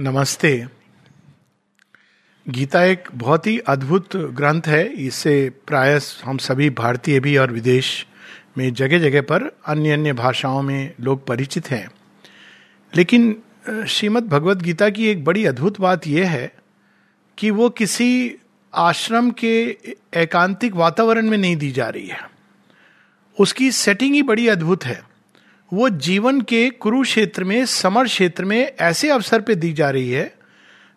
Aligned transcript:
नमस्ते। 0.00 0.66
गीता 2.48 2.84
एक 2.84 3.04
बहुत 3.14 3.46
ही 3.46 3.58
अद्भुत 3.58 4.16
ग्रंथ 4.16 4.62
है। 4.66 4.88
इससे 4.88 5.50
प्राय 5.66 6.00
हम 6.24 6.38
सभी 6.38 6.70
भारतीय 6.70 7.20
भी 7.20 7.36
और 7.36 7.52
विदेश 7.52 8.06
में 8.58 8.74
जगह 8.74 8.98
जगह 8.98 9.20
पर 9.20 9.56
अन्य 9.66 9.90
अन्य 9.90 10.12
भाषाओं 10.12 10.62
में 10.62 10.94
लोग 11.00 11.26
परिचित 11.26 11.70
हैं। 11.70 11.90
लेकिन 12.96 13.42
श्रीमद् 13.88 14.28
भगवत 14.28 14.56
गीता 14.56 14.90
की 14.90 15.06
एक 15.06 15.24
बड़ी 15.24 15.44
अद्भुत 15.44 15.80
बात 15.80 16.06
यह 16.06 16.30
है 16.30 16.52
कि 17.38 17.50
वो 17.50 17.70
किसी 17.70 18.34
आश्रम 18.74 19.30
के 19.30 19.78
एकांतिक 20.16 20.74
वातावरण 20.74 21.26
में 21.26 21.38
नहीं 21.38 21.56
दी 21.56 21.70
जा 21.70 21.88
रही 21.88 22.06
है। 22.06 22.30
उसकी 23.40 23.72
सेटिंग 23.72 24.14
ही 24.14 24.22
बड़ी 24.22 24.48
अद्भुत 24.48 24.84
है। 24.84 25.07
वो 25.72 25.88
जीवन 25.88 26.40
के 26.40 26.68
कुरुक्षेत्र 26.70 27.44
में, 27.44 27.64
समर 27.66 28.06
क्षेत्र 28.06 28.44
में 28.44 28.72
ऐसे 28.80 29.10
अवसर 29.10 29.40
पे 29.40 29.54
दी 29.54 29.72
जा 29.72 29.90
रही 29.90 30.10
है, 30.10 30.32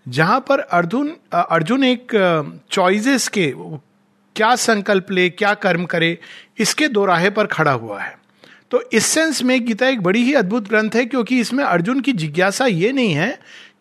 जहाँ 0.06 0.40
पर 0.40 0.60
अर्जुन 0.60 1.12
अर्जुन 1.34 1.84
एक 1.84 2.12
चॉइसेस 2.72 3.28
के, 3.28 3.54
क्या 4.36 4.56
संकल्प 4.56 5.12
ले, 5.12 5.30
क्या 5.30 5.54
कर्म 5.54 5.86
करे, 5.86 6.18
इसके 6.60 6.88
दोराहे 6.88 7.30
पर 7.30 7.48
खड़ा 7.48 7.72
हुआ 7.72 8.00
है। 8.02 8.16
तो 8.72 8.82
इस 8.94 9.06
सेंस 9.06 9.44
में 9.44 9.66
गीता 9.66 9.88
एक 9.88 10.02
बड़ी 10.02 10.24
ही 10.24 10.34
अद्भुत 10.34 10.70
ग्रंथ 10.70 10.96
है, 10.96 11.06
क्योंकि 11.06 11.40
इसमें 11.40 11.64
अर्जुन 11.64 12.00
की 12.00 12.14
जिज्ञासा 12.14 12.66
ये 12.66 12.92
नहीं 12.92 13.14
है 13.14 13.30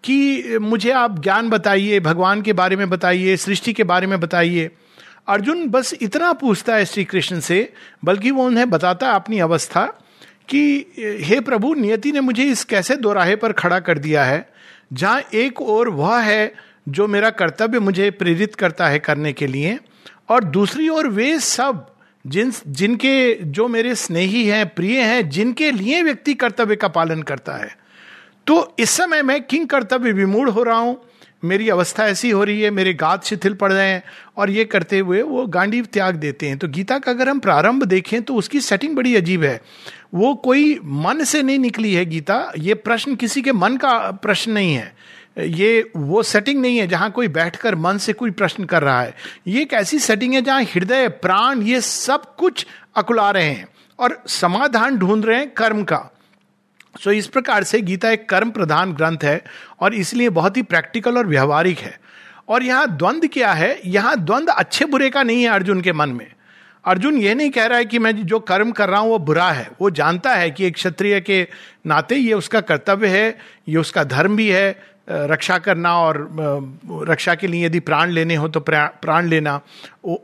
कि 0.04 0.58
मुझे 0.58 0.90
आप 0.90 1.22
ज्ञान 1.22 1.50
बताइए, 1.50 2.00
भगवान 2.00 2.42
के 2.42 2.52
बारे 2.52 2.76
में 2.76 2.88
बताइए, 2.90 3.36
सृष्टि 3.36 3.72
के 3.72 3.84
बारे 3.84 4.06
में 4.06 4.18
बताइए। 4.20 4.70
अर्जुन 5.28 5.66
बस 5.68 5.94
इतना 6.02 6.32
पूछता 6.32 6.74
है 6.74 6.84
श्री 6.84 7.04
कृष्ण 7.04 7.40
से, 7.40 7.72
बल्कि 8.04 8.30
वो 8.30 8.44
उन्हें 8.44 8.70
बताता 8.70 9.08
है 9.08 9.14
अपनी 9.14 9.38
अवस्था। 9.38 9.92
कि, 10.50 10.86
हे 10.98 11.40
प्रभु, 11.40 11.74
नियति 11.74 12.12
ने 12.12 12.20
मुझे 12.20 12.44
इस 12.44 12.64
कैसे 12.64 12.96
दोराहे 12.96 13.36
पर 13.36 13.52
खड़ा 13.52 13.80
कर 13.80 13.98
दिया 13.98 14.24
है? 14.24 14.48
जहाँ 14.92 15.22
एक 15.34 15.62
और 15.62 15.88
वह 15.88 16.20
है 16.20 16.54
जो 16.88 17.08
मेरा 17.08 17.30
कर्तव्य 17.30 17.78
मुझे 17.78 18.10
प्रेरित 18.10 18.54
करता 18.54 18.88
है 18.88 18.98
करने 18.98 19.32
के 19.32 19.46
लिए, 19.46 19.78
और 20.28 20.44
दूसरी 20.44 20.88
ओर 20.88 21.08
वे 21.08 21.38
सब 21.38 21.86
जिन, 22.26 22.52
जिनके, 22.68 23.34
जो 23.34 23.68
मेरे 23.68 23.94
स्नेही 23.94 24.46
हैं, 24.46 24.74
प्रिय 24.74 25.00
हैं, 25.00 25.28
जिनके 25.28 25.70
लिए 25.70 26.02
व्यक्ति 26.02 26.34
कर्तव्य 26.34 26.76
का 26.76 26.88
पालन 26.88 27.22
करता 27.22 27.52
है। 27.52 27.78
तो 28.46 28.74
इस 28.78 28.90
समय 28.90 29.22
मैं 29.22 29.42
किंग 29.42 29.68
कर्तव्य 29.68 30.12
विमूढ़ 30.12 30.48
हो 30.48 30.62
रहा 30.62 30.78
हूँ? 30.78 31.02
मेरी 31.44 31.68
अवस्था 31.68 32.06
ऐसी 32.06 32.30
हो 32.30 32.44
रही 32.44 32.60
है, 32.60 32.70
मेरे 32.70 32.94
गात 32.94 33.24
शिथिल 33.24 33.54
पड़ 33.54 33.72
रहे 33.72 33.90
हैं, 33.90 34.02
और 34.36 34.50
ये 34.50 34.64
करते 34.64 34.98
हुए 34.98 35.22
वो 35.22 35.46
गांडीव 35.46 35.84
त्याग 35.84 36.14
देते 36.14 36.48
हैं। 36.48 36.58
तो 36.58 36.68
गीता 36.68 36.98
का 36.98 37.10
अगर 37.10 37.28
हम 37.28 37.38
प्रारंभ 37.38 37.84
देखें 37.84 38.22
तो 38.22 38.34
उसकी 38.34 38.60
सेटिंग 38.60 38.96
बड़ी 38.96 39.16
अजीब 39.16 39.42
है। 39.44 39.60
वो 40.14 40.34
कोई 40.34 40.80
मन 40.84 41.24
से 41.24 41.42
नहीं 41.42 41.58
निकली 41.58 41.94
है 41.94 42.04
गीता 42.04 42.52
ये 42.58 42.74
प्रश्न 42.74 43.14
किसी 43.14 43.42
के 43.42 43.52
मन 43.52 43.76
का 43.76 44.10
प्रश्न 44.10 44.52
नहीं 44.52 44.74
है। 44.74 44.94
ये 45.38 45.90
वो 45.96 46.22
सेटिंग 46.22 46.60
नहीं 46.60 46.78
है 46.78 46.86
जहाँ 46.86 47.10
कोई 47.10 47.28
बैठकर 47.28 47.74
मन 47.74 47.98
से 47.98 48.12
कोई 48.12 48.30
प्रश्न 48.30 48.64
कर 48.64 48.82
रहा 48.82 49.02
है। 49.02 49.14
ये 49.46 49.62
एक 49.62 49.72
ऐसी 49.72 49.98
सेटिंग 49.98 50.34
है 50.34 50.42
जहाँ 50.42 50.62
हृदय 50.62 51.08
प्राण 51.08 51.62
ये 51.62 51.80
सब 51.80 52.34
कुछ 52.36 52.66
अकुला 52.96 53.30
रहे 53.30 53.50
हैं 53.50 53.68
और 53.98 54.22
समाधान 54.26 54.98
ढूंढ 54.98 55.24
रहे 55.24 55.38
हैं 55.38 55.50
कर्म 55.50 55.82
का। 55.84 56.10
सो 57.00 57.10
so, 57.10 57.16
इस 57.16 57.26
प्रकार 57.26 57.64
से 57.64 57.80
गीता 57.80 58.10
एक 58.10 58.28
कर्म 58.28 58.50
प्रधान 58.50 58.92
ग्रंथ 58.92 59.24
है 59.24 59.44
और 59.80 59.94
इसलिए 59.94 60.28
बहुत 60.28 60.56
ही 60.56 60.62
प्रैक्टिकल 60.62 61.18
और 61.18 61.26
व्यवहारिक 61.26 61.78
है। 61.78 62.00
और 62.48 62.62
यहाँ 62.62 62.96
द्वंद 62.96 63.28
क्या 63.32 63.52
है? 63.52 63.80
यहाँ 63.86 64.16
द्वंद 64.16 64.48
अच्छे 64.48 64.84
बुरे 64.84 65.10
का 65.10 65.22
नहीं 65.22 65.42
है 65.42 65.48
अर्जुन 65.48 65.80
के 65.80 65.92
मन 65.92 66.08
में। 66.08 66.26
अर्जुन 66.84 67.16
ये 67.18 67.34
नहीं 67.34 67.50
कह 67.50 67.66
रहा 67.66 67.78
है 67.78 67.84
कि 67.84 67.98
मैं 67.98 68.16
जो 68.16 68.38
कर्म 68.40 68.70
कर 68.72 68.88
रहा 68.88 69.00
हूँ 69.00 69.10
वो 69.10 69.18
बुरा 69.20 69.50
है। 69.50 69.70
वो 69.80 69.90
जानता 69.90 70.34
है 70.34 70.50
कि 70.50 70.66
एक 70.66 70.74
क्षत्रिय 70.74 71.20
के 71.20 71.42
नाते 71.86 72.16
ये 72.16 72.32
उसका 72.34 72.60
कर्तव्य 72.62 73.08
है, 73.08 73.36
ये 73.68 73.76
उसका 73.76 74.04
धर्म 74.04 74.36
भी 74.36 74.48
है 74.48 74.90
रक्षा 75.10 75.56
करना 75.58 75.94
और 75.98 76.28
रक्षा 77.08 77.34
के 77.34 77.46
लिए 77.46 77.64
यदि 77.66 77.80
प्राण 77.80 78.10
लेने 78.10 78.34
हो 78.34 78.48
तो 78.48 78.60
प्राण 78.60 79.28
लेना। 79.28 79.60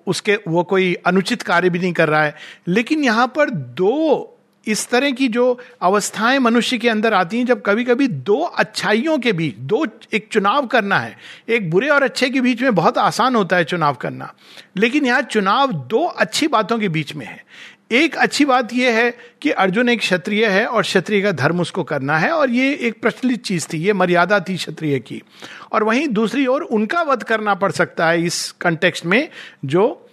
उसके, 0.07 0.39
वो 0.49 0.63
कोई 0.65 0.95
अनुचित 1.07 1.43
कार्य 1.43 1.71
भी 1.71 1.79
नहीं 1.79 1.93
कर 1.93 2.09
रहा 2.09 2.23
है। 2.25 2.35
लेकिन 2.69 3.05
यहाँ 3.05 3.27
पर 3.37 3.51
दो 3.51 4.33
इस 4.67 4.89
तरह 4.89 5.11
की 5.11 5.29
जो 5.29 5.61
अवस्थाएँ 5.83 6.39
मनुष्य 6.39 6.79
के 6.79 6.89
अंदर 6.89 7.15
आती 7.15 7.39
हैं, 7.39 7.47
जब 7.47 7.63
कभी 7.67 7.85
कभी 7.85 8.09
दो 8.09 8.41
अच्छाइयों 8.41 9.19
के 9.19 9.33
बीच, 9.33 9.55
दो 9.57 9.87
एक 10.13 10.29
चुनाव 10.33 10.67
करना 10.67 10.99
है, 10.99 11.17
एक 11.49 11.71
बुरे 11.71 11.89
और 11.89 12.03
अच्छे 12.03 12.31
के 12.31 12.41
बीच 12.41 12.63
में 12.63 12.75
बहुत 12.75 12.99
आसान 12.99 13.37
होता 13.37 13.57
है 13.57 13.65
चुनाव 13.65 13.95
करना। 13.95 14.35
लेकिन 14.77 15.07
यहाँ 15.07 15.23
चुनाव 15.23 15.73
दो 15.73 16.05
अच्छी 16.05 16.49
बातों 16.49 16.79
के 16.79 16.89
बीच 16.89 17.15
में 17.15 17.27
है। 17.27 17.45
एक 17.93 18.17
अच्छी 18.17 18.45
बात 18.45 18.73
यह 18.73 18.95
है 18.95 19.19
कि 19.43 19.51
अर्जुन 19.51 19.89
एक 19.89 19.99
क्षत्रिय 19.99 20.47
है 20.47 20.67
और 20.67 20.83
क्षत्रिय 20.83 21.23
का 21.23 21.33
धर्म 21.33 21.61
उसको 21.61 21.83
करना 21.83 22.19
है 22.19 22.31
और 22.31 22.51
ये 22.51 22.75
एक 22.75 23.01
प्रचलित 23.03 23.43
चीज़ 23.45 23.69
थी, 23.73 23.79
ये 23.79 23.93
मर्यादा 23.93 24.41
थी 24.41 24.57
क्षत्रिय 24.57 24.99
की। 24.99 25.23
और 25.73 25.85
वहीं 25.85 26.09
दूसरी 26.09 26.47
ओर 26.47 26.63
उनका 26.63 27.03
वध 27.03 27.23
करना 27.23 27.55
पड़ 27.55 27.73
सकता 27.73 28.09
है 28.09 28.25
इस 28.25 28.53
कंटेक्स्ट 28.53 29.07
में 29.07 29.29
जो 29.65 30.09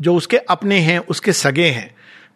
जो 0.00 0.14
उसके 0.14 0.36
अपने 0.36 0.78
हैं, 0.78 0.98
उसके 0.98 1.32
सगे 1.32 1.66
हैं। 1.66 1.94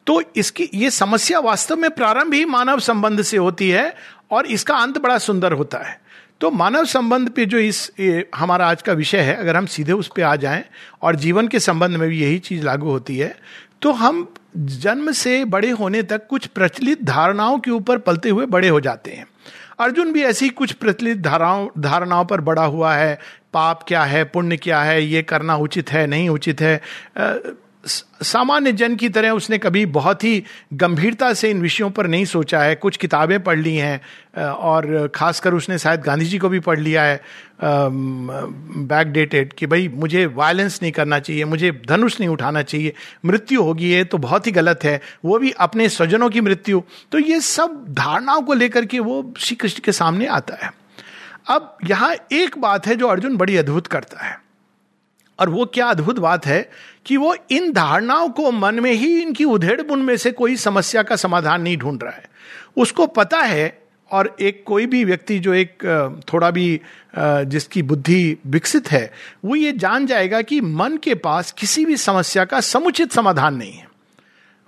तो 0.08 0.22
इसकी, 0.36 0.68
ये 0.74 0.90
समस्या 0.90 1.38
वास्तव 1.40 1.76
में 1.76 1.90
प्रारंभ 1.90 2.34
ही 2.34 2.44
मानव 2.46 2.78
संबंध 2.80 3.22
से 3.22 3.36
होती 3.36 3.68
है 3.70 3.94
और 4.30 4.46
इसका 4.46 4.76
अंत 4.76 4.98
बड़ा 4.98 5.18
सुंदर 5.18 5.52
होता 5.52 5.78
है। 5.78 6.00
तो 6.40 6.50
मानव 6.50 6.84
संबंध 6.84 7.30
पे 7.30 7.44
जो 7.46 7.58
इस 7.58 7.90
हमारा 8.34 8.66
आज 8.66 8.82
का 8.82 8.92
विषय 8.92 9.18
है, 9.18 9.34
अगर 9.34 9.56
हम 9.56 9.66
सीधे 9.66 9.92
उस 9.92 10.08
पर 10.08 10.22
आ 10.22 10.34
जाएँ 10.36 10.64
और 11.02 11.16
जीवन 11.16 11.48
के 11.48 11.60
संबंध 11.60 11.96
में 11.96 12.08
भी 12.08 12.20
यही 12.20 12.38
चीज़ 12.38 12.64
लागू 12.64 12.90
होती 12.90 13.18
है 13.18 13.34
तो 13.82 13.92
हम 13.92 14.26
जन्म 14.56 15.10
से 15.12 15.44
बड़े 15.46 15.70
होने 15.70 16.02
तक 16.02 16.26
कुछ 16.26 16.46
प्रचलित 16.46 17.02
धारणाओं 17.04 17.58
के 17.58 17.70
ऊपर 17.70 17.98
पलते 17.98 18.28
हुए 18.28 18.46
बड़े 18.46 18.68
हो 18.68 18.80
जाते 18.80 19.10
हैं। 19.10 19.26
अर्जुन 19.80 20.12
भी 20.12 20.22
ऐसी 20.22 20.48
कुछ 20.50 20.72
प्रचलित 20.72 21.18
धाराओं, 21.18 21.68
धारणाओं 21.78 22.24
पर 22.24 22.40
बड़ा 22.40 22.64
हुआ 22.64 22.94
है, 22.94 23.18
पाप 23.54 23.84
क्या 23.88 24.02
है, 24.04 24.24
पुण्य 24.24 24.56
क्या 24.56 24.80
है, 24.82 25.02
ये 25.04 25.22
करना 25.22 25.56
उचित 25.56 25.92
है, 25.92 26.06
नहीं 26.06 26.28
उचित 26.28 26.60
है 26.60 26.80
सामान्य 27.88 28.72
जन 28.72 28.94
की 28.96 29.08
तरह 29.08 29.30
उसने 29.30 29.58
कभी 29.58 29.84
बहुत 29.86 30.24
ही 30.24 30.42
गंभीरता 30.74 31.32
से 31.34 31.50
इन 31.50 31.60
विषयों 31.62 31.90
पर 31.90 32.06
नहीं 32.06 32.24
सोचा 32.24 32.60
है। 32.60 32.74
कुछ 32.74 32.96
किताबें 32.96 33.42
पढ़ 33.42 33.58
ली 33.58 33.74
हैं 33.76 34.42
और 34.44 35.08
खासकर 35.14 35.54
उसने 35.54 35.78
शायद 35.78 36.00
गांधी 36.00 36.24
जी 36.24 36.38
को 36.38 36.48
भी 36.48 36.60
पढ़ 36.60 36.78
लिया 36.78 37.02
है 37.02 37.20
बैक 37.62 39.12
डेटेड 39.12 39.52
कि 39.52 39.66
भाई 39.66 39.88
मुझे 39.88 40.26
वायलेंस 40.26 40.78
नहीं 40.82 40.92
करना 40.92 41.18
चाहिए, 41.18 41.44
मुझे 41.44 41.70
धनुष 41.88 42.18
नहीं 42.20 42.28
उठाना 42.30 42.62
चाहिए, 42.62 42.92
मृत्यु 43.24 43.62
होगी, 43.62 43.90
ये 43.90 44.04
तो 44.04 44.18
बहुत 44.18 44.46
ही 44.46 44.52
गलत 44.52 44.84
है। 44.84 45.00
वो 45.24 45.38
भी 45.38 45.50
अपने 45.50 45.88
स्वजनों 45.88 46.30
की 46.30 46.40
मृत्यु। 46.40 46.82
तो 47.12 47.18
ये 47.18 47.40
सब 47.40 47.84
धारणाओं 47.90 48.42
को 48.42 48.54
लेकर 48.54 48.84
के 48.84 48.98
वो 48.98 49.34
श्री 49.38 49.56
कृष्ण 49.56 49.82
के 49.84 49.92
सामने 49.92 50.26
आता 50.26 50.64
है। 50.64 50.72
अब 51.48 51.78
यहाँ 51.84 52.14
एक 52.32 52.58
बात 52.58 52.86
है 52.86 52.96
जो 52.96 53.08
अर्जुन 53.08 53.36
बड़ी 53.36 53.56
अद्भुत 53.56 53.86
करता 53.86 54.24
है। 54.24 54.47
और 55.38 55.50
वो 55.50 55.66
क्या 55.66 55.86
अद्भुत 55.86 56.18
बात 56.18 56.46
है 56.46 56.70
कि 57.06 57.16
वो 57.16 57.34
इन 57.50 57.72
धारणाओं 57.72 58.28
को 58.28 58.50
मन 58.52 58.80
में 58.80 58.92
ही 58.92 59.20
इनकी 59.22 59.44
उधेड़ 59.44 59.80
बुन 59.82 60.02
में 60.02 60.16
से 60.16 60.30
कोई 60.32 60.56
समस्या 60.56 61.02
का 61.02 61.16
समाधान 61.16 61.62
नहीं 61.62 61.76
ढूंढ 61.76 62.02
रहा 62.02 62.12
है। 62.12 62.30
उसको 62.76 63.06
पता 63.06 63.38
है 63.38 63.82
और 64.10 64.36
एक 64.40 64.62
कोई 64.66 64.86
भी 64.86 65.04
व्यक्ति 65.04 65.38
जो 65.38 65.54
एक 65.54 65.84
थोड़ा 66.32 66.50
भी 66.50 66.80
जिसकी 67.18 67.82
बुद्धि 67.82 68.36
विकसित 68.46 68.90
है, 68.90 69.10
वो 69.44 69.56
ये 69.56 69.72
जान 69.72 70.06
जाएगा 70.06 70.42
कि 70.42 70.60
मन 70.60 70.96
के 70.96 71.14
पास 71.14 71.52
किसी 71.52 71.84
भी 71.84 71.96
समस्या 71.96 72.44
का 72.44 72.60
समुचित 72.60 73.12
समाधान 73.12 73.56
नहीं 73.56 73.72
है। 73.72 73.86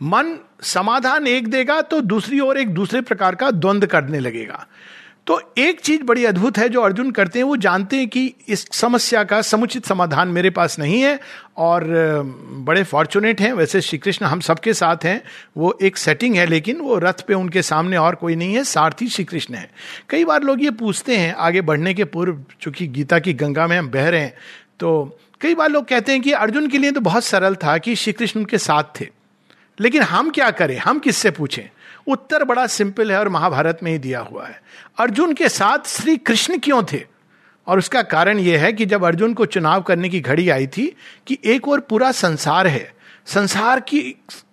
मन 0.01 0.37
समाधान 0.63 1.27
एक 1.27 1.49
देगा 1.49 1.81
तो 1.83 2.01
दूसरी 2.01 2.41
ओर 2.41 2.59
एक 2.59 2.75
दूसरे 2.75 3.01
प्रकार 3.01 3.35
का 3.35 3.51
द्वंद्व 3.51 3.87
करने 3.87 4.19
लगेगा। 4.19 4.67
तो 5.31 5.41
एक 5.59 5.81
चीज़ 5.81 6.03
बड़ी 6.03 6.25
अद्भुत 6.25 6.59
है 6.59 6.69
जो 6.69 6.81
अर्जुन 6.83 7.11
करते 7.11 7.39
हैं, 7.39 7.45
वो 7.47 7.57
जानते 7.57 7.97
हैं 7.97 8.09
कि 8.09 8.35
इस 8.49 8.67
समस्या 8.73 9.23
का 9.25 9.41
समुचित 9.43 9.87
समाधान 9.87 10.29
मेरे 10.29 10.51
पास 10.51 10.79
नहीं 10.79 11.01
है 11.03 11.21
और 11.57 11.85
बड़े 12.67 12.83
फॉर्चुनेट 12.85 13.41
हैं। 13.41 13.53
वैसे 13.53 13.81
श्री 13.81 13.99
कृष्ण 13.99 14.27
हम 14.27 14.41
सबके 14.41 14.75
साथ 14.75 15.05
हैं। 15.05 15.23
वो 15.57 15.79
एक 15.83 15.97
सेटिंग 15.97 16.37
है, 16.37 16.47
लेकिन 16.47 16.77
वो 16.77 16.99
रथ 16.99 17.21
पे 17.29 17.35
उनके 17.35 17.63
सामने 17.63 17.97
और 17.97 18.15
कोई 18.15 18.37
नहीं 18.37 18.55
है। 18.55 18.65
सारथी 18.65 19.09
श्री 19.09 19.25
कृष्ण 19.25 19.55
है। 19.55 19.71
कई 20.11 20.25
बार 20.25 20.43
लोग 20.43 20.65
ये 20.65 20.71
पूछते 20.71 21.17
हैं, 21.17 21.35
आगे 21.35 21.61
बढ़ने 21.61 21.95
के 21.95 22.05
पूर्व, 22.05 22.45
चूँकि 22.61 22.87
गीता 22.87 23.19
की 23.19 23.33
गंगा 23.35 23.67
में 23.67 23.79
हम 23.79 23.89
बह 23.89 24.09
रहे 24.09 24.21
हैं 24.21 24.35
तो 24.81 25.19
कई 25.41 25.55
बार 25.55 25.71
लोग 25.71 25.85
कहते 25.85 26.13
हैं 26.13 26.21
कि 26.23 26.33
अर्जुन 26.33 26.69
के 26.69 26.79
लिए 26.79 26.93
तो 26.93 27.01
बहुत 27.01 27.25
सरल 27.25 27.55
था 27.55 27.79
कि 27.79 27.95
श्री 27.97 28.13
कृष्ण 28.13 28.41
उनके 28.41 28.59
साथ 28.59 29.01
थे। 29.01 29.07
लेकिन 29.81 30.03
हम 30.03 30.31
क्या 30.31 30.51
करें? 30.51 30.79
हम 30.79 30.99
किससे 30.99 31.31
पूछें? 31.31 31.69
उत्तर 32.07 32.45
बड़ा 32.45 32.67
सिंपल 32.67 33.13
है 33.13 33.19
और 33.19 33.29
महाभारत 33.29 33.79
में 33.83 33.93
ही 33.93 33.99
दिया 33.99 34.21
हुआ 34.21 34.47
है। 34.47 34.63
अर्जुन 34.99 35.33
के 35.33 35.49
साथ 35.49 35.89
श्री 35.89 36.17
कृष्ण 36.17 36.59
क्यों 36.59 36.83
थे? 36.93 37.05
और 37.67 37.79
उसका 37.79 38.03
कारण 38.03 38.39
यह 38.39 38.61
है 38.61 38.73
कि 38.73 38.87
जब 38.87 39.05
अर्जुन 39.05 39.35
को 39.35 39.47
चुनाव 39.47 39.83
करने 39.83 40.09
की 40.09 40.21
घड़ी 40.21 40.49
आई 40.49 40.67
थी 40.67 40.97
कि 41.27 41.39
एक 41.45 41.69
और 41.69 41.81
पूरा 41.81 42.13
संसार 42.13 42.67
है, 42.67 42.95
संसार 43.27 43.81
की 43.81 44.01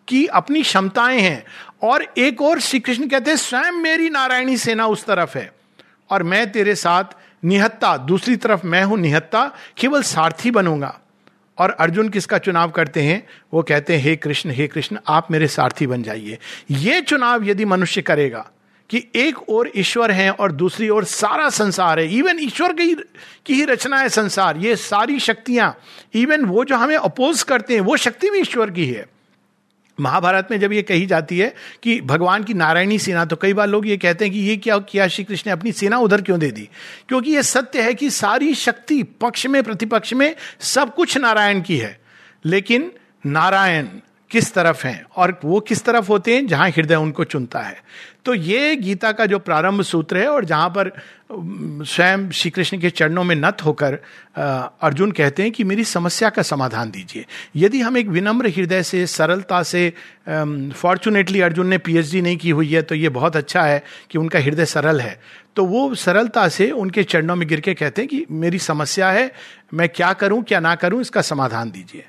की 0.07 0.25
अपनी 0.25 0.61
क्षमताएँ 0.61 1.19
हैं, 1.19 1.45
और 1.83 2.13
एक 2.17 2.41
और 2.41 2.59
श्री 2.59 2.79
कृष्ण 2.79 3.07
कहते 3.07 3.31
हैं, 3.31 3.38
स्वयं 3.38 3.71
मेरी 3.71 4.09
नारायणी 4.09 4.57
सेना 4.57 4.88
उस 4.88 5.05
तरफ़ 5.05 5.38
है, 5.38 5.53
और 6.09 6.23
मैं 6.23 6.51
तेरे 6.51 6.75
साथ 6.75 7.03
निहत्ता, 7.45 7.97
दूसरी 7.97 8.35
तरफ़ 8.35 8.65
मैं 8.65 8.83
हूँ 8.83 8.97
निहत्ता, 8.97 9.51
केवल 9.77 10.03
सारथी 10.03 10.51
बनूँगा। 10.51 10.99
और 11.59 11.69
अर्जुन 11.69 12.09
किसका 12.09 12.38
चुनाव 12.38 12.71
करते 12.71 13.01
हैं? 13.01 13.27
वो 13.54 13.62
कहते 13.63 13.95
हैं, 13.95 14.04
हे 14.04 14.15
कृष्ण 14.15 14.51
हे 14.51 14.68
कृष्ण, 14.68 14.98
आप 15.07 15.31
मेरे 15.31 15.48
सारथी 15.48 15.88
बन 15.88 16.04
जाइए। 16.04 16.38
ये 16.71 17.01
चुनाव 17.01 17.44
यदि 17.44 17.65
मनुष्य 17.65 18.01
करेगा 18.01 18.45
कि 18.89 19.04
एक 19.15 19.50
ओर 19.50 19.71
ईश्वर 19.75 20.12
है 20.12 20.31
और 20.31 20.51
दूसरी 20.51 20.89
ओर 20.89 21.04
सारा 21.04 21.50
संसार 21.50 22.00
है 22.00 22.07
इवन 22.15 22.39
ईश्वर 22.39 22.74
की 22.74 22.94
की 23.45 23.54
ही 23.54 23.65
रचना 23.65 24.00
है 24.00 24.09
संसार, 24.09 24.57
ये 24.57 24.75
सारी 24.75 25.19
शक्तियाँ 25.19 25.77
इवन 26.13 26.45
वो 26.45 26.65
जो 26.65 26.75
हमें 26.75 26.95
अपोज 26.95 27.44
करते 27.44 27.74
हैं, 27.74 27.81
वो 27.81 27.98
शक्ति 27.98 28.30
भी 28.30 28.39
ईश्वर 28.39 28.71
की 28.71 28.86
है। 28.86 29.06
महाभारत 29.99 30.47
में 30.51 30.59
जब 30.59 30.73
ये 30.73 30.81
कही 30.81 31.05
जाती 31.05 31.38
है 31.38 31.55
कि 31.83 32.01
भगवान 32.01 32.44
की 32.44 32.53
नारायणी 32.53 32.99
सेना 32.99 33.25
तो 33.25 33.35
कई 33.35 33.53
बार 33.53 33.67
लोग 33.67 33.88
ये 33.88 33.97
कहते 33.97 34.25
हैं 34.25 34.33
कि 34.33 34.39
ये 34.39 34.57
क्या, 34.57 34.77
किया 34.77 35.07
श्री 35.07 35.23
कृष्ण 35.23 35.44
ने 35.47 35.51
अपनी 35.51 35.71
सेना 35.71 35.97
उधर 35.97 36.21
क्यों 36.21 36.39
दे 36.39 36.51
दी? 36.51 36.69
क्योंकि 37.07 37.31
ये 37.31 37.44
सत्य 37.44 37.81
है 37.81 37.94
कि 37.94 38.09
सारी 38.09 38.55
शक्ति 38.55 39.03
पक्ष 39.03 39.45
में, 39.45 39.63
प्रतिपक्ष 39.63 40.13
में 40.13 40.35
सब 40.59 40.95
कुछ 40.95 41.17
नारायण 41.17 41.61
की 41.61 41.77
है। 41.77 41.99
लेकिन 42.45 42.91
नारायण 43.25 43.88
किस 44.31 44.53
तरफ़ 44.53 44.88
हैं? 44.88 45.05
और 45.15 45.39
वो 45.45 45.59
किस 45.59 45.83
तरफ़ 45.85 46.07
होते 46.07 46.35
हैं? 46.35 46.47
जहाँ 46.47 46.69
हृदय 46.69 46.95
उनको 46.95 47.23
चुनता 47.23 47.59
है। 47.59 47.83
तो 48.27 48.33
ये 48.33 48.75
गीता 48.75 49.12
का 49.12 49.25
जो 49.25 49.38
प्रारंभ 49.39 49.81
सूत्र 49.81 50.18
है 50.18 50.27
और 50.27 50.45
जहाँ 50.45 50.69
पर 50.69 50.91
स्वयं 51.31 52.29
श्री 52.29 52.50
कृष्ण 52.51 52.79
के 52.79 52.89
चरणों 52.89 53.24
में 53.24 53.35
नत 53.35 53.63
होकर 53.65 53.97
अर्जुन 54.35 55.12
कहते 55.12 55.44
हैं 55.44 55.51
कि 55.51 55.63
मेरी 55.63 55.83
समस्या 55.83 56.29
का 56.29 56.41
समाधान 56.41 56.91
दीजिए। 56.91 57.25
यदि 57.56 57.81
हम 57.81 57.97
एक 57.97 58.07
विनम्र 58.07 58.47
हृदय 58.47 58.83
से, 58.83 59.06
सरलता 59.07 59.62
से 59.63 59.94
फॉर्चुनेटली 60.27 61.41
अर्जुन 61.41 61.68
ने 61.68 61.77
पीएचडी 61.77 62.21
नहीं 62.21 62.38
की 62.38 62.50
हुई 62.50 62.74
है 62.74 62.81
तो 62.81 62.95
ये 62.95 63.09
बहुत 63.09 63.35
अच्छा 63.35 63.62
है 63.62 63.83
कि 64.12 64.18
उनका 64.18 64.39
हृदय 64.39 64.65
सरल 64.65 65.00
है। 65.01 65.19
तो 65.56 65.65
वो 65.65 65.94
सरलता 65.95 66.47
से 66.50 66.69
उनके 66.73 67.03
चरणों 67.06 67.35
में 67.35 67.47
गिर 67.47 67.59
के 67.59 67.73
कहते 67.73 68.01
हैं 68.01 68.09
कि 68.09 68.25
मेरी 68.31 68.59
समस्या 68.59 69.09
है, 69.12 69.31
मैं 69.73 69.88
क्या 69.89 70.12
करूँ, 70.13 70.44
क्या 70.44 70.59
ना 70.59 70.75
करूँ, 70.75 71.01
इसका 71.01 71.21
समाधान 71.21 71.71
दीजिए। 71.71 72.06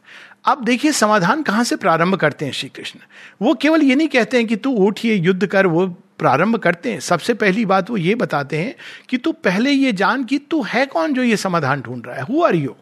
अब 0.46 0.64
देखिए, 0.64 0.92
समाधान 0.92 1.42
कहाँ 1.42 1.64
से 1.64 1.76
प्रारंभ 1.76 2.14
करते 2.16 2.44
हैं 2.44 2.52
श्री 2.52 2.68
कृष्ण 2.68 3.00
वो 3.42 3.54
केवल 3.54 3.82
ये 3.82 3.94
नहीं 3.94 4.08
कहते 4.08 4.36
हैं 4.36 4.46
कि 4.46 4.56
तू 4.56 4.70
उठ, 4.76 5.04
ये 5.04 5.14
युद्ध 5.14 5.46
कर, 5.46 5.66
वो 5.66 5.86
प्रारंभ 6.18 6.56
करते 6.56 6.92
हैं। 6.92 7.00
सबसे 7.00 7.34
पहली 7.34 7.64
बात 7.66 7.90
वो 7.90 7.96
ये 7.96 8.14
बताते 8.14 8.58
हैं 8.58 8.74
कि 9.08 9.16
तू 9.16 9.32
पहले 9.32 9.70
ये 9.70 9.92
जान 9.92 10.24
कि 10.24 10.38
तू 10.38 10.62
है 10.62 10.86
कौन 10.86 11.14
जो 11.14 11.22
ये 11.22 11.36
समाधान 11.36 11.80
ढूंढ 11.80 12.06
रहा 12.06 12.16
है। 12.16 12.22
हु 12.22 12.42
आर 12.42 12.54
यू 12.54 12.76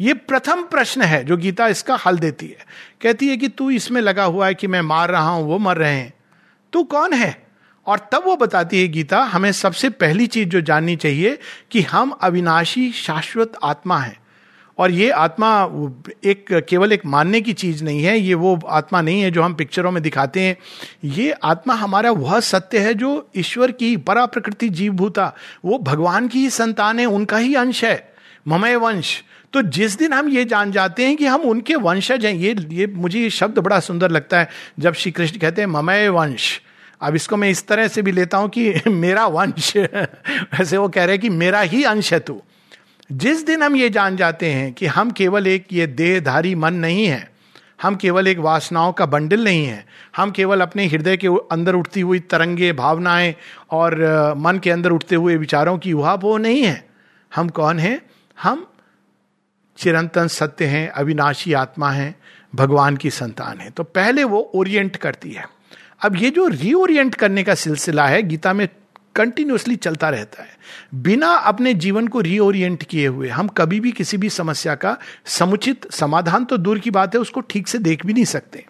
ये 0.00 0.14
प्रथम 0.14 0.62
प्रश्न 0.62 1.02
है 1.02 1.24
जो 1.24 1.36
गीता 1.36 1.68
इसका 1.68 1.96
हल 1.96 2.18
देती 2.18 2.46
है। 2.46 2.66
कहती 3.02 3.28
है 3.28 3.36
कि 3.36 3.48
तू 3.48 3.70
इसमें 3.70 4.00
लगा 4.00 4.24
हुआ 4.24 4.46
है 4.46 4.54
कि 4.54 4.66
मैं 4.66 4.82
मार 4.82 5.10
रहा 5.10 5.28
हूँ, 5.28 5.46
वो 5.46 5.58
मर 5.58 5.76
रहे 5.76 5.94
हैं। 5.94 6.14
तू 6.72 6.82
कौन 6.82 7.12
है? 7.12 7.46
और 7.86 7.98
तब 8.12 8.22
वो 8.24 8.36
बताती 8.36 8.80
है 8.80 8.88
गीता, 8.88 9.20
हमें 9.20 9.52
सबसे 9.52 9.90
पहली 9.90 10.26
चीज़ 10.26 10.48
जो 10.48 10.60
जाननी 10.60 10.96
चाहिए 10.96 11.38
कि 11.70 11.82
हम 11.82 12.10
अविनाशी 12.10 12.92
शाश्वत 12.92 13.52
आत्मा 13.64 13.98
हैं। 13.98 14.16
और 14.78 14.90
ये 14.90 15.10
आत्मा 15.10 15.62
एक, 16.24 16.66
केवल 16.68 16.92
एक 16.92 17.06
मानने 17.06 17.40
की 17.40 17.52
चीज़ 17.52 17.84
नहीं 17.84 18.02
है, 18.02 18.18
ये 18.18 18.34
वो 18.34 18.60
आत्मा 18.68 19.00
नहीं 19.00 19.20
है 19.20 19.30
जो 19.30 19.42
हम 19.42 19.54
पिक्चरों 19.54 19.90
में 19.90 20.02
दिखाते 20.02 20.40
हैं। 20.40 20.56
ये 21.04 21.32
आत्मा 21.32 21.74
हमारा 21.74 22.10
वह 22.10 22.40
सत्य 22.40 22.78
है 22.78 22.94
जो 22.94 23.30
ईश्वर 23.36 23.72
की 23.72 23.96
परा 23.96 24.26
प्रकृति 24.26 24.68
जीवभूता, 24.68 25.34
वो 25.64 25.78
भगवान 25.78 26.28
की 26.28 26.38
ही 26.38 26.50
संतान 26.50 26.98
है, 26.98 27.06
उनका 27.06 27.36
ही 27.36 27.54
अंश 27.54 27.84
है, 27.84 28.12
ममय 28.48 28.76
वंश। 28.76 29.24
तो 29.52 29.62
जिस 29.62 29.98
दिन 29.98 30.12
हम 30.12 30.28
ये 30.28 30.44
जान 30.44 30.72
जाते 30.72 31.06
हैं 31.06 31.16
कि 31.16 31.26
हम 31.26 31.40
उनके 31.40 31.74
वंशज 31.74 32.26
हैं, 32.26 32.34
ये 32.34 32.56
ये 32.70 32.86
मुझे 32.86 33.20
ये 33.20 33.30
शब्द 33.30 33.58
बड़ा 33.58 33.80
सुंदर 33.80 34.10
लगता 34.10 34.40
है, 34.40 34.48
जब 34.78 34.94
श्री 34.94 35.12
कृष्ण 35.12 35.38
कहते 35.38 35.62
हैं, 35.62 35.68
ममय 35.68 36.08
वंश। 36.08 36.60
अब 37.00 37.14
इसको 37.14 37.36
मैं 37.36 37.50
इस 37.50 37.66
तरह 37.66 37.88
से 37.88 38.02
भी 38.02 38.12
लेता 38.12 38.38
हूँ 38.38 38.48
कि 38.48 38.74
मेरा 38.88 39.26
वंश, 39.26 39.76
वैसे 39.76 40.76
वो 40.76 40.88
कह 40.88 41.04
रहे 41.04 41.12
हैं 41.12 41.20
कि 41.20 41.28
मेरा 41.28 41.60
ही 41.60 41.84
अंश 41.84 42.12
है 42.12 42.20
तू। 42.20 42.42
जिस 43.10 43.44
दिन 43.46 43.62
हम 43.62 43.76
ये 43.76 43.88
जान 43.90 44.16
जाते 44.16 44.46
हैं 44.46 44.72
कि 44.72 44.86
हम 44.86 45.10
केवल 45.10 45.46
एक 45.46 45.66
ये 45.72 45.86
देहधारी 45.86 46.54
मन 46.54 46.74
नहीं 46.74 47.06
है, 47.06 47.30
हम 47.82 47.96
केवल 47.96 48.28
एक 48.28 48.38
वासनाओं 48.38 48.92
का 48.92 49.06
बंडल 49.06 49.44
नहीं 49.44 49.64
है, 49.66 49.84
हम 50.16 50.30
केवल 50.30 50.60
अपने 50.60 50.86
हृदय 50.86 51.16
के 51.16 51.28
अंदर 51.52 51.74
उठती 51.74 52.00
हुई 52.00 52.18
तरंगे, 52.20 52.72
भावनाएँ 52.72 53.34
और 53.70 53.94
मन 54.36 54.58
के 54.58 54.70
अंदर 54.70 54.90
उठते 54.90 55.14
हुए 55.14 55.36
विचारों 55.36 55.78
की 55.78 55.92
वो 55.92 56.36
नहीं 56.38 56.62
है। 56.62 56.88
हम 57.32 57.48
कौन 57.48 57.78
हैं? 57.78 58.00
हम 58.38 58.66
चिरंतन 59.78 60.28
सत्य 60.28 60.64
हैं, 60.64 60.88
अविनाशी 60.88 61.52
आत्मा 61.52 61.90
हैं, 61.90 62.14
भगवान 62.54 62.96
की 62.96 63.10
संतान 63.10 63.60
है। 63.60 63.70
तो 63.70 63.82
पहले 63.82 64.24
वो 64.24 64.40
ओरिएंट 64.54 64.96
करती 64.96 65.30
है। 65.30 65.44
अब 66.04 66.16
ये 66.16 66.30
जो 66.30 66.46
रीओरिएंट 66.46 67.14
करने 67.14 67.42
का 67.44 67.54
सिलसिला 67.54 68.06
है, 68.06 68.22
गीता 68.22 68.52
में 68.52 68.68
कंटिन्यूसली 69.18 69.76
चलता 69.76 70.10
रहता 70.10 70.42
है। 70.42 70.58
बिना 70.94 71.28
अपने 71.28 71.74
जीवन 71.74 72.08
को 72.08 72.20
रीओरिएंट 72.20 72.82
किए 72.82 73.06
हुए, 73.06 73.28
हम 73.28 73.48
कभी 73.48 73.80
भी 73.80 73.92
किसी 73.92 74.16
भी 74.16 74.30
समस्या 74.30 74.74
का 74.74 74.96
समुचित 75.26 75.92
समाधान 75.92 76.44
तो 76.44 76.56
दूर 76.56 76.78
की 76.78 76.90
बात 76.90 77.14
है, 77.14 77.20
उसको 77.20 77.40
ठीक 77.40 77.68
से 77.68 77.78
देख 77.78 78.06
भी 78.06 78.12
नहीं 78.12 78.24
सकते। 78.24 78.66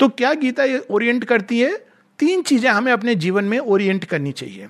तो 0.00 0.08
क्या 0.08 0.32
गीता 0.34 0.64
ये 0.64 0.86
ओरिएंट 0.90 1.24
करती 1.24 1.60
है? 1.60 1.76
तीन 2.18 2.42
चीज़ें 2.42 2.70
हमें 2.70 2.92
अपने 2.92 3.14
जीवन 3.14 3.44
में 3.44 3.58
ओरिएंट 3.58 4.04
करनी 4.04 4.32
चाहिए। 4.32 4.68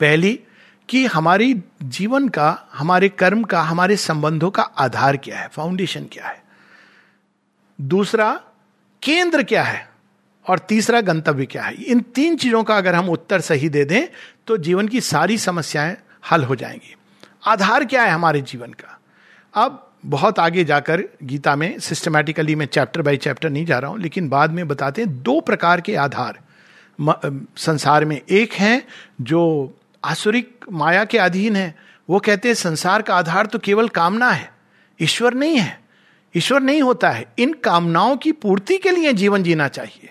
पहली, 0.00 0.40
कि 0.88 1.06
हमारी 1.06 1.62
जीवन 1.82 2.28
का, 2.28 2.68
हमारे 2.74 3.08
कर्म 3.08 3.42
का, 3.42 3.62
हमारे 3.62 3.96
संबंधों 3.96 4.50
का 4.50 4.62
आधार 4.62 5.16
क्या 5.16 5.38
है? 5.38 5.48
फाउंडेशन 5.48 6.04
क्या 6.12 6.26
है? 6.26 6.42
दूसरा, 7.80 8.40
केंद्र 9.02 9.42
क्या 9.42 9.62
है? 9.62 9.88
और 10.46 10.58
तीसरा 10.58 11.00
गंतव्य 11.00 11.46
क्या 11.46 11.62
है? 11.62 11.74
इन 11.74 12.00
तीन 12.14 12.36
चीज़ों 12.36 12.62
का 12.64 12.76
अगर 12.76 12.94
हम 12.94 13.08
उत्तर 13.08 13.40
सही 13.40 13.68
दे 13.68 13.84
दें 13.84 14.06
तो 14.46 14.56
जीवन 14.56 14.88
की 14.88 15.00
सारी 15.00 15.38
समस्याएँ 15.38 15.96
हल 16.30 16.44
हो 16.44 16.54
जाएँगी। 16.54 16.94
आधार 17.46 17.84
क्या 17.84 18.02
है 18.02 18.10
हमारे 18.10 18.40
जीवन 18.40 18.72
का? 18.72 18.98
अब 19.54 19.86
बहुत 20.06 20.38
आगे 20.38 20.64
जाकर 20.64 21.02
गीता 21.22 21.54
में 21.56 21.78
सिस्टमैटिकली 21.78 22.54
मैं 22.54 22.66
चैप्टर 22.66 23.02
बाय 23.02 23.16
चैप्टर 23.16 23.50
नहीं 23.50 23.64
जा 23.66 23.78
रहा 23.78 23.90
हूँ, 23.90 23.98
लेकिन 24.00 24.28
बाद 24.28 24.50
में 24.50 24.66
बताते 24.68 25.02
हैं 25.02 25.22
दो 25.22 25.40
प्रकार 25.40 25.80
के 25.80 25.94
आधार 25.96 26.38
संसार 27.56 28.04
में। 28.04 28.20
एक 28.30 28.52
है 28.52 28.82
जो 29.20 29.74
आसुरिक 30.04 30.64
माया 30.72 31.04
के 31.04 31.18
अधीन 31.18 31.56
है। 31.56 31.74
वो 32.08 32.18
कहते 32.18 32.48
हैं, 32.48 32.54
संसार 32.54 33.02
का 33.02 33.14
आधार 33.14 33.46
तो 33.46 33.58
केवल 33.58 33.88
कामना 33.88 34.30
है। 34.30 34.50
ईश्वर 35.00 35.34
नहीं 35.34 35.56
है। 35.56 35.78
ईश्वर 36.34 36.60
नहीं 36.60 36.82
होता 36.82 37.10
है। 37.10 37.24
इन 37.38 37.52
कामनाओं 37.54 38.16
की 38.16 38.32
पूर्ति 38.32 38.78
के 38.78 38.90
लिए 38.90 39.12
जीवन 39.12 39.42
जीना 39.42 39.68
चाहिए। 39.68 40.10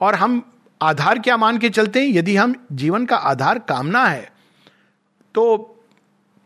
और 0.00 0.14
हम 0.14 0.42
आधार 0.82 1.18
क्या 1.18 1.36
मान 1.36 1.58
के 1.58 1.70
चलते 1.70 2.00
हैं? 2.00 2.08
यदि 2.08 2.36
हम 2.36 2.54
जीवन 2.72 3.06
का 3.06 3.16
आधार 3.16 3.58
कामना 3.58 4.04
है 4.04 4.30
तो 5.34 5.76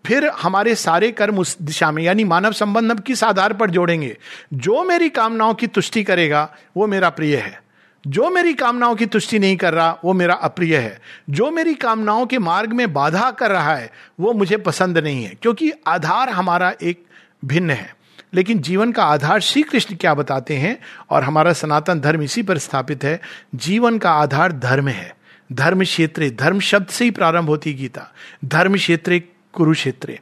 फिर 0.04 0.28
हमारे 0.28 0.74
सारे 0.74 1.10
कर्म 1.12 1.38
उस 1.38 1.56
दिशा 1.62 1.90
में, 1.90 2.02
यानी 2.02 2.24
मानव 2.24 2.52
संबंध 2.52 2.90
हम 2.90 2.98
किस 2.98 3.22
आधार 3.24 3.52
पर 3.52 3.70
जोड़ेंगे? 3.70 4.16
जो 4.54 4.82
मेरी 4.84 5.08
कामनाओं 5.08 5.54
की 5.54 5.66
तुष्टि 5.66 6.02
करेगा, 6.04 6.48
वो 6.76 6.86
मेरा 6.86 7.10
प्रिय 7.10 7.36
है। 7.36 7.62
जो 8.04 8.28
मेरी 8.30 8.52
कामनाओं 8.54 8.94
की 8.94 9.06
तुष्टि 9.06 9.38
नहीं 9.38 9.56
कर 9.56 9.74
रहा, 9.74 9.96
वो 10.04 10.12
मेरा 10.12 10.34
अप्रिय 10.34 10.76
है। 10.76 11.00
जो 11.30 11.50
मेरी 11.50 11.74
कामनाओं 11.74 12.26
के 12.26 12.38
मार्ग 12.38 12.72
में 12.72 12.92
बाधा 12.92 13.30
कर 13.30 13.50
रहा 13.50 13.74
है, 13.74 13.90
वो 14.20 14.32
मुझे 14.32 14.56
पसंद 14.56 14.98
नहीं 14.98 15.24
है, 15.24 15.34
क्योंकि 15.42 15.72
आधार 15.86 16.30
हमारा 16.30 16.72
एक 16.82 17.04
भिन्न 17.44 17.70
है। 17.70 17.94
लेकिन 18.34 18.58
जीवन 18.58 18.92
का 18.92 19.04
आधार 19.04 19.40
श्री 19.40 19.62
कृष्ण 19.62 19.96
क्या 19.96 20.14
बताते 20.14 20.56
हैं? 20.56 20.78
और 21.10 21.22
हमारा 21.22 21.52
सनातन 21.52 22.00
धर्म 22.00 22.22
इसी 22.22 22.42
पर 22.42 22.58
स्थापित 22.58 23.04
है। 23.04 23.20
जीवन 23.54 23.98
का 23.98 24.10
आधार 24.10 24.52
धर्म 24.52 24.88
है। 24.88 25.16
धर्म 25.52 25.82
क्षेत्र, 25.82 26.30
धर्म 26.30 26.60
शब्द 26.60 26.86
से 26.86 27.04
ही 27.04 27.10
प्रारंभ 27.10 27.48
होती 27.48 27.74
गीता। 27.74 28.12
धर्म 28.44 28.76
क्षेत्र, 28.76 29.20
कुरुक्षेत्र। 29.52 30.18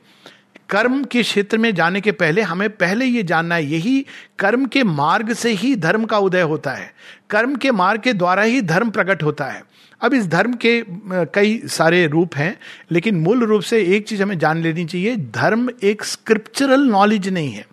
कर्म 0.70 1.04
के 1.04 1.22
क्षेत्र 1.22 1.58
में 1.58 1.74
जाने 1.74 2.00
के 2.00 2.12
पहले 2.12 2.42
हमें 2.42 2.70
पहले 2.70 3.04
ये 3.04 3.22
जानना 3.22 3.54
है, 3.54 3.66
यही 3.66 4.06
कर्म 4.38 4.66
के 4.66 4.84
मार्ग 4.84 5.32
से 5.32 5.50
ही 5.50 5.76
धर्म 5.76 6.04
का 6.04 6.18
उदय 6.18 6.40
होता 6.40 6.70
है। 6.70 6.94
कर्म 7.30 7.54
के 7.54 7.70
मार्ग 7.70 8.00
के 8.00 8.12
द्वारा 8.12 8.42
ही 8.42 8.60
धर्म 8.60 8.90
प्रकट 8.90 9.22
होता 9.22 9.44
है। 9.44 9.64
अब 10.02 10.14
इस 10.14 10.26
धर्म 10.26 10.54
के 10.54 10.84
कई 11.10 11.62
सारे 11.64 12.06
रूप 12.06 12.36
हैं, 12.36 12.58
लेकिन 12.90 13.16
मूल 13.16 13.44
रूप 13.44 13.62
से 13.62 13.82
एक 13.96 14.08
चीज़ 14.08 14.22
हमें 14.22 14.38
जान 14.38 14.62
लेनी 14.62 14.84
चाहिए, 14.84 15.16
धर्म 15.16 15.68
एक 15.82 16.04
स्क्रिप्चरल 16.04 16.80
नॉलेज 16.80 17.28
नहीं 17.28 17.52
है। 17.52 17.66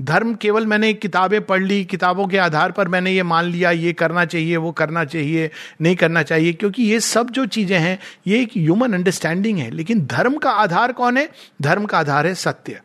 धर्म 0.00 0.34
केवल 0.34 0.66
मैंने 0.66 0.92
किताबें 0.92 1.46
पढ़ 1.46 1.62
ली, 1.62 1.84
किताबों 1.84 2.26
के 2.26 2.38
आधार 2.38 2.72
पर 2.72 2.88
मैंने 2.88 3.12
ये 3.12 3.22
मान 3.22 3.44
लिया, 3.44 3.70
ये 3.70 3.92
करना 3.92 4.24
चाहिए, 4.24 4.56
वो 4.56 4.72
करना 4.72 5.04
चाहिए, 5.04 5.50
नहीं 5.80 5.96
करना 5.96 6.22
चाहिए, 6.22 6.52
क्योंकि 6.52 6.82
ये 6.82 7.00
सब 7.00 7.30
जो 7.30 7.46
चीज़ें 7.46 7.78
हैं, 7.78 7.98
ये 8.26 8.42
एक 8.42 8.50
ह्यूमन 8.56 8.92
अंडरस्टैंडिंग 8.92 9.58
है। 9.58 9.70
लेकिन 9.70 10.06
धर्म 10.06 10.36
का 10.36 10.50
आधार 10.50 10.92
कौन 10.92 11.16
है? 11.16 11.28
धर्म 11.62 11.84
का 11.84 11.98
आधार 11.98 12.26
है 12.26 12.34
सत्य। 12.34 12.80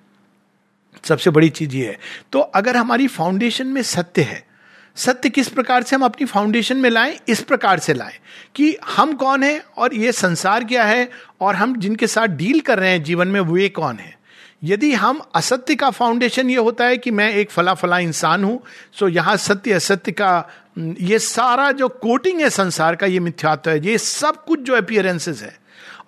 सबसे 1.04 1.30
बड़ी 1.30 1.50
चीज़ 1.50 1.76
ये 1.76 1.88
है। 1.88 2.00
तो 2.32 2.40
अगर 2.40 2.78
हमारी 2.78 3.08
फाउंडेशन 3.08 3.68
में 3.68 3.82
सत्य 3.82 4.22
है, 4.22 4.48
सत्य 4.96 5.30
किस 5.30 5.48
प्रकार 5.48 5.84
से 5.84 5.96
हम 5.96 6.06
अपनी 6.06 6.26
फाउंडेशन 6.26 6.78
में 6.78 6.90
लाएँ? 6.90 7.20
इस 7.28 7.42
प्रकार 7.42 7.80
से 7.80 7.94
लाएँ 7.94 8.16
कि 8.56 8.78
हम 8.98 9.14
कौन 9.14 9.44
है 9.44 9.64
और 9.78 9.94
ये 9.94 10.12
संसार 10.12 10.64
क्या 10.64 10.84
है 10.84 11.10
और 11.42 11.56
हम 11.56 11.80
जिनके 11.80 12.08
साथ 12.08 12.28
डील 12.28 12.60
कर 12.60 12.80
रहे 12.80 12.92
हैं 12.92 13.04
जीवन 13.04 13.28
में, 13.28 13.42
वे 13.42 13.70
कौन 13.70 13.96
है? 13.96 14.25
यदि 14.64 14.92
हम 14.94 15.22
असत्य 15.36 15.76
का 15.76 15.90
फाउंडेशन 15.90 16.50
ये 16.50 16.58
होता 16.58 16.86
है 16.86 16.98
कि 16.98 17.12
मैं 17.12 17.32
एक 17.34 17.52
फला 17.52 17.74
फला 17.74 18.00
इंसान 18.00 18.44
हूँ 18.44 18.62
सो 18.94 19.08
यहाँ 19.08 19.38
सत्य, 19.38 19.74
असत्य 19.74 20.12
का 20.12 20.50
ये 20.78 21.20
सारा 21.20 21.72
जो 21.72 21.88
कोटिंग 21.88 22.42
है 22.42 22.50
संसार 22.50 22.96
का, 22.96 23.06
ये 23.06 23.20
मिथ्यात्व 23.20 23.72
है, 23.72 23.86
ये 23.86 23.98
सब 23.98 24.44
कुछ 24.46 24.60
जो 24.60 24.76
अपियरेंसेस 24.76 25.42
है। 25.42 25.58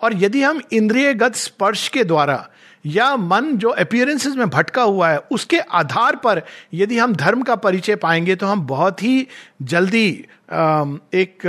और 0.02 0.22
यदि 0.22 0.42
हम 0.42 0.60
इंद्रियगत 0.72 1.34
स्पर्श 1.34 1.88
के 1.88 2.04
द्वारा 2.04 2.48
या 2.86 3.16
मन 3.16 3.50
जो 3.54 3.68
अपियरेंसेस 3.70 4.34
में 4.34 4.48
भटका 4.50 4.82
हुआ 4.82 5.10
है, 5.10 5.18
उसके 5.18 5.58
आधार 5.58 6.16
पर 6.16 6.42
यदि 6.74 6.98
हम 6.98 7.14
धर्म 7.14 7.42
का 7.42 7.56
परिचय 7.56 7.96
पाएँगे 7.96 8.36
तो 8.36 8.46
हम 8.46 8.66
बहुत 8.66 9.02
ही 9.02 9.26
जल्दी 9.62 10.08
एक 10.48 11.46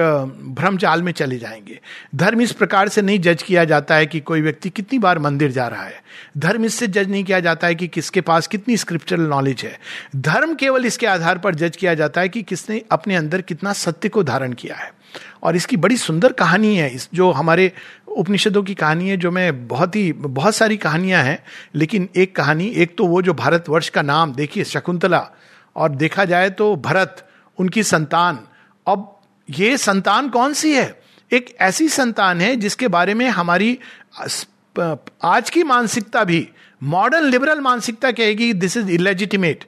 भ्रम 0.50 0.77
जाल 0.77 1.03
में 1.03 1.12
चले 1.12 1.38
जाएँगे। 1.38 1.79
धर्म 2.15 2.41
इस 2.41 2.51
प्रकार 2.51 2.89
से 2.89 3.01
नहीं 3.01 3.19
जज 3.19 3.43
किया 3.43 3.63
जाता 3.65 3.95
है 3.95 4.05
कि 4.05 4.19
कोई 4.19 4.41
व्यक्ति 4.41 4.69
कितनी 4.69 5.00
बार 5.00 5.19
मंदिर 5.19 5.51
जा 5.51 5.67
रहा 5.67 5.83
है। 5.83 6.01
धर्म 6.38 6.65
इससे 6.65 6.88
जज 6.88 7.09
नहीं 7.09 7.24
किया 7.24 7.39
जाता 7.39 7.67
है 7.67 7.75
कि 7.75 7.88
किसके 7.88 8.21
पास 8.21 8.48
कितनी 8.48 8.77
स्क्रिप्चरल 8.77 9.21
नॉलेज 9.21 9.62
है। 9.63 9.77
धर्म 10.15 10.55
केवल 10.55 10.86
इसके 10.86 11.07
आधार 11.07 11.38
पर 11.38 11.55
जज 11.55 11.75
किया 11.75 11.93
जाता 11.93 12.21
है 12.21 12.29
कि 12.29 12.41
किसने 12.41 12.81
अपने 12.91 13.15
अंदर 13.15 13.41
कितना 13.41 13.74
सत्य 13.74 14.09
को 14.09 14.24
धारण 14.24 14.53
किया 14.53 14.75
है। 14.75 14.91
और 15.43 15.55
इसकी 15.55 15.77
बड़ी 15.77 15.98
सुंदर 15.98 16.31
कहानी 16.31 16.75
है 16.75 16.89
इस, 16.89 17.09
जो 17.13 17.31
हमारे 17.31 17.71
उपनिषदों 18.10 18.63
की 18.63 18.74
कहानी 18.75 19.10
है 19.10 19.18
जो 19.18 19.32
मैं 19.32 19.68
बहुत 19.68 19.96
ही, 19.96 20.12
बहुत 20.13 20.56
सारी 20.56 20.78
कहानियाँ 20.78 21.24
हैं, 21.24 21.44
लेकिन 21.75 22.10
एक 22.16 22.36
कहानी, 22.36 22.68
एक 22.68 22.96
तो 22.98 23.06
वो 23.06 23.22
जो 23.22 23.34
भारतवर्ष 23.34 23.89
का 23.89 24.01
नाम, 24.01 24.34
देखिए, 24.34 24.63
शकुंतला, 24.63 25.28
और 25.75 25.89
देखा 25.89 26.25
जाए 26.25 26.50
तो 26.50 26.75
भरत, 26.75 27.25
उनकी 27.58 27.84
संतान। 27.84 28.39
अब 28.88 29.16
ये 29.50 29.78
संतान 29.78 30.30
कौन 30.30 30.54
सी 30.54 30.74
है? 30.74 31.00
एक 31.32 31.56
ऐसी 31.62 31.88
संतान 31.89 32.42
है 32.42 32.56
जिसके 32.56 32.88
बारे 32.88 33.13
में 33.13 33.28
हमारी 33.30 33.78
आज 35.24 35.50
की 35.50 35.63
मानसिकता 35.63 36.24
भी 36.24 36.48
मॉडर्न 36.82 37.24
लिबरल 37.24 37.60
मानसिकता 37.60 38.12
कहेगी 38.12 38.51
दिस 38.54 38.78
इज़ 38.78 38.89
इलेजिटिमेट 38.89 39.63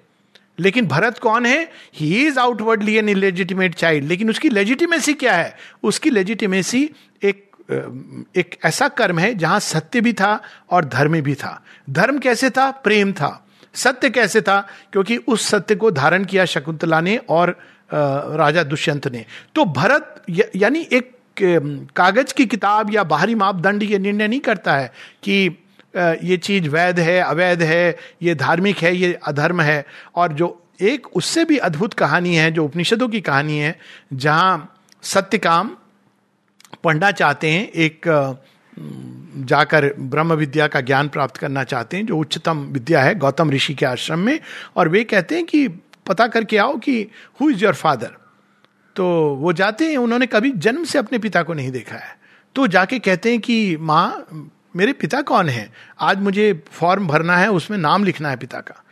लेकिन 0.60 0.88
भरत 0.88 1.18
कौन 1.18 1.46
है? 1.46 1.72
He 1.96 2.28
is 2.28 2.40
outwardly 2.40 2.96
an 2.96 3.10
illegitimate 3.10 3.76
child 3.76 4.08
लेकिन 4.08 4.30
उसकी 4.30 4.50
लेजिटिमेसी 4.50 5.14
क्या 5.14 5.36
है? 5.36 5.56
उसकी 5.84 6.10
लेजिटिमेसी 6.10 6.90
एक 7.70 8.58
ऐसा 8.66 8.88
कर्म 8.88 9.20
है 9.20 9.34
जहाँ 9.36 9.60
सत्य 9.60 10.02
भी 10.02 10.14
था 10.14 10.40
और 10.72 10.86
धर्म 10.86 11.20
भी 11.22 11.36
था। 11.36 11.62
धर्म 11.90 12.20
कैसे 12.20 12.50
था? 12.50 12.70
प्रेम 12.72 13.12
था। 13.14 13.46
सत्य 13.74 14.10
कैसे 14.10 14.42
था? 14.42 14.60
क्योंकि 14.92 15.18
उस 15.18 15.48
सत्य 15.48 15.76
को 15.76 15.92
धारण 15.92 16.26
किया 16.26 16.46
शकुंतला 16.46 17.02
ने 17.02 17.18
और 17.18 17.58
राजा 17.94 18.64
दुष्यंत 18.64 19.08
ने। 19.08 19.26
तो 19.56 19.66
भरत 19.66 20.24
यानी 20.56 20.88
एक 20.94 21.12
कागज़ 21.96 22.34
की 22.34 22.46
किताब 22.46 22.94
या 22.94 23.04
बाहरी 23.04 23.36
मापदंड 23.36 23.84
ये 23.84 24.00
निर्णय 24.00 24.28
नहीं 24.28 24.40
करता 24.40 24.76
है 24.76 24.92
कि 25.24 25.58
ये 25.96 26.38
चीज़ 26.38 26.68
वैध 26.70 27.00
है, 27.00 27.20
अवैध 27.20 27.62
है, 27.62 27.98
ये 28.22 28.36
धार्मिक 28.36 28.78
है, 28.78 28.96
ये 28.96 29.14
अधर्म 29.28 29.62
है। 29.62 29.86
और 30.16 30.34
जो 30.34 30.58
एक 30.82 31.08
उससे 31.08 31.46
भी 31.46 31.58
अद्भुत 31.58 31.94
कहानी 31.94 32.36
है, 32.36 32.52
जो 32.52 32.66
उपनिषदों 32.66 33.08
की 33.08 33.22
कहानी 33.22 33.58
है, 33.58 33.78
जहाँ 34.14 34.76
सत्यकाम 35.04 35.76
पढ़ना 36.84 37.12
चाहते 37.12 37.50
हैं, 37.50 37.72
एक 37.72 38.02
जाकर 39.38 39.94
ब्रह्म 40.00 40.34
विद्या 40.34 40.68
का 40.68 40.82
ज्ञान 40.82 41.08
प्राप्त 41.10 41.38
करना 41.38 41.64
चाहते 41.64 41.98
हैं, 41.98 42.06
जो 42.06 42.18
उच्चतम 42.18 42.60
विद्या 42.60 43.02
है, 43.04 43.16
गौतम 43.16 43.52
ऋषि 43.52 43.74
के 43.74 43.86
आश्रम 43.86 44.20
में, 44.20 44.40
और 44.76 44.90
वे 44.90 45.04
कहते 45.04 45.36
हैं 45.36 45.46
कि 45.46 45.68
पता 46.08 46.28
करके 46.28 46.58
आओ 46.58 46.78
कि 46.78 47.08
हु 47.42 47.50
इज़ 47.50 47.64
योर 47.64 47.74
फादर 47.74 48.12
तो 48.96 49.06
वो 49.36 49.54
जाते 49.54 49.86
हैं, 49.86 49.98
उन्होंने 49.98 50.26
कभी 50.26 50.52
जन्म 50.52 50.84
से 50.84 51.00
अपने 51.00 51.20
पिता 51.20 51.44
को 51.44 51.54
नहीं 51.54 51.72
देखा 51.72 51.96
है। 51.96 52.18
तो 52.56 52.68
जाके 52.68 53.00
कहते 53.00 53.32
हैं 53.32 53.40
कि, 53.40 53.78
माँ, 53.78 54.26
मेरे 54.76 54.94
पिता 54.94 55.22
कौन 55.22 55.50
है? 55.50 55.70
आज 56.00 56.20
मुझे 56.20 56.64
फॉर्म 56.72 57.08
भरना 57.08 57.38
है, 57.38 57.52
उसमें 57.52 57.78
नाम 57.78 58.04
लिखना 58.04 58.30
है 58.30 58.38
पिता 58.38 58.60
का। 58.60 58.84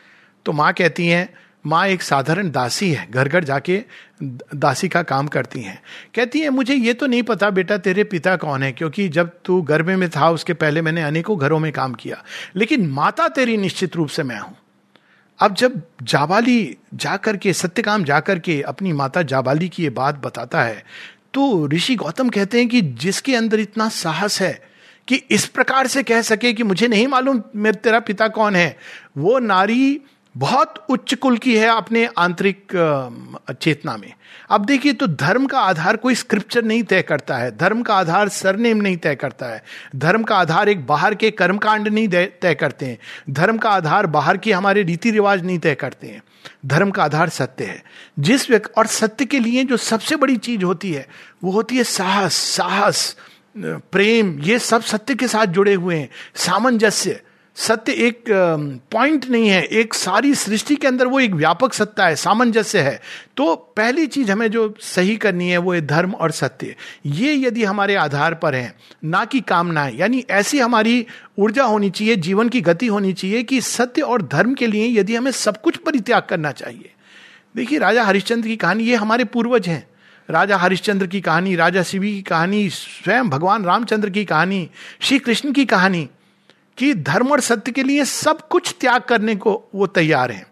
तो 0.45 0.51
माँ 0.51 0.73
कहती 0.73 1.07
हैं 1.07 1.29
माँ 1.65 1.85
एक 1.87 2.01
साधारण 2.01 2.49
दासी 2.51 2.89
है 2.91 3.07
घर 3.11 3.27
घर 3.27 3.43
जाके 3.43 3.81
दासी 4.23 4.87
का 4.87 5.01
काम 5.03 5.27
करती 5.27 5.61
हैं। 5.61 5.81
कहती 6.15 6.39
है, 6.39 6.49
मुझे 6.49 6.75
ये 6.75 6.93
तो 6.93 7.07
नहीं 7.07 7.23
पता 7.23 7.49
बेटा 7.49 7.77
तेरे 7.77 8.03
पिता 8.05 8.35
कौन 8.35 8.63
है, 8.63 8.71
क्योंकि 8.71 9.07
जब 9.09 9.31
तू 9.45 9.61
गर्भ 9.61 9.89
में 9.89 10.09
था, 10.09 10.29
उसके 10.29 10.53
पहले 10.53 10.81
मैंने 10.81 11.03
अनेकों 11.03 11.39
घरों 11.39 11.59
में 11.59 11.71
काम 11.71 11.93
किया। 11.93 12.23
लेकिन 12.55 12.87
माता 12.89 13.27
तेरी 13.27 13.57
निश्चित 13.57 13.95
रूप 13.95 14.09
से 14.09 14.23
मैं 14.23 14.39
हूँ। 14.39 14.55
अब 15.39 15.53
जब 15.55 15.81
जाबाली 16.03 16.77
जाकर 16.93 17.37
के, 17.37 17.53
सत्यकाम 17.53 18.03
जाकर 18.03 18.39
के 18.39 18.61
अपनी 18.61 18.93
माता 18.93 19.21
जाबाली 19.23 19.69
की 19.69 19.83
ये 19.83 19.89
बात 19.91 20.15
बताता 20.15 20.63
है 20.63 20.83
तो 21.33 21.67
ऋषि 21.67 21.95
गौतम 21.95 22.29
कहते 22.29 22.59
हैं 22.59 22.67
कि 22.67 22.81
जिसके 22.81 23.35
अंदर 23.35 23.59
इतना 23.59 23.87
साहस 23.89 24.41
है 24.41 24.51
कि 25.07 25.15
इस 25.31 25.45
प्रकार 25.47 25.87
से 25.87 26.03
कह 26.03 26.21
सके 26.21 26.53
कि 26.53 26.63
मुझे 26.63 26.87
नहीं 26.87 27.07
मालूम 27.07 27.41
मेरे 27.55 27.77
तेरा 27.77 27.99
पिता 27.99 28.27
कौन 28.27 28.55
है, 28.55 28.77
वो 29.17 29.37
नारी 29.39 29.99
बहुत 30.35 30.85
उच्च 30.89 31.13
कुल 31.13 31.37
की 31.37 31.55
है 31.57 31.67
अपने 31.67 32.05
आंतरिक 32.17 32.71
चेतना 33.61 33.95
में। 33.97 34.11
अब 34.49 34.65
देखिए 34.65 34.93
तो 34.93 35.07
धर्म 35.07 35.45
का 35.45 35.59
आधार 35.59 35.97
कोई 35.97 36.15
स्क्रिप्चर 36.15 36.63
नहीं 36.63 36.83
तय 36.83 37.01
करता 37.01 37.37
है। 37.37 37.55
धर्म 37.57 37.81
का 37.81 37.95
आधार 37.95 38.29
सरनेम 38.29 38.77
नहीं 38.77 38.97
तय 38.97 39.15
करता 39.15 39.45
है। 39.45 39.63
धर्म 39.95 40.23
का 40.23 40.37
आधार 40.37 40.69
एक 40.69 40.85
बाहर 40.87 41.15
के 41.15 41.31
कर्मकांड 41.31 41.87
नहीं 41.87 42.07
तय 42.07 42.55
करते 42.55 42.85
हैं। 42.85 42.97
धर्म 43.29 43.57
का 43.57 43.69
आधार 43.69 44.07
बाहर 44.07 44.37
के 44.37 44.51
हमारे 44.53 44.83
रीति 44.83 45.11
रिवाज 45.11 45.45
नहीं 45.45 45.59
तय 45.59 45.75
करते 45.75 46.07
हैं। 46.07 46.21
धर्म 46.65 46.91
का 46.91 47.03
आधार 47.03 47.29
सत्य 47.29 47.65
है। 47.65 47.83
जिस 48.19 48.49
व्यक्ति 48.49 48.73
और 48.77 48.87
सत्य 48.87 49.25
के 49.25 49.39
लिए 49.39 49.63
जो 49.63 49.77
सबसे 49.77 50.15
बड़ी 50.15 50.37
चीज़ 50.37 50.63
होती 50.63 50.91
है, 50.93 51.07
वो 51.43 51.51
होती 51.51 51.77
है 51.77 51.83
साहस 51.83 52.33
साहस 52.33 53.15
प्रेम, 53.57 54.39
ये 54.39 54.59
सब 54.59 54.81
सत्य 54.81 55.15
के 55.15 55.27
साथ 55.27 55.45
जुड़े 55.47 55.73
हुए 55.73 55.95
हैं। 55.95 56.09
सामंजस्य 56.35 57.19
सत्य 57.55 57.91
एक 57.91 58.23
पॉइंट 58.91 59.25
नहीं 59.29 59.47
है। 59.49 59.61
एक 59.63 59.93
सारी 59.93 60.33
सृष्टि 60.35 60.75
के 60.75 60.87
अंदर 60.87 61.07
वो 61.07 61.19
एक 61.19 61.33
व्यापक 61.33 61.73
सत्ता 61.73 62.05
है, 62.07 62.15
सामंजस्य 62.15 62.79
है। 62.79 62.99
तो 63.37 63.55
पहली 63.77 64.05
चीज़ 64.07 64.31
हमें 64.31 64.49
जो 64.51 64.73
सही 64.81 65.15
करनी 65.17 65.49
है 65.49 65.57
वो 65.57 65.73
है 65.73 65.85
धर्म 65.87 66.11
और 66.11 66.31
सत्य। 66.31 66.75
ये 67.05 67.33
यदि 67.35 67.63
हमारे 67.63 67.95
आधार 67.95 68.33
पर 68.33 68.55
है, 68.55 68.73
ना 69.03 69.23
कि 69.25 69.39
कामनाएँ, 69.41 69.95
यानी 69.97 70.23
ऐसी 70.29 70.59
हमारी 70.59 71.05
ऊर्जा 71.39 71.63
होनी 71.63 71.89
चाहिए, 71.89 72.15
जीवन 72.15 72.49
की 72.49 72.61
गति 72.61 72.87
होनी 72.87 73.13
चाहिए 73.13 73.43
कि 73.43 73.61
सत्य 73.61 74.01
और 74.01 74.21
धर्म 74.21 74.53
के 74.53 74.67
लिए 74.67 74.87
यदि 74.99 75.15
हमें 75.15 75.31
सब 75.31 75.61
कुछ 75.61 75.77
परित्याग 75.77 76.23
करना 76.29 76.51
चाहिए। 76.51 76.91
देखिए, 77.55 77.79
राजा 77.79 78.03
हरिश्चंद्र 78.03 78.47
की 78.47 78.55
कहानी, 78.55 78.83
ये 78.83 78.95
हमारे 78.95 79.23
पूर्वज 79.23 79.67
हैं। 79.67 79.87
राजा 80.29 80.57
हरिश्चंद्र 80.57 81.07
की 81.07 81.21
कहानी, 81.21 81.55
राजा 81.55 81.83
शिवी 81.83 82.13
की 82.13 82.21
कहानी, 82.21 82.69
स्वयं 82.69 83.29
भगवान 83.29 83.63
रामचंद्र 83.65 84.09
की 84.09 84.25
कहानी, 84.25 84.69
श्री 85.01 85.19
कृष्ण 85.19 85.51
की 85.51 85.65
कहानी 85.65 86.07
कि 86.79 86.93
धर्म 86.93 87.31
और 87.31 87.41
सत्य 87.41 87.71
के 87.71 87.83
लिए 87.83 88.05
सब 88.05 88.47
कुछ 88.47 88.75
त्याग 88.79 89.01
करने 89.01 89.35
को 89.35 89.61
वो 89.75 89.87
तैयार 89.87 90.31
हैं। 90.31 90.45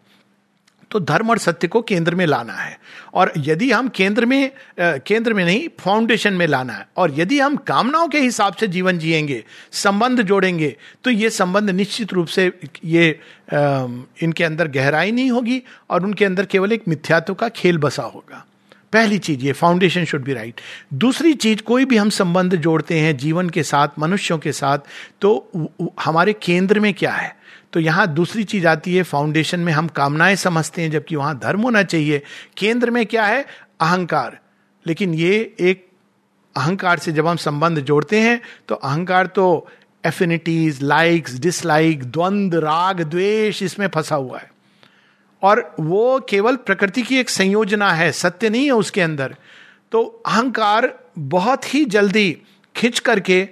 तो 0.91 1.00
धर्म 1.00 1.29
और 1.29 1.38
सत्य 1.38 1.67
को 1.67 1.81
केंद्र 1.81 2.15
में 2.15 2.25
लाना 2.25 2.53
है। 2.53 2.77
और 3.13 3.31
यदि 3.38 3.72
हम 3.72 3.88
केंद्र 3.88 4.25
में 4.25 4.51
केंद्र 4.79 5.34
में 5.34 5.43
नहीं 5.46 5.67
फाउंडेशन 5.79 6.34
में 6.34 6.46
लाना 6.48 6.74
है। 6.74 6.88
और 6.98 7.19
यदि 7.19 7.39
हम 7.39 7.55
कामनाओं 7.67 8.07
के 8.07 8.19
हिसाब 8.19 8.53
से 8.53 8.67
जीवन 8.67 9.00
जिएँगे, 9.00 9.43
संबंध 9.74 10.22
जोड़ेंगे 10.22 10.75
तो 11.03 11.10
ये 11.10 11.29
संबंध 11.29 11.69
निश्चित 11.69 12.13
रूप 12.13 12.27
से 12.27 12.51
ये 12.86 13.10
इनके 14.24 14.43
अंदर 14.43 14.67
गहराई 14.67 15.12
नहीं 15.12 15.31
होगी 15.31 15.62
और 15.89 16.03
उनके 16.03 16.25
अंदर 16.25 16.46
केवल 16.46 16.72
एक 16.72 16.88
मिथ्यात्व 16.88 17.34
का 17.34 17.50
खेल 17.50 17.77
बसा 17.77 18.03
होगा। 18.03 18.46
पहली 18.94 19.17
चीज़ 19.17 19.39
ये 19.39 19.51
फाउंडेशन 19.51 20.06
शुड 20.06 20.24
बी 20.24 20.34
राइट 20.34 20.62
दूसरी 20.94 21.34
चीज़, 21.34 21.62
कोई 21.62 21.86
भी 21.86 21.98
हम 21.98 22.10
संबंध 22.10 22.56
जोड़ते 22.56 23.00
हैं 23.00 23.15
जीवन 23.17 23.50
के 23.50 23.63
साथ, 23.63 23.88
मनुष्यों 24.00 24.38
के 24.38 24.51
साथ 24.51 24.79
तो 25.22 25.91
हमारे 26.01 26.34
केंद्र 26.34 26.79
में 26.79 26.94
क्या 26.94 27.12
है? 27.12 27.36
तो 27.74 27.79
यहाँ 27.79 28.08
दूसरी 28.08 28.44
चीज़ 28.44 28.67
आती 28.67 28.96
है 28.96 29.03
फाउंडेशन 29.03 29.60
में 29.60 29.72
हम 29.74 29.88
कामनाएँ 29.88 30.36
समझते 30.36 30.82
हैं, 30.82 30.91
जबकि 30.91 31.15
वहाँ 31.15 31.38
धर्म 31.39 31.62
होना 31.62 31.84
चाहिए। 31.84 32.22
केंद्र 32.58 32.91
में 32.91 33.06
क्या 33.06 33.25
है? 33.25 33.46
अहंकार। 33.82 34.39
लेकिन 34.86 35.13
ये 35.13 35.56
एक 35.60 35.86
अहंकार 36.56 37.00
से 37.00 37.12
जब 37.12 37.27
हम 37.27 37.38
संबंध 37.38 37.79
जोड़ते 37.79 38.20
हैं 38.20 38.41
तो 38.67 38.75
अहंकार 38.75 39.27
तो 39.27 39.67
एफिनिटीज 40.06 40.82
लाइक्स 40.82 41.39
डिसलाइक 41.39 42.03
द्वंद, 42.03 42.56
राग, 42.56 43.01
द्वेष, 43.01 43.62
इसमें 43.63 43.88
फंसा 43.88 44.15
हुआ 44.15 44.39
है। 44.39 44.50
और 45.44 45.75
वो 45.79 46.20
केवल 46.29 46.56
प्रकृति 46.56 47.01
की 47.01 47.20
एक 47.20 47.29
संयोजना 47.29 47.91
है, 47.91 48.12
सत्य 48.12 48.50
नहीं 48.50 48.65
है 48.65 48.72
उसके 48.72 49.01
अंदर। 49.01 49.36
तो 49.91 50.03
अहंकार 50.25 50.94
बहुत 51.17 51.74
ही 51.74 51.86
जल्दी 51.86 52.38
खिंच 52.75 53.00
करके 53.00 53.48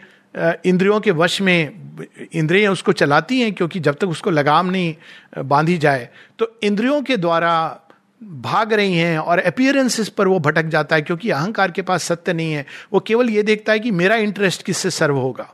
इंद्रियों 0.66 1.00
के 1.00 1.12
वश 1.12 1.42
में, 1.42 1.98
इंद्रियाँ 2.34 2.72
उसको 2.72 2.92
चलाती 2.92 3.40
हैं, 3.42 3.54
क्योंकि 3.54 3.80
जब 3.80 3.96
तक 3.96 4.08
उसको 4.08 4.30
लगाम 4.30 4.70
नहीं 4.70 4.96
बांधी 5.38 5.78
जाए। 5.78 6.10
तो 6.40 6.60
इंद्रियों 6.64 7.02
के 7.02 7.18
द्वारा 7.18 7.82
भाग 8.24 8.74
रही 8.74 8.98
हैं 8.98 9.18
और 9.18 9.40
अपियरेंसेस 9.40 10.10
पर 10.10 10.28
वो 10.28 10.40
भटक 10.40 10.66
जाता 10.66 10.96
है, 10.96 11.02
क्योंकि 11.02 11.30
अहंकार 11.30 11.72
के 11.72 11.82
पास 11.82 12.04
सत्य 12.04 12.34
नहीं 12.34 12.54
है। 12.54 12.66
वो 12.94 13.00
केवल 13.00 13.30
ये 13.30 13.44
देखता 13.44 13.74
है 13.74 13.80
कि 13.80 13.92
मेरा 13.92 14.16
इंटरेस्ट 14.16 14.64
किससे 14.64 14.90
सर्व 14.90 15.18
होगा। 15.18 15.54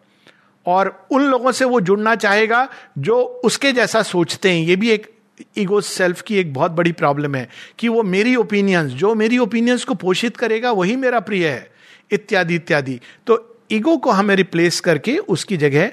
और 0.66 1.08
उन 1.12 1.24
लोगों 1.24 1.52
से 1.52 1.66
वो 1.66 1.82
जुड़ना 1.82 2.16
चाहेगा, 2.16 2.68
जो 2.98 3.20
उसके 3.46 3.72
जैसा 3.72 4.02
सोचते 4.04 4.52
हैं। 4.52 4.64
ये 4.66 4.76
भी 4.76 4.90
एक 4.90 5.10
ईगो 5.58 5.82
सेल्फ 5.82 6.22
की 6.22 6.38
एक 6.38 6.54
बहुत 6.54 6.72
बड़ी 6.72 6.92
प्रॉब्लम 6.92 7.36
है 7.36 7.50
कि 7.80 7.88
वो 7.88 8.04
मेरी 8.04 8.36
ओपिनियंस 8.36 8.92
जो 8.92 9.16
मेरी 9.16 9.38
ओपिनियंस 9.38 9.84
को 9.84 9.94
पोषित 9.94 10.38
करेगा, 10.38 10.72
वही 10.72 10.96
मेरा 10.96 11.20
प्रिय 11.20 11.48
है, 11.48 11.72
इत्यादि 12.12 12.56
इत्यादि। 12.56 13.00
तो 13.28 13.60
ईगो 13.72 13.98
को 13.98 14.12
हमें 14.12 14.36
रिप्लेस 14.36 14.80
करके 14.80 15.18
उसकी 15.18 15.58
जगह 15.58 15.92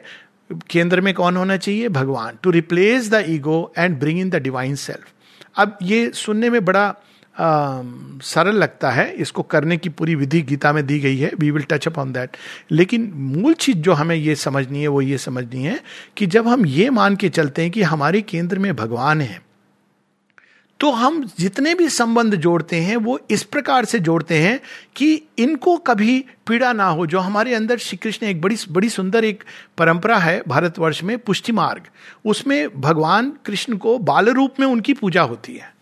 केंद्र 0.70 1.00
में 1.00 1.14
कौन 1.14 1.36
होना 1.36 1.56
चाहिए? 1.56 1.88
भगवान। 1.88 2.38
To 2.42 2.50
replace 2.50 3.10
the 3.10 3.24
ego 3.28 3.72
and 3.78 3.98
bring 3.98 4.20
in 4.20 4.30
the 4.30 4.36
divine 4.36 4.74
self 4.74 5.12
अब 5.56 5.78
ये 5.82 6.10
सुनने 6.14 6.50
में 6.50 6.64
बड़ा 6.64 6.94
सरल 7.38 8.56
लगता 8.56 8.90
है। 8.90 9.10
इसको 9.14 9.42
करने 9.42 9.76
की 9.76 9.88
पूरी 9.88 10.14
विधि 10.14 10.40
गीता 10.42 10.72
में 10.72 10.86
दी 10.86 10.98
गई 11.00 11.18
है। 11.18 11.30
We 11.38 11.50
will 11.50 11.62
touch 11.62 11.88
up 11.88 11.98
on 11.98 12.12
that 12.12 12.36
लेकिन 12.70 13.10
मूल 13.14 13.54
चीज़ 13.54 13.76
जो 13.78 13.92
हमें 13.92 14.16
ये 14.16 14.34
समझनी 14.36 14.82
है, 14.82 14.88
वो 14.88 15.00
ये 15.00 15.18
समझनी 15.18 15.62
है 15.64 15.80
कि 16.16 16.26
जब 16.26 16.48
हम 16.48 16.66
ये 16.66 16.88
मान 16.90 17.16
के 17.16 17.28
चलते 17.28 17.62
हैं 17.62 17.70
कि 17.70 17.82
हमारे 17.82 18.20
केंद्र 18.22 18.58
में 18.58 18.74
भगवान 18.76 19.20
है 19.20 19.46
तो 20.80 20.90
हम 20.90 21.22
जितने 21.38 21.74
भी 21.74 21.88
संबंध 21.88 22.34
जोड़ते 22.34 22.76
हैं, 22.76 22.96
वो 22.96 23.18
इस 23.30 23.42
प्रकार 23.42 23.84
से 23.84 23.98
जोड़ते 23.98 24.34
हैं 24.34 24.60
कि 24.96 25.22
इनको 25.38 25.76
कभी 25.76 26.24
पीड़ा 26.46 26.72
ना 26.72 26.84
हो। 26.84 27.06
जो 27.06 27.18
हमारे 27.18 27.54
अंदर 27.54 27.78
श्री 27.78 27.96
कृष्ण 27.96 28.26
एक 28.26 28.40
बड़ी 28.40 28.56
बड़ी 28.70 28.88
सुंदर 28.88 29.24
एक 29.24 29.42
परंपरा 29.78 30.18
है 30.18 30.42
भारतवर्ष 30.48 31.02
में, 31.02 31.18
पुष्टि 31.18 31.52
मार्ग। 31.52 31.82
उसमें 32.24 32.80
भगवान 32.80 33.32
कृष्ण 33.46 33.76
को 33.76 33.98
बाल 33.98 34.28
रूप 34.28 34.60
में 34.60 34.66
उनकी 34.66 34.92
पूजा 34.92 35.22
होती 35.22 35.54
है। 35.54 35.72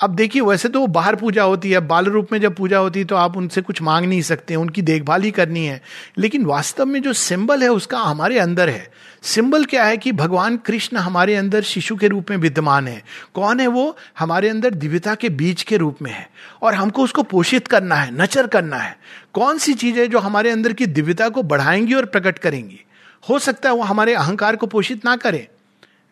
अब 0.00 0.14
देखिए, 0.14 0.42
वैसे 0.42 0.68
तो 0.68 0.80
वो 0.80 0.86
बाहर 0.86 1.16
पूजा 1.16 1.42
होती 1.42 1.70
है, 1.70 1.80
बाल 1.80 2.04
रूप 2.04 2.28
में 2.32 2.40
जब 2.40 2.54
पूजा 2.54 2.78
होती 2.78 2.98
है 2.98 3.04
तो 3.04 3.16
आप 3.16 3.36
उनसे 3.36 3.60
कुछ 3.60 3.82
मांग 3.82 4.06
नहीं 4.06 4.22
सकते, 4.22 4.54
उनकी 4.54 4.82
देखभाल 4.82 5.22
ही 5.22 5.30
करनी 5.30 5.66
है। 5.66 5.82
लेकिन 6.18 6.44
वास्तव 6.44 6.86
में 6.86 7.02
जो 7.02 7.12
सिंबल 7.12 7.62
है, 7.62 7.68
उसका 7.68 7.98
हमारे 7.98 8.38
अंदर 8.38 8.68
है। 8.68 8.92
सिंबल 9.22 9.64
क्या 9.64 9.84
है 9.84 9.96
कि 9.96 10.12
भगवान 10.12 10.56
कृष्ण 10.56 10.96
हमारे 10.96 11.34
अंदर 11.34 11.62
शिशु 11.62 11.96
के 11.96 12.08
रूप 12.08 12.30
में 12.30 12.36
विद्यमान 12.36 12.88
है। 12.88 13.04
कौन 13.34 13.60
है 13.60 13.66
वो? 13.66 13.96
हमारे 14.18 14.48
अंदर 14.48 14.70
दिव्यता 14.70 15.14
के 15.14 15.28
बीज 15.28 15.62
के 15.62 15.76
रूप 15.76 15.98
में 16.02 16.10
है। 16.10 16.30
और 16.62 16.74
हमको 16.74 17.02
उसको 17.02 17.22
पोषित 17.22 17.68
करना 17.68 17.94
है, 17.94 18.22
नचर 18.22 18.46
करना 18.46 18.76
है। 18.76 18.98
कौन 19.32 19.58
सी 19.58 19.74
चीज़ें 19.74 20.10
जो 20.10 20.18
हमारे 20.18 20.50
अंदर 20.50 20.72
की 20.72 20.86
दिव्यता 20.86 21.28
को 21.28 21.42
बढ़ाएँगी 21.42 21.94
और 21.94 22.04
प्रकट 22.04 22.38
करेंगी? 22.38 22.80
हो 23.30 23.38
सकता 23.38 23.68
है 23.68 23.74
वो 23.74 23.82
हमारे 23.82 24.14
अहंकार 24.14 24.56
को 24.56 24.66
पोषित 24.66 25.04
ना 25.04 25.16
करें। 25.16 25.46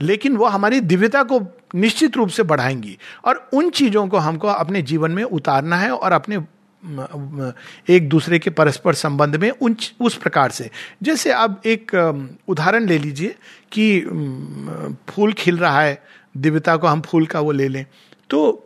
लेकिन 0.00 0.36
वो 0.36 0.46
हमारी 0.46 0.80
दिव्यता 0.80 1.22
को 1.22 1.40
निश्चित 1.74 2.16
रूप 2.16 2.28
से 2.28 2.42
बढ़ाएँगी। 2.42 2.98
और 3.24 3.48
उन 3.52 3.70
चीज़ों 3.70 4.08
को 4.08 4.16
हमको 4.16 4.48
अपने 4.48 4.82
जीवन 4.82 5.10
में 5.10 5.22
उतारना 5.24 5.76
है 5.76 5.90
और 5.90 6.12
अपने 6.12 6.38
एक 7.88 8.08
दूसरे 8.08 8.38
के 8.38 8.50
परस्पर 8.50 8.94
संबंध 8.94 9.36
में 9.36 9.50
उन 9.50 9.76
उस 10.00 10.16
प्रकार 10.16 10.50
से। 10.50 10.70
जैसे 11.02 11.32
अब 11.32 11.60
एक 11.66 11.94
उदाहरण 12.48 12.86
ले 12.86 12.98
लीजिए 12.98 13.34
कि 13.72 14.00
फूल 15.08 15.32
खिल 15.32 15.58
रहा 15.58 15.80
है, 15.82 16.02
दिव्यता 16.36 16.76
को 16.76 16.86
हम 16.86 17.00
फूल 17.00 17.26
का 17.26 17.40
वो 17.40 17.52
ले 17.52 17.68
लें। 17.68 17.86
तो 18.30 18.64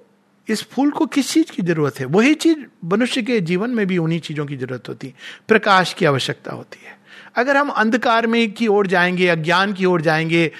इस 0.49 0.62
फूल 0.62 0.91
को 0.91 1.07
किस 1.07 1.33
चीज़ 1.33 1.53
की 1.53 1.62
ज़रूरत 1.62 2.01
है? 2.01 2.07
वही 2.07 2.35
चीज़ 2.35 2.59
मनुष्य 2.85 3.23
के 3.23 3.41
जीवन 3.41 3.71
में 3.71 3.87
भी 3.87 3.99
उन्हीं 3.99 4.21
चीज़ों 4.21 4.47
की 4.47 4.57
ज़रूरत 4.57 4.89
होती 4.89 5.07
है। 5.07 5.15
प्रकाश 5.49 5.95
की 5.95 6.05
आवश्यकता 6.05 6.53
होती 6.53 6.85
है। 6.87 7.01
अगर 7.35 7.57
हम 7.57 7.69
अंधकार 7.69 8.27
में 8.27 8.53
की 8.53 8.67
ओर 8.67 8.87
जाएँगे, 8.87 9.29
अज्ञान 9.29 9.73
की 9.73 9.85
ओर 9.85 10.03
जाएँगे 10.03 10.51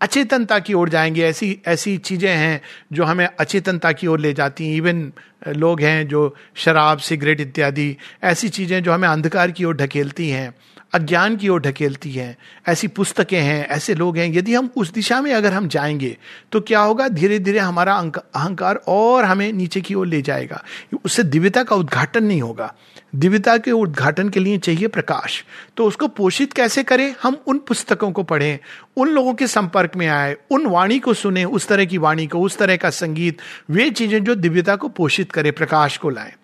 अचेतनता 0.00 0.58
की 0.58 0.74
ओर 0.74 0.88
जाएँगे, 0.88 1.22
ऐसी 1.24 1.60
ऐसी 1.66 1.96
चीज़ें 1.98 2.30
हैं 2.30 2.60
जो 2.92 3.04
हमें 3.04 3.26
अचेतनता 3.26 3.92
की 3.92 4.06
ओर 4.06 4.20
ले 4.20 4.32
जाती 4.32 4.68
हैं। 4.68 4.76
इवन 4.76 5.12
लोग 5.48 5.80
हैं 5.80 6.06
जो 6.08 6.34
शराब, 6.56 6.98
सिगरेट 6.98 7.40
इत्यादि, 7.40 7.96
ऐसी 8.24 8.48
चीज़ें 8.48 8.82
जो 8.82 8.92
हमें 8.92 9.08
अंधकार 9.08 9.50
की 9.50 9.64
ओर 9.64 9.76
ढकेलती 9.76 10.28
हैं, 10.30 10.54
अज्ञान 10.94 11.36
की 11.36 11.48
ओर 11.48 11.60
ढकेलती 11.60 12.10
हैं, 12.10 12.36
ऐसी 12.68 12.88
पुस्तकें 12.88 13.40
हैं, 13.40 13.66
ऐसे 13.66 13.94
लोग 13.94 14.18
हैं। 14.18 14.28
यदि 14.28 14.54
हम 14.54 14.70
उस 14.76 14.92
दिशा 14.92 15.20
में 15.20 15.32
अगर 15.34 15.52
हम 15.52 15.68
जाएँगे 15.68 16.16
तो 16.52 16.60
क्या 16.60 16.80
होगा? 16.80 17.08
धीरे 17.08 17.38
धीरे 17.38 17.58
हमारा 17.58 17.94
अहंकार 17.94 18.80
और 18.88 19.24
हमें 19.24 19.52
नीचे 19.52 19.80
की 19.80 19.94
ओर 19.94 20.06
ले 20.06 20.22
जाएगा। 20.22 20.62
उससे 21.04 21.22
दिव्यता 21.24 21.62
का 21.62 21.76
उद्घाटन 21.76 22.24
नहीं 22.24 22.40
होगा। 22.42 22.74
दिव्यता 23.14 23.58
के 23.58 23.72
उद्घाटन 23.72 24.28
के 24.28 24.40
लिए 24.40 24.58
चाहिए 24.58 24.88
प्रकाश। 24.88 25.44
तो 25.76 25.84
उसको 25.84 26.08
पोषित 26.08 26.52
कैसे 26.52 26.82
करें? 26.82 27.14
हम 27.22 27.36
उन 27.46 27.58
पुस्तकों 27.58 28.12
को 28.12 28.22
पढ़ें, 28.22 28.58
उन 28.96 29.08
लोगों 29.08 29.34
के 29.34 29.46
संपर्क 29.46 29.96
में 29.96 30.06
आए, 30.06 30.36
उन 30.50 30.66
वाणी 30.66 30.98
को 30.98 31.14
सुने, 31.14 31.44
उस 31.44 31.68
तरह 31.68 31.84
की 31.84 31.98
वाणी 31.98 32.26
को, 32.26 32.40
उस 32.40 32.58
तरह 32.58 32.76
का 32.76 32.90
संगीत, 32.90 33.38
वे 33.70 33.90
चीज़ें 33.90 34.24
जो 34.24 34.34
दिव्यता 34.34 34.76
को 34.76 34.88
पोषित 34.88 35.32
करे, 35.32 35.50
प्रकाश 35.50 35.96
को 35.96 36.10
लाए। 36.10 36.34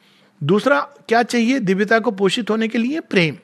दूसरा, 0.42 0.80
क्या 0.80 1.22
चाहिए 1.22 1.58
दिव्यता 1.58 1.98
को 1.98 2.10
पोषित 2.10 2.50
होने 2.50 2.68
के 2.68 2.78
लिए? 2.78 3.00
प्रेम। 3.00 3.36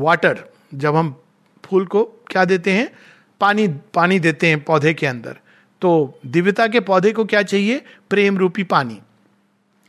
वाटर, 0.00 0.44
जब 0.74 0.96
हम 0.96 1.20
फूल 1.64 1.86
को 1.86 2.04
क्या 2.04 2.44
देते 2.44 2.70
हैं? 2.72 2.90
पानी 3.40 3.68
पानी 3.68 4.18
देते 4.18 4.46
हैं 4.46 4.64
पौधे 4.64 4.94
के 4.94 5.06
अंदर। 5.06 5.36
तो 5.80 6.18
दिव्यता 6.26 6.66
के 6.66 6.80
पौधे 6.80 7.12
को 7.12 7.24
क्या 7.24 7.42
चाहिए? 7.42 7.82
प्रेम 8.10 8.38
रूपी 8.38 8.62
पानी। 8.62 9.00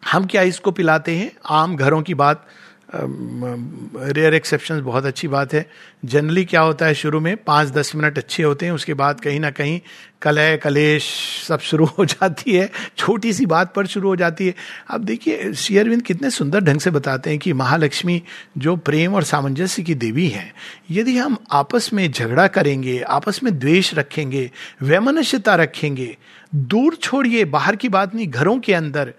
हम 0.03 0.25
क्या 0.25 0.41
इसको 0.41 0.71
पिलाते 0.71 1.15
हैं? 1.15 1.31
आम 1.45 1.75
घरों 1.75 2.01
की 2.01 2.13
बात 2.13 2.47
रेयर 2.95 4.33
एक्सेप्शन 4.33 4.81
बहुत 4.81 5.05
अच्छी 5.05 5.27
बात 5.27 5.53
है। 5.53 5.65
जनरली 6.05 6.43
क्या 6.45 6.61
होता 6.61 6.85
है 6.85 6.93
शुरू 6.93 7.19
में? 7.19 7.35
पाँच 7.37 7.69
दस 7.69 7.95
मिनट 7.95 8.17
अच्छे 8.17 8.43
होते 8.43 8.65
हैं, 8.65 8.73
उसके 8.73 8.93
बाद 8.93 9.19
कहीं 9.19 9.39
ना 9.39 9.49
कहीं 9.49 9.79
कलह, 10.21 10.55
कलेश 10.55 11.05
सब 11.47 11.59
शुरू 11.59 11.85
हो 11.85 12.05
जाती 12.05 12.55
है। 12.55 12.69
छोटी 12.97 13.33
सी 13.33 13.45
बात 13.45 13.73
पर 13.73 13.85
शुरू 13.85 14.09
हो 14.09 14.15
जाती 14.15 14.47
है। 14.47 14.55
अब 14.89 15.03
देखिए 15.03 15.53
शेयरविंद 15.53 16.01
कितने 16.01 16.29
सुंदर 16.29 16.61
ढंग 16.61 16.79
से 16.79 16.91
बताते 16.91 17.29
हैं 17.29 17.39
कि 17.39 17.53
महालक्ष्मी 17.53 18.21
जो 18.57 18.75
प्रेम 18.75 19.15
और 19.15 19.23
सामंजस्य 19.23 19.83
की 19.83 19.95
देवी 19.95 20.27
हैं, 20.27 20.53
यदि 20.91 21.17
हम 21.17 21.37
आपस 21.51 21.89
में 21.93 22.11
झगड़ा 22.11 22.47
करेंगे, 22.47 22.99
आपस 23.01 23.43
में 23.43 23.57
द्वेष 23.59 23.93
रखेंगे, 23.93 24.49
वैमनस्यता 24.81 25.55
रखेंगे, 25.55 26.17
दूर 26.55 26.95
छोड़िए, 26.95 27.45
बाहर 27.45 27.75
की 27.75 27.89
बात 27.89 28.15
नहीं, 28.15 28.27
घरों 28.27 28.59
के 28.59 28.73
अंदर 28.73 29.13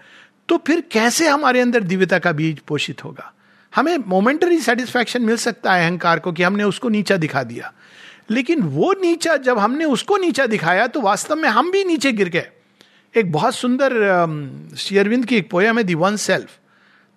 तो 0.49 0.57
फिर 0.57 0.83
कैसे 0.91 1.27
हमारे 1.27 1.61
अंदर 1.61 1.83
दिव्यता 1.83 2.19
का 2.19 2.31
बीज 2.31 2.59
पोषित 2.59 3.03
होगा? 3.03 3.31
हमें 3.73 3.97
मोमेंटरी 3.97 4.59
सेटिस्फैक्शन 4.59 5.21
मिल 5.21 5.37
सकता 5.37 5.73
है 5.73 5.83
अहंकार 5.83 6.19
को 6.19 6.31
कि 6.31 6.43
हमने 6.43 6.63
उसको 6.63 6.89
नीचा 6.89 7.17
दिखा 7.17 7.43
दिया। 7.43 7.71
लेकिन 8.31 8.61
वो 8.61 8.93
नीचा, 9.01 9.37
जब 9.37 9.59
हमने 9.59 9.85
उसको 9.85 10.17
नीचा 10.17 10.45
दिखाया 10.45 10.87
तो 10.87 11.01
वास्तव 11.01 11.35
में 11.35 11.49
हम 11.49 11.71
भी 11.71 11.83
नीचे 11.83 12.11
गिर 12.11 12.29
गए। 12.29 12.49
एक 13.15 13.31
बहुत 13.31 13.55
सुंदर 13.55 14.75
शेयरविंद 14.77 15.25
की 15.25 15.35
एक 15.35 15.49
पोयम 15.49 15.77
है 15.77 15.83
दी 15.83 15.95
वन 15.95 16.15
सेल्फ 16.15 16.57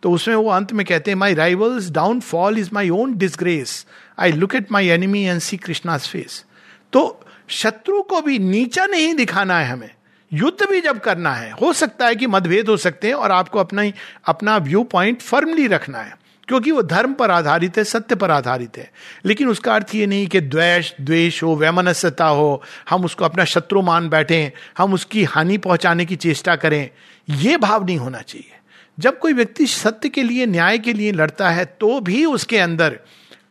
तो 0.03 0.11
उसमें 0.11 0.35
वो 0.35 0.49
अंत 0.51 0.73
में 0.73 0.85
कहते 0.87 1.11
हैं 1.11 1.19
my 1.19 1.35
rivals 1.35 1.91
downfall 2.21 2.59
is 2.59 2.71
my 2.73 2.91
own 2.91 3.17
disgrace 3.19 3.87
I 4.19 4.33
look 4.33 4.55
at 4.55 4.73
my 4.73 4.89
enemy 4.89 5.23
and 5.23 5.41
see 5.41 5.57
Krishna's 5.57 6.09
face 6.09 6.45
तो 6.93 7.03
शत्रु 7.49 8.03
को 8.03 8.21
भी 8.23 8.39
नीचा 8.39 8.87
नहीं 8.87 9.15
दिखाना 9.15 9.59
है 9.59 9.69
हमें। 9.69 9.91
युद्ध 10.33 10.67
भी 10.69 10.81
जब 10.81 10.99
करना 10.99 11.33
है, 11.33 11.51
हो 11.53 11.73
सकता 11.73 12.07
है 12.07 12.17
कि 12.17 12.27
मतभेद 12.27 12.69
हो 12.69 12.77
सकते 12.77 13.09
हैं 13.09 13.15
और 13.15 13.33
आपको 13.33 13.59
अपना 13.59 13.83
ही, 13.83 13.93
अपना 14.27 14.57
व्यू 14.59 14.83
पॉइंट 14.85 15.21
फर्मली 15.21 15.67
रखना 15.67 15.99
है, 15.99 16.17
क्योंकि 16.49 16.71
वो 16.71 16.83
धर्म 16.83 17.13
पर 17.15 17.31
आधारित 17.31 17.79
है, 17.79 17.85
सत्य 17.85 18.15
पर 18.15 18.31
आधारित 18.31 18.77
है। 18.79 18.91
लेकिन 19.25 19.49
उसका 19.49 19.75
अर्थ 19.75 19.95
ये 19.95 20.07
नहीं 20.07 20.27
कि 20.27 20.41
द्वेष 20.41 20.93
द्वेष 21.01 21.43
हो, 21.43 21.55
वैमनस्यता 21.57 22.27
हो, 22.27 22.63
हम 22.91 23.05
उसको 23.05 23.25
अपना 23.25 23.45
शत्रु 23.45 23.83
मान 23.83 24.09
बैठे, 24.09 24.53
हम 24.79 24.95
उसकी 24.95 25.25
हानि 25.25 25.59
पहुँचाने 25.59 26.05
की 26.05 26.17
चेष्टा 26.17 26.57
करें, 26.57 26.89
ये 27.29 27.57
भाव 27.57 27.85
नहीं 27.87 27.99
होना 27.99 28.21
चाहिए। 28.21 28.53
जब 28.99 29.19
कोई 29.19 29.33
व्यक्ति 29.33 29.67
सत्य 29.67 30.09
के 30.09 30.23
लिए, 30.23 30.47
न्याय 30.47 30.79
के 30.79 30.93
लिए 30.93 31.13
लड़ता 31.13 31.51
है 31.51 31.65
तो 31.65 31.99
भी 32.01 32.25
उसके 32.25 32.59
अंदर 32.59 32.99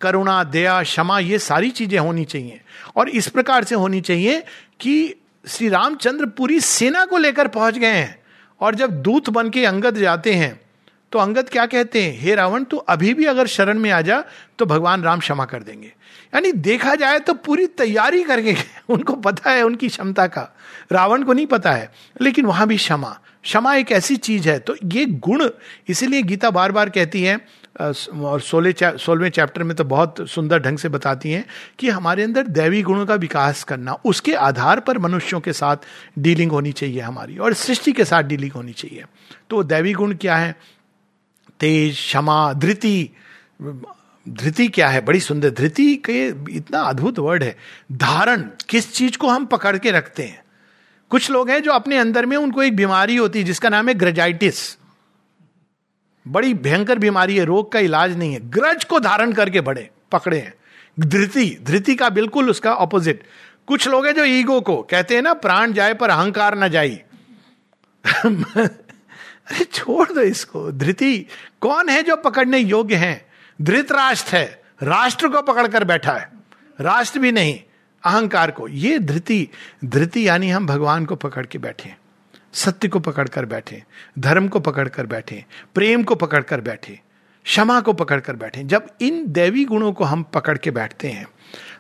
करुणा, 0.01 0.43
दया, 0.43 0.81
क्षमा, 0.83 1.19
ये 1.19 1.39
सारी 1.39 1.69
चीज़ें 1.71 1.99
होनी 1.99 2.25
चाहिए। 2.25 2.61
और 2.95 3.09
इस 3.09 3.27
प्रकार 3.27 3.63
से 3.63 3.75
होनी 3.75 4.01
चाहिए 4.01 4.39
कि 4.79 5.13
श्री 5.47 5.69
रामचंद्र 5.69 6.25
पूरी 6.25 6.59
सेना 6.59 7.05
को 7.05 7.17
लेकर 7.17 7.47
पहुँच 7.47 7.77
गए 7.77 7.87
हैं 7.87 8.19
और 8.59 8.75
जब 8.75 9.01
दूत 9.01 9.29
बन 9.29 9.49
के 9.49 9.65
अंगद 9.65 9.97
जाते 9.97 10.33
हैं 10.33 10.59
तो 11.11 11.19
अंगद 11.19 11.49
क्या 11.49 11.65
कहते 11.65 12.03
हैं? 12.03 12.19
हे 12.19 12.35
रावण, 12.35 12.63
तू 12.63 12.77
अभी 12.77 13.13
भी 13.13 13.25
अगर 13.25 13.47
शरण 13.47 13.79
में 13.79 13.91
आ 13.91 14.01
जा 14.01 14.23
तो 14.59 14.65
भगवान 14.65 15.03
राम 15.03 15.19
क्षमा 15.19 15.45
कर 15.45 15.63
देंगे। 15.63 15.87
यानी 16.33 16.51
देखा 16.51 16.95
जाए 16.95 17.19
तो 17.19 17.33
पूरी 17.33 17.67
तैयारी 17.67 18.23
करके 18.23 18.55
उनको 18.89 19.13
पता 19.13 19.51
है 19.51 19.63
उनकी 19.63 19.87
क्षमता 19.87 20.27
का। 20.27 20.55
रावण 20.91 21.23
को 21.23 21.33
नहीं 21.33 21.45
पता 21.45 21.71
है, 21.71 21.91
लेकिन 22.21 22.45
वहाँ 22.45 22.67
भी 22.67 22.77
क्षमा। 22.77 23.19
क्षमा 23.43 23.75
एक 23.75 23.91
ऐसी 23.91 24.15
चीज़ 24.15 24.49
है 24.49 24.59
तो 24.59 24.75
ये 24.83 25.05
गुण 25.05 25.49
इसीलिए 25.87 26.21
गीता 26.21 26.49
बार 26.49 26.71
बार 26.71 26.89
कहती 26.89 27.23
है 27.23 27.39
और 27.79 28.41
सोलह 28.41 28.71
चा, 28.71 28.91
सोलहवें 28.95 29.29
चैप्टर 29.29 29.63
में 29.63 29.75
तो 29.77 29.83
बहुत 29.83 30.15
सुंदर 30.29 30.59
ढंग 30.59 30.77
से 30.77 30.89
बताती 30.89 31.31
हैं 31.31 31.45
कि 31.79 31.89
हमारे 31.89 32.23
अंदर 32.23 32.47
दैवी 32.47 32.81
गुणों 32.81 33.05
का 33.05 33.15
विकास 33.15 33.63
करना 33.63 33.93
उसके 34.05 34.33
आधार 34.33 34.79
पर 34.79 34.97
मनुष्यों 34.97 35.39
के 35.39 35.53
साथ 35.53 35.77
डीलिंग 36.19 36.51
होनी 36.51 36.71
चाहिए 36.71 36.99
हमारी 36.99 37.37
और 37.37 37.53
सृष्टि 37.53 37.91
के 37.91 38.05
साथ 38.05 38.23
डीलिंग 38.23 38.51
होनी 38.51 38.73
चाहिए। 38.73 39.03
तो 39.49 39.63
दैवी 39.63 39.93
गुण 39.93 40.15
क्या 40.15 40.35
है? 40.35 40.55
तेज 41.59 41.95
क्षमा 41.95 42.53
धृति 42.53 43.09
धृति 44.25 44.67
क्या 44.67 44.87
है? 44.87 45.01
बड़ी 45.01 45.19
सुंदर 45.19 45.49
धृति 45.49 45.95
के 45.95 46.27
इतना 46.57 46.81
अद्भुत 46.81 47.19
वर्ड 47.19 47.43
है। 47.43 47.55
धारण 47.91 48.49
किस 48.69 48.93
चीज़ 48.93 49.17
को 49.17 49.29
हम 49.29 49.45
पकड़ 49.45 49.77
के 49.77 49.91
रखते 49.91 50.23
हैं? 50.23 50.43
कुछ 51.09 51.29
लोग 51.31 51.49
हैं 51.49 51.61
जो 51.63 51.71
अपने 51.71 51.97
अंदर 51.97 52.25
में 52.25 52.37
उनको 52.37 52.63
एक 52.63 52.75
बीमारी 52.75 53.15
होती 53.15 53.39
है 53.39 53.45
जिसका 53.45 53.69
नाम 53.69 53.87
है 53.87 53.93
ग्रेजाइटिस। 53.93 54.77
बड़ी 56.27 56.53
भयंकर 56.53 56.99
बीमारी 56.99 57.37
है, 57.37 57.45
रोग 57.45 57.71
का 57.71 57.79
इलाज 57.79 58.17
नहीं 58.17 58.33
है। 58.33 58.49
ग्रज 58.49 58.83
को 58.83 58.99
धारण 58.99 59.31
करके 59.31 59.61
बड़े, 59.61 59.89
पकड़े 60.11 60.39
हैं। 60.39 60.53
धृति 60.99 61.57
धृति 61.63 61.95
का 61.95 62.09
बिल्कुल 62.09 62.49
उसका 62.49 62.73
ऑपोजिट 62.73 63.23
कुछ 63.67 63.87
लोग 63.87 64.05
हैं 64.05 64.13
जो 64.13 64.25
ईगो 64.25 64.61
को, 64.61 64.81
कहते 64.81 65.15
हैं 65.15 65.21
ना, 65.21 65.33
प्राण 65.33 65.73
जाए 65.73 65.93
पर 65.93 66.09
अहंकार 66.09 66.55
ना 66.55 66.67
जाए 66.67 67.01
अरे 69.45 69.63
छोड़ 69.63 70.11
दो 70.11 70.21
इसको। 70.21 70.71
धृति, 70.71 71.25
कौन 71.61 71.89
है 71.89 72.03
जो 72.03 72.15
पकड़ने 72.15 72.57
योग्य 72.57 72.95
है? 72.95 73.27
धृत 73.61 73.91
राष्ट्र 73.91 74.35
है। 74.35 74.61
राष्ट्र 74.83 75.27
को 75.27 75.41
पकड़कर 75.41 75.83
बैठा 75.83 76.11
है। 76.11 76.29
राष्ट्र 76.81 77.19
भी 77.19 77.31
नहीं, 77.31 77.59
अहंकार 78.03 78.51
को। 78.51 78.67
ये 78.67 78.99
धृति 78.99 79.47
धृति 79.85 80.27
यानी 80.27 80.49
हम 80.49 80.67
भगवान 80.67 81.05
को 81.05 81.15
पकड़ 81.15 81.45
के 81.45 81.57
बैठे 81.57 81.95
सत्य 82.55 82.87
को 82.87 82.99
पकड़कर 82.99 83.45
बैठे, 83.45 83.83
धर्म 84.19 84.47
को 84.47 84.59
पकड़कर 84.59 85.05
बैठे, 85.05 85.43
प्रेम 85.75 86.03
को 86.03 86.15
पकड़कर 86.15 86.61
बैठे, 86.61 86.99
क्षमा 87.45 87.79
को 87.81 87.93
पकड़कर 87.93 88.35
बैठे। 88.35 88.63
जब 88.63 88.87
इन 89.01 89.23
दैवी 89.27 89.65
गुणों 89.65 89.91
को 89.93 90.03
हम 90.03 90.23
पकड़ 90.23 90.57
के 90.57 90.71
बैठते 90.71 91.07
हैं, 91.07 91.27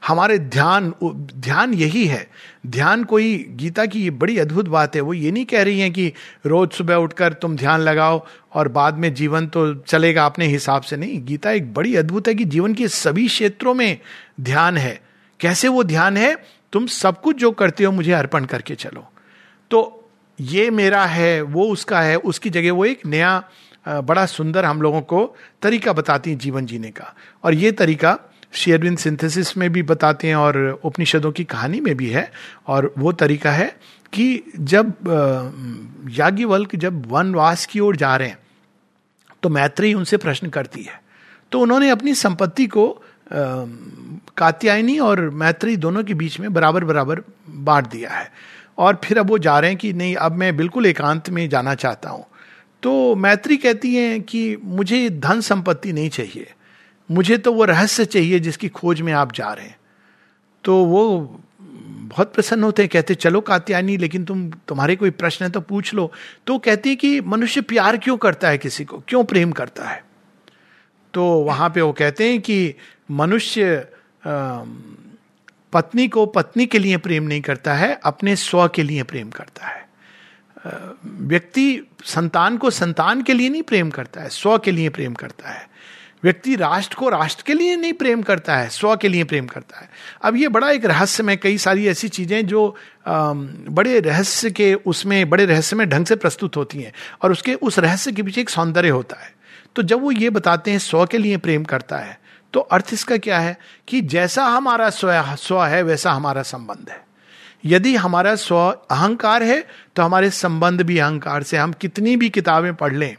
हमारे 0.07 0.37
ध्यान 0.39 0.93
ध्यान 1.03 1.73
यही 1.73 2.05
है। 2.05 2.27
ध्यान 2.67 3.03
कोई 3.03 3.37
गीता 3.49 3.85
की 3.85 4.03
ये 4.03 4.09
बड़ी 4.09 4.37
अद्भुत 4.37 4.67
बात 4.67 4.95
है, 4.95 5.01
वो 5.01 5.13
ये 5.13 5.31
नहीं 5.31 5.45
कह 5.45 5.63
रही 5.63 5.79
है 5.79 5.89
कि 5.89 6.11
रोज 6.45 6.71
सुबह 6.71 6.95
उठकर 6.95 7.33
तुम 7.33 7.55
ध्यान 7.57 7.79
लगाओ 7.79 8.25
और 8.53 8.67
बाद 8.67 8.97
में 8.97 9.13
जीवन 9.13 9.47
तो 9.47 9.73
चलेगा 9.75 10.25
अपने 10.25 10.47
हिसाब 10.47 10.81
से 10.81 10.97
नहीं। 10.97 11.23
गीता 11.25 11.51
एक 11.51 11.73
बड़ी 11.73 11.95
अद्भुत 11.95 12.27
है 12.27 12.35
कि 12.35 12.45
जीवन 12.45 12.73
के 12.73 12.87
सभी 12.87 13.27
क्षेत्रों 13.27 13.73
में 13.73 13.97
ध्यान 14.41 14.77
है। 14.77 14.99
कैसे 15.39 15.67
वो 15.67 15.83
ध्यान 15.83 16.17
है? 16.17 16.35
तुम 16.73 16.87
सब 16.87 17.21
कुछ 17.21 17.37
जो 17.37 17.51
करते 17.51 17.83
हो, 17.83 17.91
मुझे 17.91 18.11
अर्पण 18.11 18.45
करके 18.45 18.75
चलो। 18.75 19.07
तो 19.71 20.04
ये 20.39 20.69
मेरा 20.69 21.05
है, 21.05 21.41
वो 21.41 21.67
उसका 21.67 22.01
है, 22.01 22.15
उसकी 22.17 22.49
जगह 22.49 22.71
वो 22.71 22.85
एक 22.85 23.05
नया 23.05 23.43
बड़ा 23.87 24.25
सुंदर 24.25 24.65
हम 24.65 24.81
लोगों 24.81 25.01
को 25.01 25.35
तरीका 25.61 25.93
बताती 25.93 26.29
है 26.29 26.37
जीवन 26.37 26.65
जीने 26.65 26.89
का। 26.91 27.13
और 27.43 27.53
ये 27.53 27.71
तरीका 27.71 28.17
शेयरविन 28.53 28.95
सिंथेसिस 28.95 29.55
में 29.57 29.69
भी 29.73 29.81
बताते 29.83 30.27
हैं 30.27 30.35
और 30.35 30.57
उपनिषदों 30.83 31.31
की 31.31 31.43
कहानी 31.43 31.79
में 31.79 31.95
भी 31.97 32.09
है। 32.09 32.31
और 32.67 32.93
वो 32.97 33.11
तरीका 33.13 33.51
है 33.51 33.67
कि 34.13 34.43
जब 34.57 34.93
याज्ञवल्क 36.11 36.75
जब 36.75 37.05
वनवास 37.11 37.65
की 37.65 37.79
ओर 37.79 37.95
जा 37.95 38.15
रहे 38.15 38.27
हैं 38.27 38.37
तो 39.43 39.49
मैत्री 39.49 39.93
उनसे 39.93 40.17
प्रश्न 40.17 40.49
करती 40.49 40.83
है। 40.83 41.01
तो 41.51 41.59
उन्होंने 41.59 41.89
अपनी 41.89 42.13
संपत्ति 42.15 42.67
को 42.67 42.87
कात्यायनी 44.37 44.97
और 44.99 45.29
मैत्री 45.35 45.75
दोनों 45.77 46.03
के 46.03 46.13
बीच 46.13 46.39
में 46.39 46.53
बराबर 46.53 46.83
बराबर 46.83 47.21
बांट 47.49 47.87
दिया 47.87 48.09
है। 48.09 48.29
और 48.77 49.01
फिर 49.03 49.19
अब 49.19 49.29
वो 49.29 49.37
जा 49.37 49.59
रहे 49.59 49.69
हैं 49.69 49.79
कि 49.79 49.93
नहीं, 49.93 50.15
अब 50.15 50.31
मैं 50.31 50.57
बिल्कुल 50.57 50.85
एकांत 50.85 51.29
में 51.29 51.49
जाना 51.49 51.75
चाहता 51.75 52.09
हूँ। 52.09 52.25
तो 52.83 53.15
मैत्री 53.15 53.57
कहती 53.57 53.95
हैं 53.95 54.21
कि 54.21 54.57
मुझे 54.63 55.09
धन 55.09 55.41
संपत्ति 55.41 55.93
नहीं 55.93 56.09
चाहिए। 56.09 56.53
मुझे 57.11 57.37
तो 57.37 57.53
वो 57.53 57.65
रहस्य 57.65 58.05
चाहिए 58.05 58.39
जिसकी 58.39 58.69
खोज 58.69 59.01
में 59.01 59.13
आप 59.13 59.31
जा 59.31 59.53
रहे 59.53 59.65
हैं। 59.65 59.77
तो 60.63 60.85
वो 60.85 61.37
बहुत 62.01 62.33
प्रसन्न 62.33 62.63
होते 62.63 62.81
हैं, 62.81 62.89
कहते, 62.89 63.15
चलो 63.15 63.41
कात्यायनी, 63.41 63.97
लेकिन 63.97 64.25
तुम, 64.25 64.49
तुम्हारे 64.49 64.95
कोई 64.95 65.09
प्रश्न 65.09 65.45
है 65.45 65.51
तो 65.51 65.61
पूछ 65.61 65.93
लो। 65.93 66.11
तो 66.47 66.57
कहती 66.57 66.89
है 66.89 66.95
कि 66.95 67.21
मनुष्य 67.21 67.61
प्यार 67.61 67.97
क्यों 67.97 68.17
करता 68.17 68.49
है 68.49 68.57
किसी 68.57 68.85
को? 68.85 69.03
क्यों 69.07 69.23
प्रेम 69.23 69.51
करता 69.51 69.85
है? 69.85 70.03
तो 71.13 71.25
वहाँ 71.25 71.69
पे 71.69 71.81
वो 71.81 71.93
कहते 71.93 72.29
हैं 72.29 72.41
कि 72.41 72.75
मनुष्य 73.11 73.87
पत्नी 75.75 76.07
को 76.07 76.25
पत्नी 76.25 76.65
के 76.65 76.79
लिए 76.79 76.97
प्रेम 76.97 77.23
नहीं 77.23 77.41
करता 77.41 77.73
है, 77.73 77.99
अपने 78.03 78.35
स्व 78.35 78.67
के 78.67 78.83
लिए 78.83 79.03
प्रेम 79.03 79.29
करता 79.29 79.67
है। 79.67 79.83
व्यक्ति 81.05 81.65
संतान 82.05 82.57
को 82.57 82.69
संतान 82.71 83.21
के 83.21 83.33
लिए 83.33 83.49
नहीं 83.49 83.63
प्रेम 83.63 83.89
करता 83.89 84.21
है, 84.21 84.29
स्व 84.29 84.57
के 84.57 84.71
लिए 84.71 84.89
प्रेम 84.89 85.13
करता 85.13 85.49
है। 85.49 85.67
व्यक्ति 86.23 86.55
राष्ट्र 86.55 86.95
को 86.95 87.09
राष्ट्र 87.09 87.43
के 87.47 87.53
लिए 87.53 87.75
नहीं 87.75 87.93
प्रेम 87.93 88.21
करता 88.21 88.55
है, 88.57 88.69
स्व 88.69 88.95
के 88.95 89.07
लिए 89.07 89.23
प्रेम 89.23 89.47
करता 89.47 89.79
है। 89.79 89.89
अब 90.23 90.35
ये 90.35 90.47
बड़ा 90.47 90.69
एक 90.71 90.85
रहस्य 90.85 91.23
में 91.23 91.37
कई 91.37 91.57
सारी 91.57 91.87
ऐसी 91.87 92.07
चीज़ें 92.09 92.45
जो 92.47 92.75
बड़े 93.07 93.99
रहस्य 93.99 94.51
के 94.51 94.73
उसमें, 94.73 95.29
बड़े 95.29 95.45
रहस्य 95.45 95.75
में 95.75 95.87
ढंग 95.89 96.05
से 96.05 96.15
प्रस्तुत 96.15 96.57
होती 96.57 96.81
हैं 96.81 96.93
और 97.21 97.31
उसके 97.31 97.53
उस 97.53 97.79
रहस्य 97.79 98.11
के 98.11 98.23
पीछे 98.23 98.41
एक 98.41 98.49
सौंदर्य 98.49 98.89
होता 98.89 99.23
है। 99.23 99.33
तो 99.75 99.81
जब 99.83 100.01
वो 100.01 100.11
ये 100.11 100.29
बताते 100.29 100.71
हैं, 100.71 100.79
स्व 100.79 101.05
के 101.05 101.17
लिए 101.17 101.37
प्रेम 101.37 101.63
करता 101.65 101.97
है 101.97 102.19
तो 102.55 102.59
अर्थ 102.61 102.89
इसका 102.93 103.15
क्या 103.17 103.39
है 103.39 103.57
कि 103.87 103.99
जैसा 104.03 104.45
हमारा 104.45 104.89
स्व 104.89 105.35
स्व 105.35 105.63
है, 105.63 105.81
वैसा 105.83 106.11
हमारा 106.11 106.41
संबंध 106.43 106.89
है। 106.89 107.03
यदि 107.65 107.95
हमारा 107.95 108.35
स्व 108.35 108.55
अहंकार 108.91 109.43
है 109.43 109.59
तो 109.95 110.03
हमारे 110.03 110.29
संबंध 110.29 110.81
भी 110.81 110.97
अहंकार 110.99 111.43
से। 111.43 111.57
हम 111.57 111.73
कितनी 111.73 112.15
भी 112.15 112.29
किताबें 112.29 112.73
पढ़ 112.75 112.93
लें, 112.93 113.15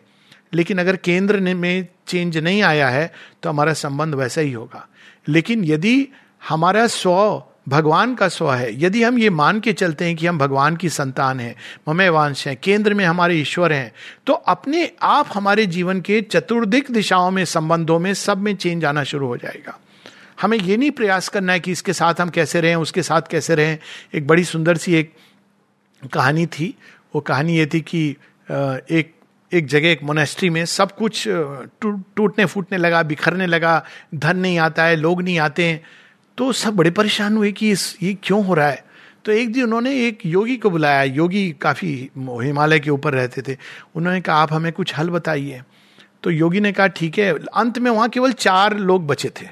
लेकिन 0.55 0.79
अगर 0.79 0.97
केंद्र 0.97 1.41
में 1.55 1.87
चेंज 2.09 2.39
नहीं 2.39 2.63
आया 2.63 2.89
है 2.89 3.13
तो 3.43 3.51
हमारा 3.51 3.73
संबंध 3.75 4.15
वैसा 4.15 4.41
ही 4.41 4.53
होगा। 4.53 4.87
लेकिन 5.29 5.65
यदि 5.65 6.09
हमारा 6.43 6.87
स्व 6.87 7.43
भगवान 7.67 8.15
का 8.15 8.29
स्व 8.29 8.53
है। 8.53 8.69
यदि 8.83 9.03
हम 9.03 9.19
ये 9.19 9.31
मान 9.31 9.61
के 9.61 9.73
चलते 9.73 10.05
हैं 10.05 10.17
कि 10.17 10.27
हम 10.27 10.39
भगवान 10.39 10.77
की 10.77 10.89
संतान 10.89 11.41
हैं 11.41 11.55
ममय 11.89 12.09
वांश 12.09 12.47
हैं, 12.49 12.57
केंद्र 12.57 12.95
में 12.95 13.05
हमारे 13.05 13.37
ईश्वर 13.37 13.73
हैं 13.73 13.93
तो 14.27 14.33
अपने 14.33 14.91
आप 15.03 15.29
हमारे 15.35 15.67
जीवन 15.67 16.01
के 16.01 16.21
चतुर्दिक 16.23 16.91
दिशाओं 16.91 17.31
में, 17.31 17.45
संबंधों 17.45 17.99
में, 17.99 18.13
सब 18.15 18.39
में 18.39 18.55
चेंज 18.57 18.85
आना 18.85 19.05
शुरू 19.05 19.27
हो 19.27 19.37
जाएगा। 19.37 19.79
हमें 20.41 20.59
ये 20.59 20.77
नहीं 20.77 20.91
प्रयास 20.91 21.29
करना 21.29 21.53
है 21.53 21.61
कि 21.61 21.73
इसके 21.73 21.93
साथ 21.93 22.21
हम 22.21 22.29
कैसे 22.31 22.61
रहें, 22.61 22.77
उसके 22.77 23.03
साथ 23.03 23.31
कैसे 23.31 23.55
रहें। 23.55 23.79
एक 24.15 24.27
बड़ी 24.27 24.45
सुंदर 24.45 24.77
सी 24.77 24.95
एक 24.95 25.13
कहानी 26.13 26.47
थी। 26.49 26.75
वो 27.15 27.21
कहानी 27.23 27.57
ये 27.57 27.67
थी 27.67 27.81
कि 27.83 28.09
एक 28.49 29.15
एक 29.53 29.67
जगह, 29.67 29.89
एक 29.89 30.03
मोनेस्ट्री 30.03 30.49
में 30.51 30.65
सब 30.67 30.95
कुछ 30.95 31.25
टूटने 31.29 32.45
फूटने 32.45 32.79
लगा, 32.79 33.03
बिखरने 33.03 33.47
लगा, 33.47 33.83
धन 34.15 34.37
नहीं 34.37 34.59
आता 34.59 34.85
है, 34.85 34.97
लोग 34.97 35.23
नहीं 35.23 35.39
आते 35.39 35.65
हैं। 35.65 35.81
तो 36.39 36.53
सब 36.53 36.77
बड़े 36.77 36.91
परेशान 36.91 37.37
हुए 37.37 37.53
कि 37.53 37.71
इस 37.71 37.99
ये 38.03 38.17
क्यों 38.23 38.45
हो 38.45 38.55
रहा 38.55 38.69
है? 38.69 38.85
तो 39.25 39.33
एक 39.33 39.53
दिन 39.53 39.65
उन्होंने 39.65 40.07
एक 40.07 40.19
योगी 40.27 40.57
को 40.57 40.71
बुलाया। 40.71 41.03
योगी 41.03 41.53
काफ़ी 41.53 42.11
हिमालय 42.19 42.81
के 42.81 42.91
ऊपर 42.91 43.13
रहते 43.13 43.43
थे। 43.43 43.57
उन्होंने 43.95 44.21
कहा, 44.21 44.37
आप 44.37 44.53
हमें 44.53 44.73
कुछ 44.73 44.97
हल 44.99 45.11
बताइए। 45.11 45.63
तो 46.23 46.31
योगी 46.31 46.61
ने 46.61 46.73
कहा, 46.73 46.87
ठीक 46.87 47.19
है। 47.19 47.35
अंत 47.35 47.79
में 47.79 47.91
वहाँ 47.91 48.09
केवल 48.09 48.33
चार 48.33 48.79
लोग 48.79 49.07
बचे 49.07 49.29
थे। 49.29 49.47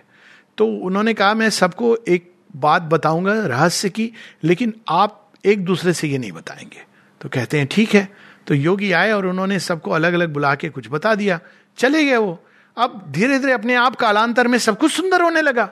तो 0.59 0.67
उन्होंने 0.67 1.15
कहा, 1.15 1.35
मैं 1.35 1.51
सबको 1.51 1.97
एक 2.09 2.33
बात 2.57 2.83
बताऊँगा 2.83 3.33
रहस्य 3.33 3.89
की, 3.91 4.13
लेकिन 4.45 4.75
आप 4.89 5.33
एक 5.45 5.65
दूसरे 5.65 5.93
से 5.93 6.09
ये 6.09 6.19
नहीं 6.19 6.33
बताएँगे। 6.33 6.83
तो 7.21 7.29
कहते 7.29 7.59
हैं, 7.59 7.69
ठीक 7.71 7.95
है। 7.95 8.09
तो 8.47 8.55
योगी 8.55 8.93
आए 8.93 9.13
और 9.13 9.27
उन्होंने 9.27 9.59
सबको 9.59 9.91
अलग 9.91 10.13
अलग 10.13 10.33
बुला 10.33 10.55
के 10.55 10.69
कुछ 10.69 10.89
बता 10.91 11.15
दिया। 11.15 11.41
चले 11.77 12.05
गए 12.05 12.17
वो। 12.17 12.45
अब 12.77 13.07
धीरे 13.11 13.39
धीरे 13.39 13.53
अपने 13.53 13.75
आप 13.75 13.97
कालांतर 13.97 14.49
में 14.49 14.59
सब 14.59 14.79
कुछ 14.79 14.93
सुंदर 14.93 15.23
होने 15.23 15.43
लगा। 15.43 15.71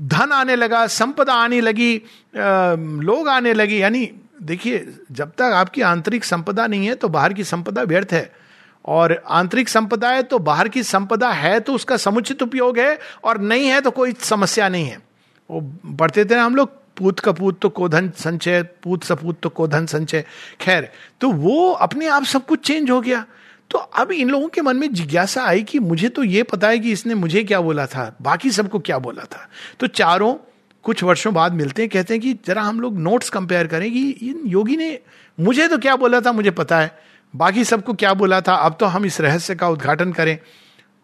धन 0.00 0.32
आने 0.32 0.56
लगा, 0.56 0.86
संपदा 0.88 1.34
आने 1.34 1.60
लगी 1.60 1.94
लोग 2.34 3.28
आने 3.28 3.52
लगे। 3.54 3.78
यानी 3.78 4.10
देखिए, 4.42 4.86
जब 5.12 5.30
तक 5.30 5.52
आपकी 5.54 5.82
आंतरिक 5.82 6.24
संपदा 6.24 6.66
नहीं 6.66 6.86
है 6.86 6.94
तो 6.94 7.08
बाहर 7.08 7.32
की 7.32 7.44
संपदा 7.44 7.82
व्यर्थ 7.84 8.12
है। 8.12 8.30
और 8.84 9.12
आंतरिक 9.28 9.68
संपदा 9.68 10.10
है 10.10 10.22
तो 10.22 10.38
बाहर 10.40 10.68
की 10.68 10.82
संपदा 10.82 11.30
है 11.30 11.58
तो 11.60 11.72
उसका 11.74 11.96
समुचित 11.98 12.42
उपयोग 12.42 12.78
है 12.78 12.98
और 13.24 13.40
नहीं 13.40 13.66
है 13.66 13.80
तो 13.80 13.90
कोई 13.90 14.12
समस्या 14.20 14.68
नहीं 14.68 14.86
है। 14.86 14.98
वो 15.50 15.60
पढ़ते 15.96 16.24
थे 16.24 16.34
ना 16.34 16.44
हम 16.44 16.56
लोग, 16.56 16.68
पूत 16.96 17.20
कपूत 17.20 17.58
तो 17.60 17.68
कोधन 17.70 18.10
संचय, 18.18 18.62
पूत 18.62 19.04
सपूत 19.04 19.40
तो 19.42 19.48
कोधन 19.50 19.86
संचय। 19.86 20.24
खैर 20.60 20.88
तो 21.20 21.30
वो 21.30 21.70
अपने 21.72 22.06
आप 22.08 22.24
सब 22.24 22.46
कुछ 22.46 22.66
चेंज 22.66 22.90
हो 22.90 23.00
गया। 23.00 23.24
तो 23.70 23.78
अब 23.78 24.12
इन 24.12 24.30
लोगों 24.30 24.48
के 24.48 24.60
मन 24.60 24.76
में 24.76 24.92
जिज्ञासा 24.92 25.42
आई 25.42 25.62
कि 25.62 25.78
मुझे 25.78 26.08
तो 26.08 26.22
ये 26.24 26.42
पता 26.42 26.68
है 26.68 26.78
कि 26.78 26.92
इसने 26.92 27.14
मुझे 27.14 27.42
क्या 27.44 27.60
बोला 27.60 27.86
था, 27.86 28.16
बाकी 28.22 28.50
सबको 28.50 28.78
क्या 28.78 28.98
बोला 28.98 29.24
था। 29.24 29.48
तो 29.80 29.86
चारों 29.86 30.34
कुछ 30.84 31.02
वर्षों 31.04 31.32
बाद 31.34 31.52
मिलते 31.52 31.82
हैं, 31.82 31.88
कहते 31.90 32.14
हैं 32.14 32.20
कि 32.22 32.32
जरा 32.46 32.62
हम 32.62 32.80
लोग 32.80 32.98
नोट्स 32.98 33.30
कंपेयर 33.30 33.66
करें 33.66 33.90
कि 33.92 34.08
इन 34.10 34.42
योगी 34.46 34.76
ने 34.76 34.98
मुझे 35.38 35.68
तो 35.68 35.78
क्या 35.78 35.96
बोला 35.96 36.20
था, 36.20 36.32
मुझे 36.32 36.50
पता 36.50 36.80
है, 36.80 36.90
बाकी 37.34 37.64
सबको 37.64 37.94
क्या 37.94 38.14
बोला 38.14 38.40
था, 38.40 38.54
अब 38.54 38.76
तो 38.80 38.86
हम 38.86 39.04
इस 39.04 39.20
रहस्य 39.20 39.54
का 39.54 39.68
उद्घाटन 39.68 40.12
करें। 40.12 40.38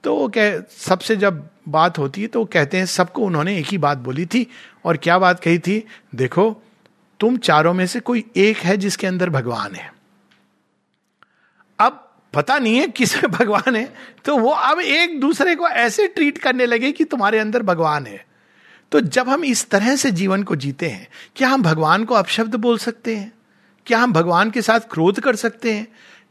तो 0.05 0.14
वो 0.14 0.29
कह, 0.29 0.59
सबसे 0.61 1.16
जब 1.16 1.48
बात 1.68 1.98
होती 1.98 2.22
है 2.22 2.26
तो 2.26 2.44
कहते 2.44 2.79
हैं, 2.79 2.87
सबको 2.87 3.22
उन्होंने 3.22 3.59
एक 3.59 3.66
ही 3.66 3.79
बात 3.79 3.98
बोली 3.98 4.26
थी 4.26 4.46
और 4.85 4.96
क्या 4.96 5.18
बात 5.18 5.40
कही 5.40 5.59
थी, 5.59 5.83
देखो, 6.14 6.50
तुम 7.20 7.37
चारों 7.37 7.74
में 7.74 7.87
से 7.87 8.00
कोई 8.00 8.24
एक 8.37 8.57
है 8.57 8.76
जिसके 8.76 9.07
अंदर 9.07 9.31
भगवान 9.31 9.74
है। 9.74 9.90
पता 12.37 12.59
नहीं 12.59 12.77
है 12.77 12.87
किस 12.88 13.16
भगवान 13.25 13.77
है 13.77 13.92
तो 14.25 14.37
वो 14.37 14.51
अब 14.51 14.81
एक 14.81 15.20
दूसरे 15.20 15.55
को 15.55 15.68
ऐसे 15.68 16.07
ट्रीट 16.09 16.38
करने 16.38 16.66
लगे 16.66 16.92
कि 16.92 17.05
तुम्हारे 17.05 17.38
अंदर 17.38 17.62
भगवान 17.62 18.07
है। 18.07 18.25
तो 18.92 19.01
जब 19.01 19.29
हम 19.29 19.44
इस 19.44 19.68
तरह 19.70 19.96
से 19.96 20.11
जीवन 20.11 20.42
को 20.42 20.57
जीते 20.57 20.88
हैं, 20.88 21.09
क्या 21.37 21.49
हम 21.49 21.62
भगवान 21.62 22.05
को 22.05 22.14
अपशब्द 22.14 22.55
बोल 22.55 22.79
सकते 22.79 23.16
हैं? 23.16 23.33
क्या 23.87 23.99
हम 23.99 24.12
भगवान 24.12 24.51
के 24.51 24.62
साथ 24.62 24.81
क्रोध 24.90 25.20
कर 25.20 25.37
सकते 25.37 25.72
हैं? 25.72 25.87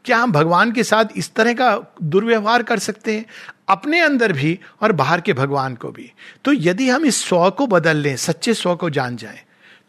क्या 0.05 0.17
हम 0.17 0.31
भगवान 0.31 0.71
के 0.71 0.83
साथ 0.83 1.05
इस 1.15 1.33
तरह 1.33 1.53
का 1.53 1.95
दुर्व्यवहार 2.03 2.63
कर 2.63 2.79
सकते 2.79 3.15
हैं? 3.15 3.25
अपने 3.69 3.99
अंदर 3.99 4.31
भी 4.31 4.59
और 4.81 4.91
बाहर 4.91 5.21
के 5.21 5.33
भगवान 5.33 5.75
को 5.75 5.89
भी। 5.89 6.11
तो 6.45 6.53
यदि 6.53 6.89
हम 6.89 7.05
इस 7.05 7.23
स्व 7.25 7.49
को 7.49 7.67
बदल 7.67 7.97
लें, 7.97 8.15
सच्चे 8.17 8.53
स्व 8.53 8.75
को 8.75 8.89
जान 8.89 9.15
जाएँ 9.15 9.39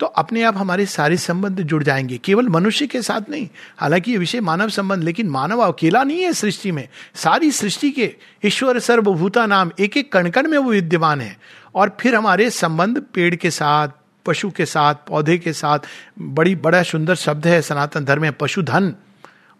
तो 0.00 0.06
अपने 0.06 0.42
आप 0.42 0.56
हमारे 0.56 0.87
सारे 0.87 1.16
संबंध 1.16 1.61
जुड़ 1.61 1.82
जाएँगे, 1.82 2.18
केवल 2.18 2.48
मनुष्य 2.48 2.87
के 2.87 3.02
साथ 3.02 3.30
नहीं। 3.30 3.48
हालाँकि 3.78 4.12
ये 4.12 4.18
विषय 4.18 4.40
मानव 4.40 4.68
संबंध, 4.68 5.04
लेकिन 5.04 5.28
मानव 5.28 5.59
अकेला 5.59 6.02
नहीं 6.02 6.22
है 6.22 6.32
सृष्टि 6.32 6.72
में। 6.72 6.88
सारी 7.14 7.50
सृष्टि 7.50 7.90
के 7.90 8.14
ईश्वर 8.44 8.78
सर्वभूता 8.78 9.46
नाम 9.46 9.70
एक 9.80 9.96
एक 9.96 10.12
कणकण 10.12 10.48
में 10.48 10.59
वो 10.59 10.70
विद्यमान 10.70 11.20
है। 11.20 11.37
और 11.74 11.96
फिर 12.00 12.14
हमारे 12.14 12.50
संबंध 12.50 13.02
पेड़ 13.14 13.35
के 13.35 13.50
साथ, 13.50 13.88
पशु 14.26 14.50
के 14.50 14.66
साथ, 14.66 14.94
पौधे 14.94 15.38
के 15.38 15.52
साथ, 15.52 15.78
बड़ी, 16.18 16.54
बड़ा, 16.54 16.82
सुंदर 16.82 17.14
शब्द 17.14 17.46
है, 17.46 17.62
सनातन 17.62 18.04
धर्म 18.04 18.22
में 18.22 18.32
पशुधन। 18.32 18.94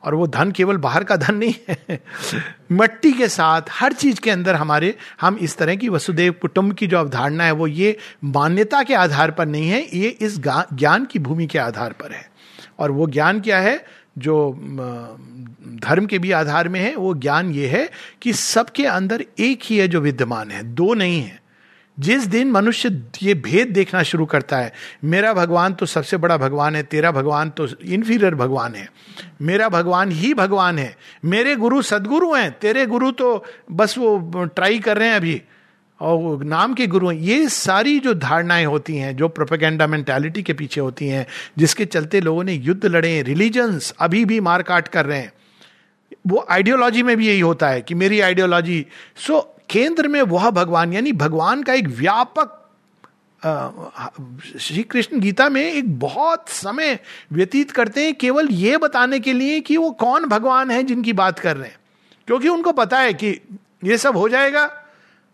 और 0.07 0.15
वो 0.15 0.27
धन 0.27 0.51
केवल 0.51 0.77
बाहर 0.77 1.05
का 1.05 1.17
धन 1.17 1.35
नहीं 1.35 1.55
है। 1.69 2.01
मट्टी 2.73 3.13
के 3.13 3.29
साथ 3.29 3.63
हर 3.71 3.93
चीज़ 3.93 4.21
के 4.21 4.31
अंदर 4.31 4.55
हमारे, 4.55 4.95
हम 5.21 5.37
इस 5.37 5.57
तरह 5.57 5.77
की 5.77 5.89
वसुदेव 5.89 6.33
कुटुंब 6.33 6.73
की 6.73 6.87
जो 6.87 6.99
अवधारणा 6.99 7.45
है, 7.45 7.53
वो 7.53 7.67
ये 7.67 7.97
मान्यता 8.25 8.83
के 8.83 8.95
आधार 8.95 9.31
पर 9.31 9.47
नहीं 9.47 9.69
है, 9.69 9.81
ये 9.95 10.09
इस 10.09 10.39
ज्ञान 10.39 11.05
की 11.05 11.19
भूमि 11.19 11.47
के 11.47 11.59
आधार 11.59 11.93
पर 11.93 12.13
है। 12.13 12.31
और 12.79 12.91
वो 12.91 13.07
ज्ञान 13.07 13.41
क्या 13.41 13.59
है, 13.59 13.85
जो 14.19 14.53
धर्म 15.83 16.07
के 16.07 16.19
भी 16.19 16.31
आधार 16.31 16.69
में 16.69 16.81
है, 16.81 16.95
वो 16.97 17.15
ज्ञान 17.15 17.51
ये 17.51 17.69
है 17.69 17.91
कि 18.23 18.33
सबके 18.33 18.87
अंदर 18.87 19.25
एक 19.39 19.61
ही 19.65 19.79
है 19.79 19.89
जो 19.89 20.01
विद्यमान 20.01 20.51
है, 20.51 20.63
दो 20.63 20.95
नहीं 20.95 21.23
है। 21.23 21.46
जिस 21.99 22.27
दिन 22.27 22.51
मनुष्य 22.51 22.89
ये 23.23 23.35
भेद 23.35 23.69
देखना 23.69 24.03
शुरू 24.03 24.27
करता 24.27 24.59
है, 24.59 24.73
मेरा 25.05 25.33
भगवान 25.33 25.75
तो 25.75 25.87
सबसे 25.87 26.17
बड़ा 26.17 26.37
भगवान 26.37 26.77
है, 26.77 26.83
तेरा 26.83 27.11
भगवान 27.13 27.51
तो 27.51 27.67
इन्फीरियर 27.67 28.35
भगवान 28.35 28.75
है, 28.75 28.89
मेरा 29.43 29.69
भगवान 29.69 30.13
ही 30.13 30.33
भगवान 30.35 30.79
है, 30.79 30.97
मेरे 31.25 31.57
गुरु 31.57 31.83
सदगुरु 31.83 32.33
हैं, 32.35 32.51
तेरे 32.53 32.87
गुरु 32.87 33.11
तो 33.13 33.45
बस 33.73 33.99
वो 33.99 34.45
ट्राई 34.47 34.79
कर 34.79 34.99
रहे 34.99 35.09
हैं 35.09 35.17
अभी, 35.17 35.41
और 36.01 36.43
नाम 36.45 36.75
के 36.75 36.87
गुरु 36.87 37.09
हैं। 37.09 37.17
ये 37.17 37.49
सारी 37.49 37.99
जो 37.99 38.13
धारणाएँ 38.15 38.65
होती 38.65 38.97
हैं, 38.97 39.15
जो 39.17 39.29
प्रोपेगेंडा 39.29 39.87
मेंटालिटी 39.87 40.43
के 40.43 40.53
पीछे 40.53 40.81
होती 40.81 41.09
हैं, 41.09 41.27
जिसके 41.59 41.85
चलते 41.85 42.21
लोगों 42.21 42.45
ने 42.45 42.53
युद्ध 42.53 42.87
लड़े 42.87 43.11
हैं 43.11 43.23
रिलीजन्स 43.25 43.91
अभी 44.01 44.25
भी 44.25 44.41
मार 44.41 44.63
काट 44.63 44.89
कर 44.89 45.07
रहे 45.07 45.19
हैं। 45.19 45.33
वो 46.27 46.47
आइडियोलॉजी 46.51 47.03
में 47.03 47.17
भी 47.17 47.27
यही 47.29 47.41
होता 47.41 47.69
है 47.69 47.81
कि 47.81 47.95
मेरी 47.95 48.21
आइडियोलॉजी 48.21 48.87
सो 49.17 49.41
केंद्र 49.71 50.09
में 50.09 50.21
वह 50.23 50.51
भगवान, 50.51 50.93
यानी 50.93 51.13
भगवान 51.13 51.63
का 51.63 51.73
एक 51.73 51.89
व्यापक 51.89 52.63
श्री 54.61 54.83
कृष्ण 54.83 55.21
गीता 55.21 55.49
में 55.49 55.63
एक 55.63 55.99
बहुत 55.99 56.49
समय 56.49 56.99
व्यतीत 57.33 57.71
करते 57.71 58.05
हैं 58.05 58.15
केवल 58.15 58.49
ये 58.49 58.77
बताने 58.77 59.21
के 59.21 59.33
लिए 59.33 59.61
कि 59.61 59.77
वो 59.77 59.91
कौन 59.91 60.25
भगवान 60.25 60.71
है 60.71 60.83
जिनकी 60.83 61.13
बात 61.13 61.39
कर 61.39 61.57
रहे 61.57 61.69
हैं। 61.69 61.79
क्योंकि 62.27 62.49
उनको 62.49 62.73
पता 62.73 62.99
है 62.99 63.15
कि 63.15 63.41
ये 63.85 63.99
सब 63.99 64.17
हो 64.17 64.29
जाएगा, 64.29 64.71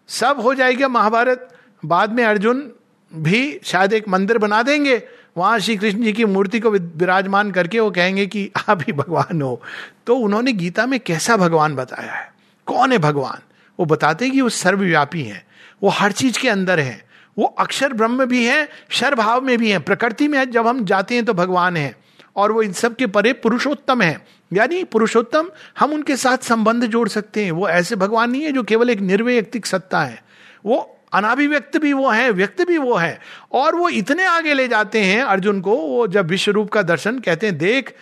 सब 0.09 0.41
हो 0.41 0.55
जाएगा 0.55 0.89
महाभारत, 0.89 1.49
बाद 1.85 2.13
में 2.13 2.25
अर्जुन 2.25 2.71
भी 3.13 3.61
शायद 3.65 3.93
एक 3.93 4.09
मंदिर 4.09 4.39
बना 4.39 4.63
देंगे 4.63 5.03
वहाँ 5.37 5.59
श्री 5.59 5.77
कृष्ण 5.77 6.03
जी 6.03 6.13
की 6.13 6.25
मूर्ति 6.25 6.61
को 6.61 6.71
विराजमान 6.71 7.51
करके 7.51 7.81
वो 7.81 7.91
कहेंगे 7.91 8.27
कि 8.27 8.51
आप 8.69 8.81
ही 8.83 8.93
भगवान 8.93 9.43
हो। 9.43 9.63
तो 10.07 10.17
उन्होंने 10.17 10.53
गीता 10.53 10.87
में 10.87 11.01
कैसा 11.01 11.37
भगवान 11.37 11.75
बताया 11.75 12.13
है? 12.13 12.35
कौन 12.67 12.93
है 12.93 12.99
भगवान? 12.99 13.39
वो 13.81 13.87
बताते 13.87 14.25
हैं 14.25 14.35
कि 14.35 14.41
वो 14.41 14.49
सर्वव्यापी 14.49 15.23
है। 15.23 15.47
वो 15.83 15.89
हर 15.89 16.13
चीज़ 16.13 16.39
के 16.39 16.49
अंदर 16.49 16.81
है। 16.81 17.05
वो 17.39 17.45
अक्षर 17.45 17.93
ब्रह्म 17.93 18.25
भी 18.25 18.45
है 18.45 18.69
शर 18.91 19.15
भाव 19.15 19.41
में 19.41 19.59
भी 19.59 19.71
है। 19.71 19.79
प्रकृति 19.79 20.29
में 20.29 20.51
जब 20.51 20.67
हम 20.67 20.85
जाते 20.85 21.15
हैं 21.15 21.25
तो 21.25 21.35
भगवान 21.35 21.77
है। 21.77 21.97
और 22.37 22.53
वो 22.53 22.63
इन 22.63 22.73
सब 22.73 22.97
के 22.97 23.07
परे 23.07 23.33
पुरुषोत्तम 23.33 24.03
है। 24.03 24.27
यानी 24.53 24.85
पुरुषोत्तम 24.85 25.51
हम 25.79 25.93
उनके 25.93 26.17
साथ 26.17 26.39
संबंध 26.39 26.85
जोड़ 26.85 27.09
सकते 27.09 27.45
हैं। 27.45 27.53
वो 27.53 27.69
ऐसे 27.69 27.97
भगवान 27.97 28.31
नहीं 28.31 28.43
है 28.43 28.53
जो 28.53 28.63
केवल 28.63 28.91
एक 28.91 29.01
निर्वैयक्तिक 29.01 29.67
सत्ता 29.67 30.03
है। 30.03 30.25
वो 30.67 30.92
अनाभिव्यक्त 31.13 31.77
भी 31.77 31.93
वो 31.93 32.11
है, 32.11 32.31
व्यक्त 32.31 32.67
भी 32.67 32.79
वो 32.79 32.95
है। 32.95 33.21
और 33.53 33.75
वो 33.75 33.89
इतने 33.89 34.25
आगे 34.25 34.55
ले 34.55 34.69
जाते 34.69 35.01
हैं 35.01 35.23
अर्जुन 35.23 35.61
को, 35.61 35.77
वो 35.77 36.07
जब 36.07 36.27
विश्व 36.27 36.53
रूप 36.53 36.71
का 36.71 36.83
दर्शन 36.83 37.19
कहते 37.19 37.47
हैं, 37.47 37.59
देख, 37.59 37.95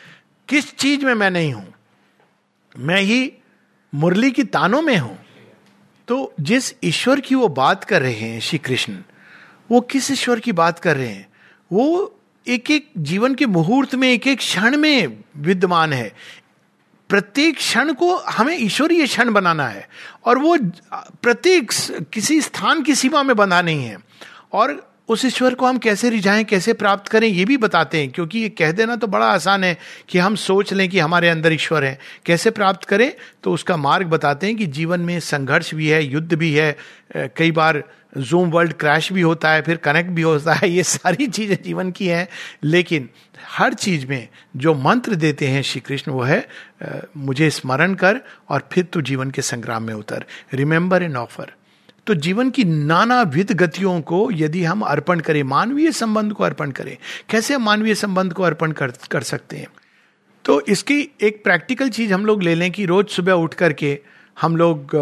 किस 0.48 0.76
चीज़ 0.76 1.04
में 1.04 1.14
मैं 1.14 1.30
नहीं 1.30 1.52
हूँ? 1.52 1.74
मैं 2.78 3.00
ही 3.00 3.32
मुरली 3.94 4.30
की 4.30 4.44
तानों 4.44 4.82
में 4.82 4.96
हूँ। 4.96 5.18
तो 6.08 6.34
जिस 6.40 6.74
ईश्वर 6.84 7.20
की 7.20 7.34
वो 7.34 7.48
बात 7.48 7.84
कर 7.84 8.02
रहे 8.02 8.12
हैं 8.12 8.40
श्री 8.40 8.58
कृष्ण 8.58 8.96
वो 9.70 9.80
किस 9.80 10.10
ईश्वर 10.10 10.40
की 10.40 10.52
बात 10.52 10.78
कर 10.78 10.96
रहे 10.96 11.08
हैं? 11.08 11.28
वो 11.72 12.16
एक 12.48 12.70
एक 12.70 12.90
जीवन 12.98 13.34
के 13.34 13.46
मुहूर्त 13.46 13.94
में 13.94 14.12
एक 14.12 14.26
एक 14.26 14.38
क्षण 14.38 14.76
में 14.76 15.24
विद्यमान 15.36 15.92
है। 15.92 16.12
प्रत्येक 17.10 17.56
क्षण 17.56 17.92
को 17.92 18.16
हमें 18.28 18.56
ईश्वरीय 18.58 19.06
क्षण 19.06 19.32
बनाना 19.32 19.66
है 19.66 19.88
और 20.24 20.38
वो 20.38 20.56
प्रत्येक 21.22 21.72
किसी 22.12 22.40
स्थान 22.40 22.82
की 22.82 22.94
सीमा 22.94 23.22
में 23.22 23.36
बंधा 23.36 23.60
नहीं 23.62 23.84
है। 23.84 23.96
और 24.52 24.88
उस 25.08 25.24
ईश्वर 25.24 25.54
को 25.54 25.66
हम 25.66 25.78
कैसे 25.78 26.10
रिझाएँ, 26.10 26.44
कैसे 26.44 26.72
प्राप्त 26.72 27.08
करें, 27.08 27.26
ये 27.28 27.44
भी 27.44 27.56
बताते 27.56 27.98
हैं, 27.98 28.10
क्योंकि 28.10 28.38
ये 28.38 28.48
कह 28.48 28.72
देना 28.72 28.96
तो 28.96 29.06
बड़ा 29.06 29.26
आसान 29.26 29.64
है 29.64 29.76
कि 30.08 30.18
हम 30.18 30.34
सोच 30.36 30.72
लें 30.72 30.88
कि 30.88 30.98
हमारे 30.98 31.28
अंदर 31.28 31.52
ईश्वर 31.52 31.84
है। 31.84 31.98
कैसे 32.26 32.50
प्राप्त 32.50 32.84
करें? 32.84 33.12
तो 33.42 33.52
उसका 33.52 33.76
मार्ग 33.76 34.06
बताते 34.06 34.46
हैं 34.46 34.56
कि 34.56 34.66
जीवन 34.68 35.00
में 35.00 35.18
संघर्ष 35.20 35.74
भी 35.74 35.88
है, 35.88 36.04
युद्ध 36.04 36.34
भी 36.34 36.52
है 36.52 36.76
कई 37.36 37.50
बार 37.50 37.82
जूम 38.12 38.50
वर्ल्ड 38.50 38.72
क्रैश 38.72 39.12
भी 39.12 39.20
होता 39.20 39.50
है, 39.50 39.62
फिर 39.62 39.76
कनेक्ट 39.78 40.10
भी 40.10 40.22
होता 40.22 40.54
है, 40.54 40.70
ये 40.70 40.82
सारी 40.84 41.26
चीज़ें 41.28 41.56
जीवन 41.62 41.90
की 41.90 42.06
हैं। 42.06 42.26
लेकिन 42.64 43.08
हर 43.48 43.74
चीज़ 43.74 44.06
में 44.06 44.28
जो 44.56 44.74
मंत्र 44.76 45.14
देते 45.16 45.48
हैं 45.48 45.62
श्री 45.62 45.80
कृष्ण, 45.80 46.12
वो 46.12 46.22
है 46.22 46.46
मुझे 47.18 47.50
स्मरण 47.50 47.94
कर 47.94 48.20
और 48.48 48.68
फिर 48.72 48.84
तू 48.84 49.00
जीवन 49.02 49.30
के 49.30 49.42
संग्राम 49.42 49.82
में 49.82 49.94
उतर। 49.94 50.24
रिमेंबर 50.54 51.02
एन 51.02 51.16
ऑफ़र 51.16 51.52
तो 52.06 52.14
जीवन 52.16 52.50
की 52.50 52.64
नाना 52.64 53.20
विध 53.24 53.52
गतियों 53.54 54.00
को 54.02 54.28
यदि 54.32 54.62
हम 54.64 54.80
अर्पण 54.82 55.20
करें, 55.20 55.42
मानवीय 55.42 55.90
संबंध 55.92 56.32
को 56.32 56.44
अर्पण 56.44 56.70
करें, 56.70 56.96
कैसे 57.28 57.54
हम 57.54 57.62
मानवीय 57.62 57.94
संबंध 57.94 58.32
को 58.32 58.42
अर्पण 58.42 58.72
कर 58.72 58.92
कर 59.10 59.22
सकते 59.22 59.56
हैं? 59.56 59.66
तो 60.44 60.60
इसकी 60.62 60.98
एक 61.22 61.42
प्रैक्टिकल 61.44 61.88
चीज़ 61.90 62.12
हम 62.12 62.24
लोग 62.26 62.42
ले 62.42 62.54
लें 62.54 62.70
कि 62.72 62.84
रोज 62.86 63.08
सुबह 63.08 63.32
उठ 63.34 63.54
करके 63.54 63.98
हम 64.36 64.56
लोग 64.56 64.94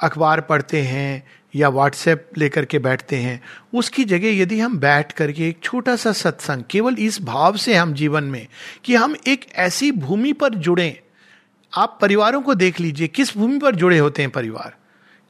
अखबार 0.00 0.40
पढ़ते 0.40 0.80
हैं 0.82 1.22
या 1.54 1.68
व्हाट्सएप 1.68 2.30
लेकर 2.38 2.64
के 2.64 2.78
बैठते 2.78 3.16
हैं, 3.16 3.40
उसकी 3.74 4.04
जगह 4.04 4.36
यदि 4.36 4.60
हम 4.60 4.78
बैठ 4.78 5.12
करके 5.12 5.48
एक 5.48 5.60
छोटा 5.62 5.96
सा 5.96 6.12
सत्संग, 6.12 6.62
केवल 6.70 6.96
इस 6.98 7.20
भाव 7.22 7.56
से 7.56 7.74
हम 7.74 7.94
जीवन 7.94 8.24
में 8.24 8.46
कि 8.84 8.94
हम 8.94 9.16
एक 9.26 9.46
ऐसी 9.54 9.90
भूमि 9.92 10.32
पर 10.32 10.54
जुड़े, 10.56 11.00
आप 11.72 11.98
परिवारों 12.02 12.40
को 12.42 12.54
देख 12.54 12.80
लीजिए, 12.80 13.08
किस 13.08 13.36
भूमि 13.36 13.58
पर 13.58 13.76
जुड़े 13.76 13.98
होते 13.98 14.22
हैं 14.22 14.30
परिवार? 14.30 14.74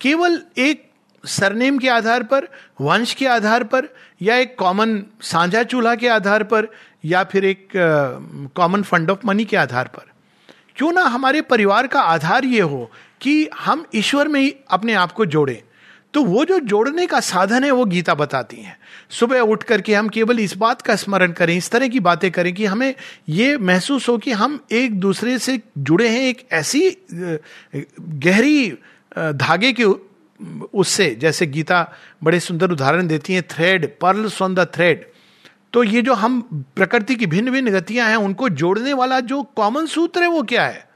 केवल 0.01 0.41
एक 0.59 0.89
सरनेम 1.25 1.79
के 1.79 1.89
आधार 1.89 2.23
पर, 2.23 2.47
वंश 2.81 3.15
के 3.15 3.27
आधार 3.27 3.65
पर, 3.65 3.89
या 4.23 4.37
एक 4.37 4.55
कॉमन 4.59 5.03
साझा 5.23 5.63
चूल्हा 5.63 5.95
के 5.95 6.09
आधार 6.09 6.43
पर, 6.45 6.69
या 7.05 7.25
फिर 7.25 7.45
एक 7.45 7.69
कॉमन 8.57 8.83
फंड 8.83 9.11
ऑफ़ 9.11 9.27
मनी 9.27 9.45
के 9.45 9.57
आधार 9.57 9.89
पर। 9.89 10.09
क्यों 10.77 10.93
ना 10.93 11.03
हमारे 11.03 11.41
परिवार 11.43 11.87
का 11.87 12.01
आधार 12.01 12.45
ये 12.45 12.61
हो 12.61 12.91
कि 13.21 13.49
हम 13.59 13.85
ईश्वर 13.95 14.29
में 14.29 14.41
ही 14.41 14.55
अपने 14.71 14.95
आप 14.95 15.13
को 15.13 15.27
जोड़े। 15.27 15.63
तो 16.15 16.23
वो 16.25 16.45
जो 16.45 16.59
जोड़ने 16.61 17.07
का 17.07 17.21
साधन 17.21 17.65
है, 17.65 17.71
वो 17.71 17.85
गीता 17.85 18.15
बताती 18.15 18.57
है। 18.57 18.77
सुबह 19.11 19.41
उठ 19.41 19.63
करके 19.63 19.95
हम 19.95 20.09
केवल 20.09 20.41
इस 20.41 20.57
बात 20.57 20.83
का 20.83 20.97
स्मरण 20.97 21.33
करें, 21.33 21.57
इस 21.57 21.71
तरह 21.71 21.89
की 21.89 22.01
बातें 22.01 22.31
करें 22.31 22.53
कि 22.55 22.65
हमें 22.67 22.95
ये 23.29 23.57
महसूस 23.59 24.09
हो 24.09 24.17
कि 24.19 24.33
हम 24.33 24.59
एक 24.73 24.99
दूसरे 25.01 25.39
से 25.39 25.61
जुड़े 25.79 26.09
हैं, 26.09 26.21
एक 26.21 26.47
ऐसी 26.53 26.97
गहरी 27.75 28.71
धागे 29.35 29.73
के 29.73 29.85
उससे, 30.75 31.15
जैसे 31.15 31.47
गीता 31.47 31.87
बड़े 32.25 32.41
सुंदर 32.41 32.71
उदाहरण 32.71 33.07
देती 33.07 33.35
है 33.35 33.43
thread 33.43 33.87
pearl 34.01 34.31
on 34.43 34.55
the 34.55 34.67
thread 34.75 35.09
तो 35.73 35.83
ये 35.85 36.01
जो 36.03 36.15
हम 36.15 36.41
प्रकृति 36.77 37.15
की 37.15 37.27
भिन्न 37.27 37.51
भिन्न 37.51 37.71
गतियाँ 37.71 38.09
हैं, 38.09 38.17
उनको 38.17 38.49
जोड़ने 38.51 38.93
वाला 38.93 39.19
जो 39.23 39.43
कॉमन 39.57 39.87
सूत्र 39.87 40.23
है, 40.23 40.29
वो 40.29 40.43
क्या 40.43 40.65
है? 40.67 40.90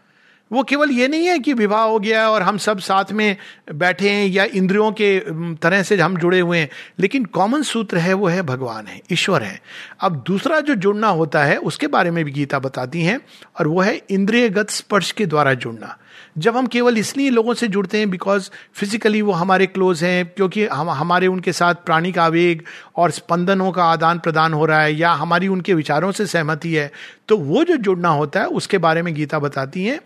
वो 0.52 0.62
केवल 0.62 0.90
ये 0.90 1.08
नहीं 1.08 1.26
है 1.26 1.38
कि 1.38 1.52
विवाह 1.52 1.82
हो 1.82 1.98
गया 1.98 2.30
और 2.30 2.42
हम 2.42 2.58
सब 2.58 2.78
साथ 2.78 3.12
में 3.12 3.36
बैठे 3.72 4.10
हैं 4.10 4.26
या 4.26 4.44
इंद्रियों 4.44 4.92
के 4.92 5.20
तरह 5.54 5.82
से 5.82 5.96
हम 5.96 6.16
जुड़े 6.16 6.40
हुए 6.40 6.58
हैं। 6.58 6.68
लेकिन 6.98 7.24
कॉमन 7.24 7.62
सूत्र 7.62 7.98
है, 7.98 8.12
वो 8.12 8.26
है 8.26 8.42
भगवान 8.42 8.86
है, 8.86 9.00
ईश्वर 9.12 9.42
है। 9.42 9.60
अब 10.00 10.24
दूसरा 10.26 10.60
जो 10.60 10.74
जुड़ना 10.74 11.08
होता 11.08 11.44
है, 11.44 11.56
उसके 11.56 11.86
बारे 11.86 12.10
में 12.10 12.24
भी 12.24 12.32
गीता 12.32 12.58
बताती 12.58 13.02
हैं 13.02 13.20
और 13.58 13.68
वो 13.68 13.80
है 13.80 14.00
इंद्रियगत 14.10 14.70
स्पर्श 14.70 15.12
के 15.12 15.26
द्वारा 15.26 15.54
जुड़ना। 15.54 15.98
जब 16.38 16.56
हम 16.56 16.66
केवल 16.66 16.98
इसलिए 16.98 17.30
लोगों 17.30 17.54
से 17.54 17.68
जुड़ते 17.68 17.98
हैं 17.98 18.10
बिकॉज़ 18.10 18.50
फिजिकली 18.74 19.22
वो 19.22 19.32
हमारे 19.32 19.66
क्लोज 19.66 20.04
हैं, 20.04 20.26
क्योंकि 20.26 20.66
हम, 20.66 20.90
हमारे 20.90 21.26
उनके 21.26 21.52
साथ 21.52 21.74
प्राणी 21.74 22.12
का 22.12 22.24
आवेग 22.24 22.62
और 22.96 23.10
स्पंदनों 23.10 23.70
का 23.72 23.84
आदान 23.84 24.18
प्रदान 24.18 24.52
हो 24.52 24.64
रहा 24.66 24.82
है 24.82 24.94
या 24.94 25.12
हमारी 25.12 25.48
उनके 25.48 25.74
विचारों 25.74 26.12
से 26.12 26.26
सहमति 26.26 26.74
है 26.74 26.90
तो 27.28 27.36
वो 27.36 27.64
जो 27.64 27.76
जुड़ना 27.76 28.08
होता 28.08 28.40
है, 28.40 28.46
उसके 28.46 28.78
बारे 28.78 29.02
में 29.02 29.14
गीता 29.14 29.38
बताती 29.38 29.84
है 29.84 30.00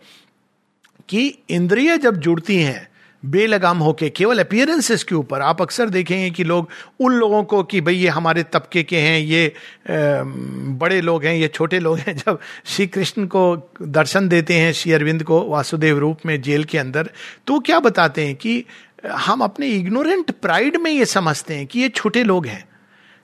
कि 1.09 1.39
इंद्रिय 1.51 1.99
जब 1.99 2.17
जुड़ती 2.17 2.57
हैं 2.57 2.88
बेलगाम 3.23 3.79
होके 3.79 4.09
केवल 4.11 4.39
अपियरेंसेस 4.39 5.03
के 5.05 5.15
ऊपर। 5.15 5.41
आप 5.41 5.63
अक्सर 5.63 5.89
देखेंगे 5.89 6.31
कि 6.31 6.45
लोग 6.45 6.69
उन 7.01 7.13
लोगों 7.13 7.43
को 7.45 7.63
कि 7.63 7.81
भाई 7.81 7.95
ये 7.95 8.09
हमारे 8.09 8.43
तबके 8.45 8.83
के 8.83 8.99
हैं, 8.99 9.19
ये 9.21 9.53
बड़े 9.89 11.01
लोग 11.01 11.25
हैं, 11.25 11.35
ये 11.35 11.49
छोटे 11.49 11.79
लोग 11.81 11.99
हैं। 11.99 12.17
जब 12.17 12.39
श्री 12.67 12.87
कृष्ण 12.87 13.27
को 13.27 13.71
दर्शन 13.83 14.29
देते 14.29 14.55
हैं 14.55 14.73
श्री 14.73 14.93
अरविंद 14.93 15.23
को 15.23 15.45
वासुदेव 15.49 15.99
रूप 15.99 16.27
में 16.27 16.41
जेल 16.43 16.65
के 16.65 16.79
अंदर 16.79 17.11
तो 17.47 17.59
क्या 17.61 17.81
बताते 17.81 18.27
हैं 18.27 18.35
कि 18.37 18.65
हम 19.07 19.41
अपने 19.41 19.67
इग्नोरेंट 19.69 20.31
प्राइड 20.33 20.77
में 20.77 20.91
ये 20.91 21.05
समझते 21.07 21.55
हैं 21.55 21.67
कि 21.67 21.81
ये 21.81 21.89
छोटे 21.89 22.23
लोग 22.25 22.47
हैं। 22.47 22.65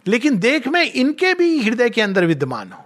लेकिन 0.06 0.38
देख 0.38 0.68
मैं 0.68 0.84
इनके 0.84 1.32
भी 1.34 1.58
हृदय 1.62 1.90
के 1.90 2.00
अंदर 2.02 2.24
विद्यमान 2.24 2.72
हूँ। 2.72 2.84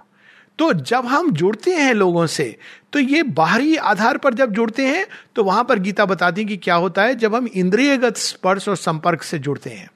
तो 0.59 0.73
जब 0.73 1.07
हम 1.07 1.31
जुड़ते 1.33 1.75
हैं 1.75 1.93
लोगों 1.95 2.27
से 2.27 2.57
तो 2.93 2.99
ये 2.99 3.23
बाहरी 3.23 3.77
आधार 3.77 4.19
पर 4.19 4.35
जब 4.35 4.53
जुड़ते 4.53 4.87
हैं 4.87 5.07
तो 5.37 5.45
वहाँ 5.45 5.65
पर 5.65 5.79
गीता 5.79 6.05
बताती 6.05 6.41
है 6.41 6.47
कि 6.47 6.57
क्या 6.57 6.75
होता 6.75 7.03
है, 7.03 7.15
जब 7.15 7.35
हम 7.35 7.47
इंद्रियगत 7.47 8.17
स्पर्श 8.17 8.69
और 8.69 8.77
संपर्क 8.77 9.23
से 9.23 9.39
जुड़ते 9.39 9.71
हैं 9.71 9.91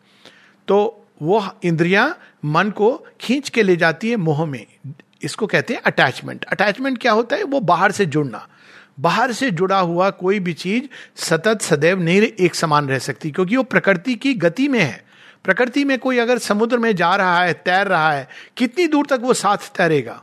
तो 0.68 1.06
वो 1.22 1.44
इंद्रियाँ 1.64 2.08
मन 2.44 2.70
को 2.70 2.92
खींच 3.20 3.48
के 3.48 3.62
ले 3.62 3.76
जाती 3.76 4.10
है 4.10 4.16
मोह 4.16 4.44
में। 4.46 4.64
इसको 5.22 5.46
कहते 5.46 5.74
हैं 5.74 5.80
अटैचमेंट 5.82 6.44
अटैचमेंट 6.44 6.98
क्या 6.98 7.12
होता 7.12 7.36
है? 7.36 7.42
वो 7.44 7.60
बाहर 7.60 7.92
से 7.92 8.06
जुड़ना। 8.06 8.46
बाहर 9.00 9.32
से 9.32 9.50
जुड़ा 9.50 9.78
हुआ 9.78 10.08
कोई 10.12 10.38
भी 10.40 10.52
चीज़ 10.52 10.84
सतत 11.24 11.62
सदैव 11.62 12.00
नहीं 12.00 12.20
एक 12.20 12.54
समान 12.54 12.88
रह 12.88 12.98
सकती, 12.98 13.30
क्योंकि 13.30 13.56
वो 13.56 13.62
प्रकृति 13.62 14.14
की 14.14 14.34
गति 14.34 14.68
में 14.68 14.80
है। 14.80 15.04
प्रकृति 15.44 15.84
में 15.84 15.98
कोई 15.98 16.18
अगर 16.18 16.38
समुद्र 16.38 16.78
में 16.78 16.94
जा 16.96 17.14
रहा 17.16 17.38
है, 17.38 17.52
तैर 17.54 17.86
रहा 17.86 18.12
है, 18.12 18.28
कितनी 18.56 18.86
दूर 18.86 19.06
तक 19.06 19.20
वो 19.22 19.34
साथ 19.34 19.70
तैरेगा? 19.76 20.22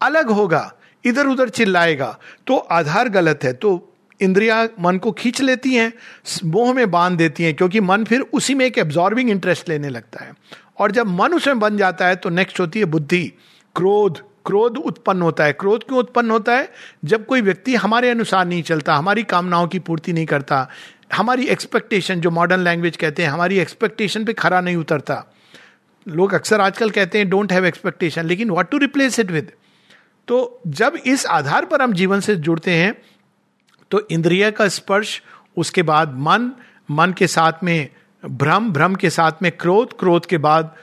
अलग 0.00 0.30
होगा 0.30 0.72
इधर 1.04 1.26
उधर 1.26 1.48
चिल्लाएगा। 1.48 2.18
तो 2.46 2.56
आधार 2.56 3.08
गलत 3.08 3.40
है 3.44 3.52
तो 3.52 3.90
इंद्रिया 4.20 4.68
मन 4.80 4.98
को 4.98 5.12
खींच 5.12 5.40
लेती 5.40 5.74
हैं, 5.74 5.92
मोह 6.44 6.72
में 6.72 6.90
बाँध 6.90 7.16
देती 7.18 7.44
हैं, 7.44 7.54
क्योंकि 7.54 7.80
मन 7.80 8.04
फिर 8.04 8.20
उसी 8.32 8.54
में 8.54 8.64
एक 8.66 8.78
एब्जॉर्बिंग 8.78 9.30
इंटरेस्ट 9.30 9.68
लेने 9.68 9.88
लगता 9.88 10.24
है। 10.24 10.34
और 10.78 10.90
जब 10.90 11.06
मन 11.06 11.34
उसमें 11.34 11.58
बन 11.58 11.76
जाता 11.76 12.06
है 12.06 12.16
तो 12.16 12.28
नेक्स्ट 12.28 12.60
होती 12.60 12.78
है 12.78 12.84
बुद्धि। 12.84 13.32
क्रोध 13.76 14.22
क्रोध 14.46 14.76
उत्पन्न 14.76 15.22
होता 15.22 15.44
है। 15.44 15.52
क्रोध 15.52 15.84
क्यों 15.84 15.98
उत्पन्न 15.98 16.30
होता 16.30 16.56
है? 16.56 16.68
जब 17.04 17.26
कोई 17.26 17.40
व्यक्ति 17.40 17.74
हमारे 17.74 18.10
अनुसार 18.10 18.46
नहीं 18.46 18.62
चलता, 18.62 18.94
हमारी 18.94 19.22
कामनाओं 19.22 19.66
की 19.66 19.78
पूर्ति 19.78 20.12
नहीं 20.12 20.26
करता, 20.26 20.68
हमारी 21.14 21.46
एक्सपेक्टेशन 21.46 22.20
जो 22.20 22.30
मॉडर्न 22.30 22.60
लैंग्वेज 22.60 22.96
कहते 22.96 23.22
हैं, 23.22 23.30
हमारी 23.30 23.58
एक्सपेक्टेशन 23.58 24.24
पे 24.24 24.32
खरा 24.32 24.60
नहीं 24.60 24.76
उतरता। 24.76 25.24
लोग 26.06 26.34
अक्सर 26.34 26.60
आजकल 26.60 26.90
कहते 26.90 27.18
हैं 27.18 27.28
डोंट 27.30 27.52
हैव 27.52 27.66
एक्सपेक्टेशन 27.66 28.26
लेकिन 28.26 28.50
what 28.50 28.70
to 28.70 28.78
replace 28.78 29.18
it 29.20 29.30
with 29.30 29.52
तो 30.28 30.60
जब 30.66 30.96
इस 31.06 31.26
आधार 31.26 31.64
पर 31.64 31.82
हम 31.82 31.92
जीवन 31.92 32.20
से 32.20 32.36
जुड़ते 32.36 32.70
हैं 32.70 32.94
तो 33.90 34.06
इंद्रिय 34.10 34.50
का 34.50 34.68
स्पर्श, 34.68 35.22
उसके 35.56 35.82
बाद 35.82 36.14
मन 36.18 36.50
मन 36.90 37.12
के 37.12 37.26
साथ 37.26 37.52
में 37.62 37.88
भ्रम 38.24 38.70
भ्रम 38.72 38.94
के 38.94 39.10
साथ 39.10 39.32
में 39.42 39.50
क्रोध 39.52 39.98
क्रोध 39.98 40.26
के 40.26 40.38
बाद 40.38 40.74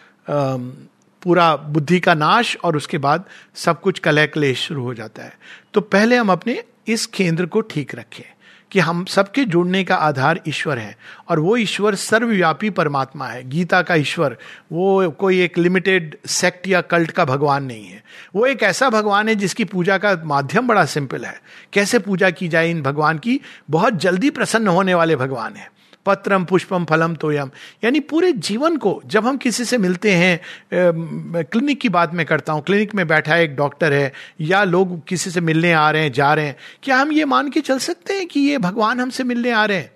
पूरा 1.21 1.55
बुद्धि 1.55 1.99
का 1.99 2.13
नाश 2.13 2.55
और 2.63 2.77
उसके 2.77 2.97
बाद 2.97 3.23
सब 3.55 3.81
कुछ 3.81 3.99
कलह 3.99 4.25
क्लेश 4.25 4.59
शुरू 4.59 4.83
हो 4.83 4.93
जाता 4.93 5.23
है। 5.23 5.37
तो 5.73 5.81
पहले 5.81 6.15
हम 6.15 6.31
अपने 6.31 6.63
इस 6.87 7.05
केंद्र 7.05 7.45
को 7.45 7.61
ठीक 7.61 7.95
रखें। 7.95 8.23
कि 8.71 8.79
हम 8.79 9.05
सबके 9.05 9.45
जुड़ने 9.45 9.83
का 9.83 9.95
आधार 9.95 10.39
ईश्वर 10.47 10.77
है 10.77 10.97
और 11.29 11.39
वो 11.39 11.57
ईश्वर 11.57 11.95
सर्वव्यापी 11.95 12.69
परमात्मा 12.69 13.27
है। 13.27 13.49
गीता 13.49 13.81
का 13.81 13.95
ईश्वर, 13.95 14.37
वो 14.71 15.09
कोई 15.09 15.41
एक 15.41 15.57
लिमिटेड 15.57 16.17
सेक्ट 16.25 16.67
या 16.67 16.81
कल्ट 16.81 17.11
का 17.11 17.25
भगवान 17.25 17.63
नहीं 17.63 17.85
है। 17.85 18.03
वो 18.35 18.45
एक 18.45 18.63
ऐसा 18.63 18.89
भगवान 18.89 19.29
है 19.29 19.35
जिसकी 19.35 19.63
पूजा 19.63 19.97
का 19.97 20.21
माध्यम 20.25 20.67
बड़ा 20.67 20.85
सिंपल 20.85 21.25
है। 21.25 21.41
कैसे 21.73 21.99
पूजा 21.99 22.29
की 22.29 22.47
जाए 22.47 22.71
इन 22.71 22.81
भगवान 22.81 23.17
की? 23.17 23.39
बहुत 23.69 23.93
जल्दी 23.93 24.29
प्रसन्न 24.29 24.67
होने 24.67 24.93
वाले 24.93 25.15
भगवान 25.15 25.53
है। 25.53 25.80
पत्रम 26.05 26.43
पुष्पम 26.45 26.85
फलम 26.85 27.15
तोयम। 27.15 27.49
यानी 27.83 27.99
पूरे 28.01 28.31
जीवन 28.31 28.77
को 28.77 29.01
जब 29.05 29.25
हम 29.27 29.37
किसी 29.37 29.65
से 29.65 29.77
मिलते 29.77 30.11
हैं 30.11 30.39
क्लिनिक 30.73 31.79
की 31.81 31.89
बात 31.89 32.13
मैं 32.13 32.25
करता 32.25 32.53
हूँ, 32.53 32.63
क्लिनिक 32.63 32.95
में 32.95 33.07
बैठा 33.07 33.33
है 33.33 33.43
एक 33.43 33.55
डॉक्टर 33.55 33.93
है, 33.93 34.11
या 34.41 34.63
लोग 34.63 34.99
किसी 35.07 35.31
से 35.31 35.41
मिलने 35.41 35.73
आ 35.73 35.89
रहे 35.91 36.03
हैं, 36.03 36.11
जा 36.11 36.33
रहे 36.33 36.45
हैं, 36.45 36.55
क्या 36.83 36.97
हम 36.97 37.11
ये 37.11 37.25
मान 37.25 37.49
के 37.49 37.61
चल 37.61 37.79
सकते 37.79 38.13
हैं 38.13 38.27
कि 38.27 38.39
ये 38.39 38.57
भगवान 38.57 38.99
हमसे 38.99 39.23
मिलने 39.23 39.51
आ 39.51 39.65
रहे 39.65 39.77
हैं? 39.77 39.91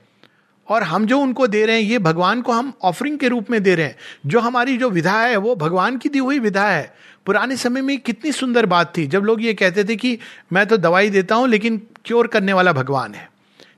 और 0.67 0.83
हम 0.83 1.05
जो 1.05 1.19
उनको 1.19 1.47
दे 1.47 1.65
रहे 1.65 1.75
हैं, 1.75 1.83
ये 1.83 1.99
भगवान 1.99 2.41
को 2.41 2.51
हम 2.51 2.73
ऑफरिंग 2.83 3.17
के 3.19 3.27
रूप 3.27 3.49
में 3.51 3.61
दे 3.63 3.75
रहे 3.75 3.85
हैं। 3.85 3.95
जो 4.25 4.39
हमारी 4.39 4.77
जो 4.77 4.89
विधा 4.89 5.19
है, 5.21 5.35
वो 5.37 5.55
भगवान 5.55 5.97
की 5.97 6.09
दी 6.09 6.19
हुई 6.19 6.39
विधा 6.39 6.67
है। 6.69 6.93
पुराने 7.25 7.57
समय 7.57 7.81
में 7.81 7.97
कितनी 7.99 8.31
सुंदर 8.31 8.65
बात 8.65 8.97
थी, 8.97 9.05
जब 9.07 9.23
लोग 9.23 9.43
ये 9.43 9.53
कहते 9.53 9.83
थे 9.83 9.95
कि 9.95 10.17
मैं 10.53 10.65
तो 10.67 10.77
दवाई 10.77 11.09
देता 11.09 11.35
हूँ, 11.35 11.47
लेकिन 11.47 11.81
क्योर 12.05 12.27
करने 12.27 12.53
वाला 12.53 12.73
भगवान 12.73 13.13
है। 13.13 13.29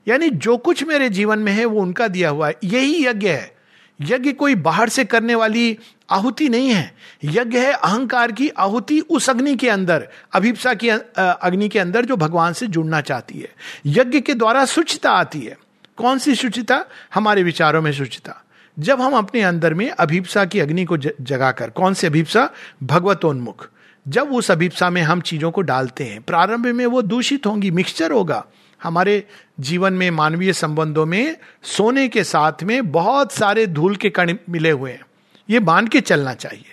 यानी 0.07 0.29
जो 0.29 0.57
कुछ 0.57 0.83
मेरे 0.83 1.09
जीवन 1.09 1.39
में 1.39 1.51
है, 1.51 1.65
वो 1.65 1.81
उनका 1.81 2.07
दिया 2.07 2.29
हुआ 2.29 2.47
है। 2.47 2.55
यही 2.63 3.05
यज्ञ 3.05 3.29
है। 3.29 3.57
यज्ञ 4.01 4.31
कोई 4.31 4.55
बाहर 4.55 4.89
से 4.89 5.05
करने 5.05 5.35
वाली 5.35 5.79
आहुति 6.09 6.49
नहीं 6.49 6.69
है। 6.69 6.95
यज्ञ 7.23 7.57
है 7.57 7.71
अहंकार 7.71 8.31
की 8.31 8.49
आहुति 8.49 8.99
उस 8.99 9.29
अग्नि 9.29 9.55
के 9.55 9.69
अंदर, 9.69 10.07
अभिप्सा 10.33 10.73
की 10.73 10.89
अग्नि 11.17 11.69
के 11.69 11.79
अंदर 11.79 12.05
जो 12.05 12.17
भगवान 12.17 12.53
से 12.53 12.67
जुड़ना 12.67 13.01
चाहती 13.01 13.39
है। 13.39 13.49
यज्ञ 13.85 14.21
के 14.21 14.33
द्वारा 14.33 14.65
शुचिता 14.65 15.11
आती 15.11 15.41
है। 15.41 15.57
कौन 15.97 16.17
सी 16.17 16.35
शुचिता? 16.35 16.85
हमारे 17.13 17.43
विचारों 17.43 17.81
में 17.81 17.91
शुचिता। 17.91 18.43
जब 18.79 19.01
हम 19.01 19.13
अपने 19.13 19.41
अंदर 19.41 19.73
में 19.73 19.89
अभिप्सा 19.89 20.45
की 20.45 20.59
अग्नि 20.59 20.85
को 20.85 20.97
जगाकर, 20.97 21.69
कौन 21.69 21.93
सी 21.93 22.07
अभिप्सा? 22.07 22.49
भगवतोन्मुख। 22.83 23.69
जब 24.07 24.33
उस 24.33 24.51
अभिप्सा 24.51 24.89
में 24.89 25.01
हम 25.01 25.21
चीज़ों 25.21 25.51
को 25.51 25.61
डालते 25.61 26.03
हैं, 26.03 26.21
प्रारंभ 26.21 26.65
में 26.65 26.85
वो 26.85 27.01
दूषित 27.01 27.45
होंगी, 27.45 27.71
मिक्सचर 27.71 28.11
होगा। 28.11 28.45
हमारे 28.83 29.23
जीवन 29.59 29.93
में, 29.93 30.11
मानवीय 30.11 30.53
संबंधों 30.53 31.05
में, 31.05 31.37
सोने 31.63 32.07
के 32.07 32.23
साथ 32.23 32.63
में 32.63 32.91
बहुत 32.91 33.31
सारे 33.31 33.67
धूल 33.67 33.95
के 33.95 34.09
कण 34.09 34.33
मिले 34.49 34.71
हुए 34.71 34.91
हैं। 34.91 35.01
ये 35.49 35.59
मान 35.59 35.87
के 35.87 36.01
चलना 36.01 36.33
चाहिए। 36.33 36.65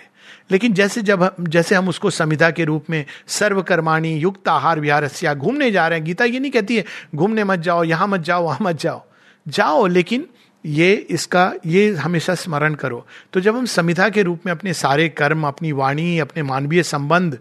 लेकिन 0.51 0.73
जैसे 0.73 1.01
जब 1.01 1.23
हम, 1.23 1.47
जैसे 1.47 1.75
हम 1.75 1.89
उसको 1.89 2.09
संविधा 2.09 2.51
के 2.51 2.65
रूप 2.65 2.85
में 2.89 3.05
सर्वकर्माणी, 3.27 4.17
युक्त 4.17 4.47
आहार, 4.47 4.79
विहार 4.79 5.09
घूमने 5.35 5.71
जा 5.71 5.87
रहे 5.87 5.99
हैं। 5.99 6.05
गीता 6.05 6.25
ये 6.25 6.39
नहीं 6.39 6.51
कहती 6.51 6.77
है, 6.77 6.85
घूमने 7.15 7.43
मत 7.43 7.59
जाओ, 7.59 7.83
यहाँ 7.83 8.07
मत 8.07 8.19
जाओ, 8.19 8.43
वहाँ 8.43 8.59
मत 8.61 8.79
जाओ। 8.79 9.03
जाओ, 9.47 9.87
लेकिन 9.87 10.27
ये 10.65 10.93
इसका, 10.93 11.53
ये 11.65 11.93
हमेशा 11.93 12.35
स्मरण 12.35 12.73
करो। 12.73 13.07
तो 13.33 13.39
जब 13.39 13.55
हम 13.55 13.65
संविधा 13.65 14.09
के 14.09 14.23
रूप 14.23 14.39
में 14.45 14.53
अपने 14.53 14.73
सारे 14.73 15.09
कर्म, 15.09 15.47
अपनी 15.47 15.71
वाणी, 15.71 16.19
अपने 16.19 16.43
मानवीय 16.43 16.83
संबंध, 16.83 17.39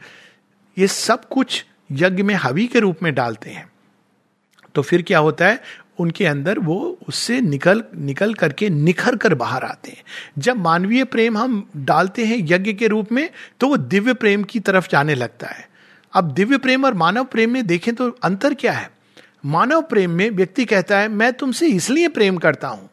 ये 0.79 0.87
सब 0.87 1.29
कुछ 1.29 1.65
यज्ञ 1.93 2.23
में 2.23 2.35
हवि 2.35 2.67
के 2.67 2.81
रूप 2.81 2.97
में 3.03 3.15
डालते 3.15 3.51
हैं। 3.51 3.69
तो 4.75 4.83
फिर 4.83 5.03
क्या 5.03 5.19
होता 5.19 5.47
है? 5.47 5.61
उनके 6.01 6.27
अंदर 6.27 6.59
वो 6.59 6.77
उससे 7.09 7.41
निकल 7.41 7.83
निकल 7.97 8.35
करके 8.35 8.69
निखर 8.71 9.17
कर 9.17 9.35
बाहर 9.35 9.65
आते 9.65 9.91
हैं। 9.91 10.03
जब 10.39 10.57
मानवीय 10.57 11.05
प्रेम 11.05 11.39
हम 11.39 11.69
डालते 11.77 12.25
हैं 12.25 12.39
यज्ञ 12.43 12.73
के 12.73 12.87
रूप 12.87 13.13
में 13.13 13.29
तो 13.61 13.69
वो 13.69 13.77
दिव्य 13.77 14.15
प्रेम 14.15 14.45
की 14.45 14.61
तरफ़ 14.61 14.89
जाने 14.91 15.15
लगता 15.15 15.49
है। 15.49 15.69
अब 16.13 16.33
दिव्य 16.33 16.59
प्रेम 16.59 16.85
और 16.85 16.95
मानव 16.95 17.25
प्रेम 17.25 17.51
में 17.51 17.67
देखें 17.67 17.95
तो 17.95 18.11
अंतर 18.23 18.55
क्या 18.55 18.73
है? 18.73 18.91
मानव 19.47 19.83
प्रेम 19.83 20.11
में 20.11 20.31
व्यक्ति 20.31 20.65
कहता 20.65 20.99
है, 20.99 21.09
मैं 21.09 21.33
तुमसे 21.33 21.67
इसलिए 21.67 22.09
प्रेम 22.09 22.37
करता 22.37 22.69
हूँ, 22.69 22.89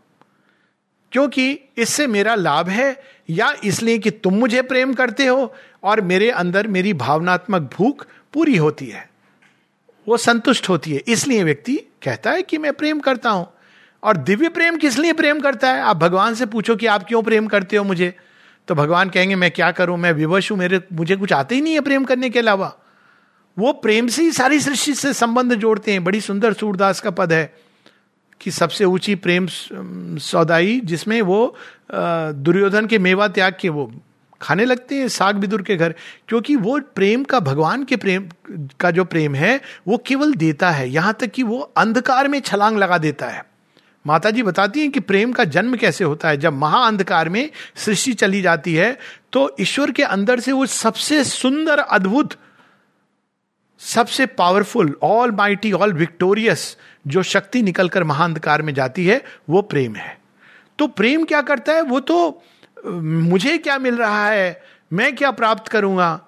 क्योंकि 1.12 1.52
इससे 1.78 2.08
मेरा 2.08 2.36
लाभ 2.36 2.70
है, 2.70 3.04
या 3.30 3.54
इसलिए 3.64 3.98
कि 3.98 4.12
तुम 4.12 4.34
मुझे 4.34 4.62
प्रेम 4.62 4.94
करते 4.94 5.26
हो, 5.26 5.54
और 5.84 6.02
मेरे 6.02 6.30
अंदर 6.30 6.68
मेरी 6.68 6.94
भावनात्मक 6.94 7.70
भूख 7.74 8.06
पूरी 8.34 8.58
होती 8.58 8.86
है। 8.86 9.10
वो 10.08 10.18
संतुष्ट 10.18 10.70
होती 10.70 10.92
है। 10.92 11.02
इसलिए 11.08 11.44
व्यक्ति 11.44 11.76
कहता 12.04 12.32
है 12.32 12.42
कि 12.42 12.58
मैं 12.58 12.74
प्रेम 12.74 13.00
करता 13.00 13.30
हूँ। 13.30 13.48
और 14.04 14.18
दिव्य 14.18 14.50
प्रेम 14.50 14.78
किस 14.78 14.98
लिए 14.98 15.14
प्रेम 15.14 15.40
करता 15.40 15.72
है? 15.72 15.82
आप 15.82 15.98
भगवान 15.98 16.36
से 16.36 16.46
पूछो 16.46 16.76
कि 16.76 16.86
आप 16.86 17.04
क्यों 17.08 17.22
प्रेम 17.24 17.48
करते 17.48 17.78
हो 17.78 17.84
मुझे? 17.84 18.14
तो 18.68 18.76
भगवान 18.76 19.10
कहेंगे, 19.10 19.36
मैं 19.36 19.52
क्या 19.52 19.72
करूँ? 19.72 19.98
मैं 19.98 20.12
विवश 20.12 20.52
हूँ। 20.52 20.58
मेरे, 20.58 20.82
मुझे 20.94 21.16
कुछ 21.16 21.34
आते 21.34 21.56
ही 21.56 21.62
नहीं 21.62 21.74
है 21.74 21.82
प्रेम 21.82 22.04
करने 22.04 22.30
के 22.30 22.40
अलावा। 22.40 22.74
वो 23.58 23.72
प्रेम 23.74 24.08
से 24.08 24.24
ही 24.24 24.32
सारी 24.32 24.60
सृष्टि 24.60 24.94
से 24.94 25.14
संबंध 25.14 25.54
जोड़ते 25.54 25.92
हैं। 25.92 26.04
बड़ी 26.04 26.22
सुंदर 26.22 26.54
सूरदास 26.54 27.00
का 27.00 27.10
पद 27.10 27.34
है 27.34 27.54
कि 28.42 28.52
सबसे 28.52 28.86
ऊँची 28.86 29.16
प्रेम 29.16 29.48
सौदाई 30.18 30.80
जिसमें 30.84 31.22
वो 31.22 31.56
दुर्योधन 31.94 32.86
के 32.86 33.00
मेवा 33.00 33.28
त्याग 33.28 33.58
के 33.60 33.70
वो 33.70 33.92
खाने 34.42 34.66
लगते 34.66 34.96
हैं 34.96 35.08
साग 35.08 35.36
बिदुर 35.36 35.62
के 35.62 35.76
घर, 35.76 35.94
क्योंकि 36.28 36.56
वो 36.56 36.80
प्रेम 36.96 37.24
का, 37.24 37.40
भगवान 37.40 37.84
के 37.84 37.96
प्रेम 37.96 38.30
का 38.80 38.92
जो 38.92 39.06
प्रेम 39.06 39.36
है, 39.36 39.60
वो 39.88 39.98
केवल 39.98 40.34
देता 40.36 40.70
है। 40.72 40.90
यहाँ 40.90 41.14
तक 41.14 41.28
कि 41.28 41.44
वो 41.44 41.60
अंधकार 41.78 42.28
में 42.28 42.40
छलांग 42.42 42.78
लगा 42.78 42.98
देता 42.98 43.28
है। 43.28 43.44
माता 44.06 44.30
जी 44.30 44.44
बताती 44.44 44.80
हैं 44.80 44.92
कि 44.92 45.00
प्रेम 45.02 45.32
का 45.34 45.44
जन्म 45.46 45.76
कैसे 45.76 46.04
होता 46.04 46.30
है? 46.30 46.38
जब 46.38 46.54
महाअंधकार 46.54 47.30
में 47.30 47.50
सृष्टि 47.76 48.14
चली 48.14 48.42
जाती 48.42 48.74
है 48.76 48.98
तो 49.34 49.50
ईश्वर 49.60 49.92
के 49.92 50.04
अंदर 50.04 50.40
से 50.40 50.52
वो 50.52 50.66
सबसे 50.66 51.24
सुंदर, 51.24 51.80
अद्भुत, 51.80 52.36
सबसे 53.82 54.26
powerful 54.28 54.96
all 55.04 55.32
mighty 55.32 55.72
all 55.72 55.94
victorious 55.94 56.76
जो 57.06 57.24
शक्ति 57.24 57.62
निकलकर 57.62 58.04
महाअंधकार 58.04 58.62
में 58.62 58.74
जाती 58.74 59.06
है, 59.06 59.22
वो 59.50 59.62
प्रेम 59.64 59.96
है। 59.96 60.18
तो 60.80 60.88
प्रेम 60.90 61.24
क्या 61.24 61.42
करता 61.42 61.74
है? 61.74 61.82
वो 61.82 62.00
तो 62.00 62.44
मुझे 62.86 63.58
क्या 63.58 63.78
मिल 63.80 63.96
रहा 63.96 64.30
है? 64.30 64.64
मैं 64.94 65.16
क्या 65.16 65.32
प्राप्त 65.32 65.68
करूँगा? 65.68 66.22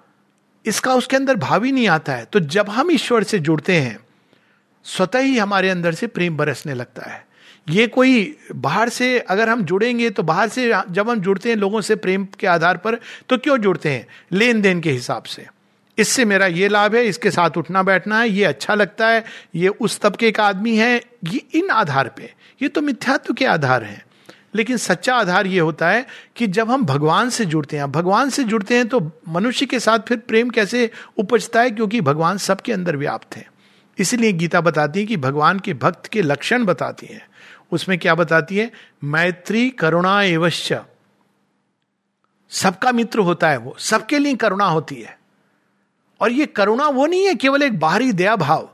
इसका 0.66 0.94
उसके 0.94 1.16
अंदर 1.16 1.36
भाव 1.36 1.64
ही 1.64 1.72
नहीं 1.72 1.88
आता 1.88 2.14
है। 2.14 2.26
तो 2.26 2.40
जब 2.40 2.70
हम 2.70 2.92
ईश्वर 2.92 3.24
से 3.24 3.40
जुड़ते 3.40 3.76
हैं, 3.76 4.00
स्वतः 4.84 5.20
ही 5.20 5.38
हमारे 5.38 5.70
अंदर 5.70 5.94
से 5.94 6.08
प्रेम 6.08 6.38
बरसने 6.38 6.74
लगता 6.74 7.12
है। 7.12 7.26
ये 7.70 7.88
कोई 7.88 8.38
बाहर 8.56 8.90
से 8.90 9.20
अगर 9.20 9.50
हम 9.50 9.62
जुड़ेंगे 9.62 10.10
तो 10.10 10.24
बाहर 10.24 10.50
से 10.50 10.74
जब 10.92 11.10
हम 11.10 11.20
जुड़ते 11.20 11.50
हैं 11.50 11.56
लोगों 11.56 11.82
से 11.82 11.96
प्रेम 11.96 12.28
के 12.40 12.48
आधार 12.48 12.78
पर 12.78 12.96
तो 13.30 13.38
क्यों 13.38 13.58
जुड़ते 13.58 13.90
हैं? 13.90 14.08
लेन 14.32 14.62
देन 14.62 14.82
के 14.82 14.92
हिसाब 14.92 15.24
से। 15.24 15.48
इससे 15.98 16.26
मेरा 16.26 16.46
ये 16.46 16.68
लाभ 16.68 16.96
है, 16.96 17.06
इसके 17.06 17.32
साथ 17.32 17.58
उठना 17.58 17.84
बैठना 17.84 18.20
है, 18.20 18.30
ये 18.30 18.44
अच्छा 18.44 18.74
लगता 18.74 19.08
है, 19.08 19.24
ये 19.56 19.68
उस 19.68 20.00
तबके 20.00 20.32
का 20.32 20.44
आदमी 20.44 20.76
है, 20.78 21.02
ये 21.24 21.42
इन 21.54 21.70
आधार 21.70 22.08
पे। 22.08 22.34
ये 22.62 22.68
तो 22.68 22.82
मिथ्यात्व 22.82 23.34
के 23.34 23.46
आधार 23.46 23.84
हैं। 23.84 24.06
लेकिन 24.56 24.78
सच्चा 24.78 25.16
आधार 25.16 25.48
ये 25.48 25.60
होता 25.60 25.90
है 25.90 26.06
कि 26.36 26.48
जब 26.48 26.72
हम 26.72 26.86
भगवान 26.86 27.30
से 27.30 27.46
जुड़ते 27.46 27.78
हैं 27.78 27.92
भगवान 27.92 28.30
से 28.30 28.44
जुड़ते 28.44 28.78
हैं 28.78 28.88
तो 28.88 29.12
मनुष्य 29.30 29.66
के 29.66 29.80
साथ 29.80 30.00
फिर 30.00 30.18
प्रेम 30.18 30.50
कैसे 30.50 30.90
उपजता 31.18 31.62
है? 31.62 31.72
क्योंकि 31.72 32.02
भगवान 32.02 32.38
सबके 32.38 32.74
अंदर 32.74 32.98
व्याप्त 32.98 33.36
है। 33.36 33.52
इसलिए 33.98 34.34
गीता 34.34 34.62
बताती 34.62 35.00
है 35.00 35.06
कि 35.06 35.18
भगवान 35.18 35.60
के 35.60 35.74
भक्त 35.74 36.08
के 36.08 36.22
लक्षण 36.22 36.66
बताती 36.66 37.06
है। 37.06 37.28
उसमें 37.72 38.00
क्या 38.00 38.16
बताती 38.16 38.58
है? 38.58 38.72
मैत्री 39.04 39.70
करुणा 39.70 40.22
एवश्य 40.24 40.82
सबका 42.50 42.92
मित्र 42.92 43.20
होता 43.20 43.50
है 43.50 43.58
वो, 43.58 43.76
सबके 43.80 44.20
लिए 44.20 44.36
करुणा 44.36 44.66
होती 44.66 44.96
है। 44.96 45.20
और 46.22 46.32
ये 46.32 46.46
करुणा 46.46 46.88
वो 46.88 47.06
नहीं 47.06 47.28
है, 47.28 47.36
केवल 47.36 47.64
एक 47.64 47.80
बाहरी 47.80 48.12
दया 48.12 48.36
भाव। 48.36 48.70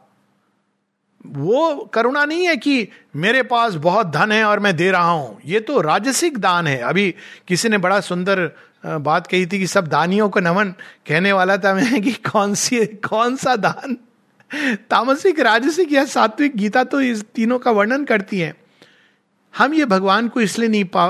वो 1.26 1.76
करुणा 1.94 2.26
नहीं 2.26 2.48
है 2.48 2.56
कि 2.58 2.88
मेरे 3.16 3.44
पास 3.44 3.74
बहुत 3.76 4.08
धन 4.08 4.32
है 4.32 4.44
और 4.44 4.60
मैं 4.60 4.76
दे 4.76 4.92
रहा 4.92 5.10
हूँ। 5.10 5.40
ये 5.46 5.60
तो 5.60 5.82
राजसिक 5.82 6.38
दान 6.38 6.68
है। 6.68 6.78
अभी 6.80 7.14
किसी 7.48 7.70
ने 7.70 7.78
बड़ा 7.78 8.00
सुंदर 8.00 8.50
बात 8.86 9.28
कही 9.28 9.46
थी 9.46 9.60
कि 9.60 9.68
सब 9.68 9.88
दानियों 9.88 10.30
को 10.30 10.40
नमन 10.40 10.74
कहने 11.08 11.32
वाला 11.34 11.58
था 11.58 11.74
मैं 11.74 12.02
कि 12.02 12.12
कौन 12.32 12.54
सी 12.54 12.86
कौन 12.86 13.36
सा 13.36 13.56
दान? 13.56 13.98
तामसिक 14.90 15.40
राजसिक 15.40 15.92
या 15.92 16.06
सात्विक 16.06 16.56
गीता 16.58 16.84
तो 16.84 17.02
इस 17.02 17.24
तीनों 17.36 17.58
का 17.60 17.72
वर्णन 17.72 18.06
करती 18.06 18.40
है। 18.40 18.54
हम 19.54 19.74
ये 19.74 19.86
भगवान 19.86 20.28
को 20.28 20.42
इसलिए 20.42 20.70
नहीं 20.70 20.84
पा, 20.86 21.08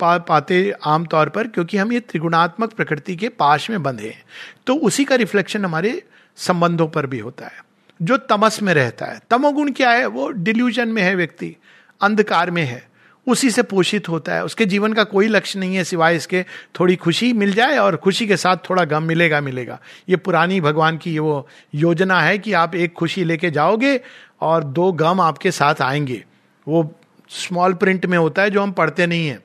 पा 0.00 0.16
पाते 0.18 0.74
आमतौर 0.84 1.28
पर 1.28 1.48
क्योंकि 1.48 1.76
हम 1.76 1.92
ये 1.92 2.00
त्रिगुणात्मक 2.00 2.72
प्रकृति 2.72 3.16
के 3.16 3.28
पाश 3.28 3.70
में 3.70 3.82
बंधे 3.82 4.08
हैं। 4.08 4.24
तो 4.66 4.74
उसी 4.74 5.04
का 5.04 5.14
रिफ्लेक्शन 5.14 5.64
हमारे 5.64 6.02
संबंधों 6.36 6.88
पर 6.88 7.06
भी 7.06 7.18
होता 7.18 7.46
है। 7.46 7.64
जो 8.02 8.16
तमस 8.16 8.62
में 8.62 8.74
रहता 8.74 9.06
है। 9.06 9.20
तमोगुण 9.30 9.72
क्या 9.72 9.90
है? 9.90 10.06
वो 10.06 10.30
डिल्यूजन 10.30 10.88
में 10.88 11.02
है 11.02 11.14
व्यक्ति, 11.14 11.56
अंधकार 12.02 12.50
में 12.50 12.64
है। 12.64 12.96
उसी 13.28 13.50
से 13.50 13.62
पोषित 13.62 14.08
होता 14.08 14.34
है। 14.34 14.44
उसके 14.44 14.64
जीवन 14.64 14.92
का 14.92 15.04
कोई 15.04 15.28
लक्ष्य 15.28 15.58
नहीं 15.58 15.76
है 15.76 15.84
सिवाय 15.84 16.16
इसके 16.16 16.44
थोड़ी 16.80 16.96
खुशी 16.96 17.32
मिल 17.32 17.52
जाए 17.52 17.76
और 17.76 17.96
खुशी 17.96 18.26
के 18.26 18.36
साथ 18.36 18.56
थोड़ा 18.70 18.84
गम 18.84 19.02
मिलेगा 19.02 19.40
मिलेगा। 19.40 19.80
ये 20.08 20.16
पुरानी 20.16 20.60
भगवान 20.60 20.98
की 20.98 21.12
ये 21.12 21.18
वो 21.18 21.48
योजना 21.74 22.20
है 22.20 22.38
कि 22.38 22.52
आप 22.52 22.74
एक 22.74 22.92
खुशी 22.92 23.24
लेके 23.24 23.50
जाओगे 23.50 24.00
और 24.40 24.64
दो 24.64 24.92
गम 24.92 25.20
आपके 25.20 25.50
साथ 25.50 25.74
आएँगे। 25.82 26.24
वो 26.68 26.94
स्मॉल 27.30 27.74
प्रिंट 27.74 28.06
में 28.06 28.18
होता 28.18 28.42
है 28.42 28.50
जो 28.50 28.62
हम 28.62 28.72
पढ़ते 28.72 29.06
नहीं 29.06 29.28
हैं। 29.28 29.40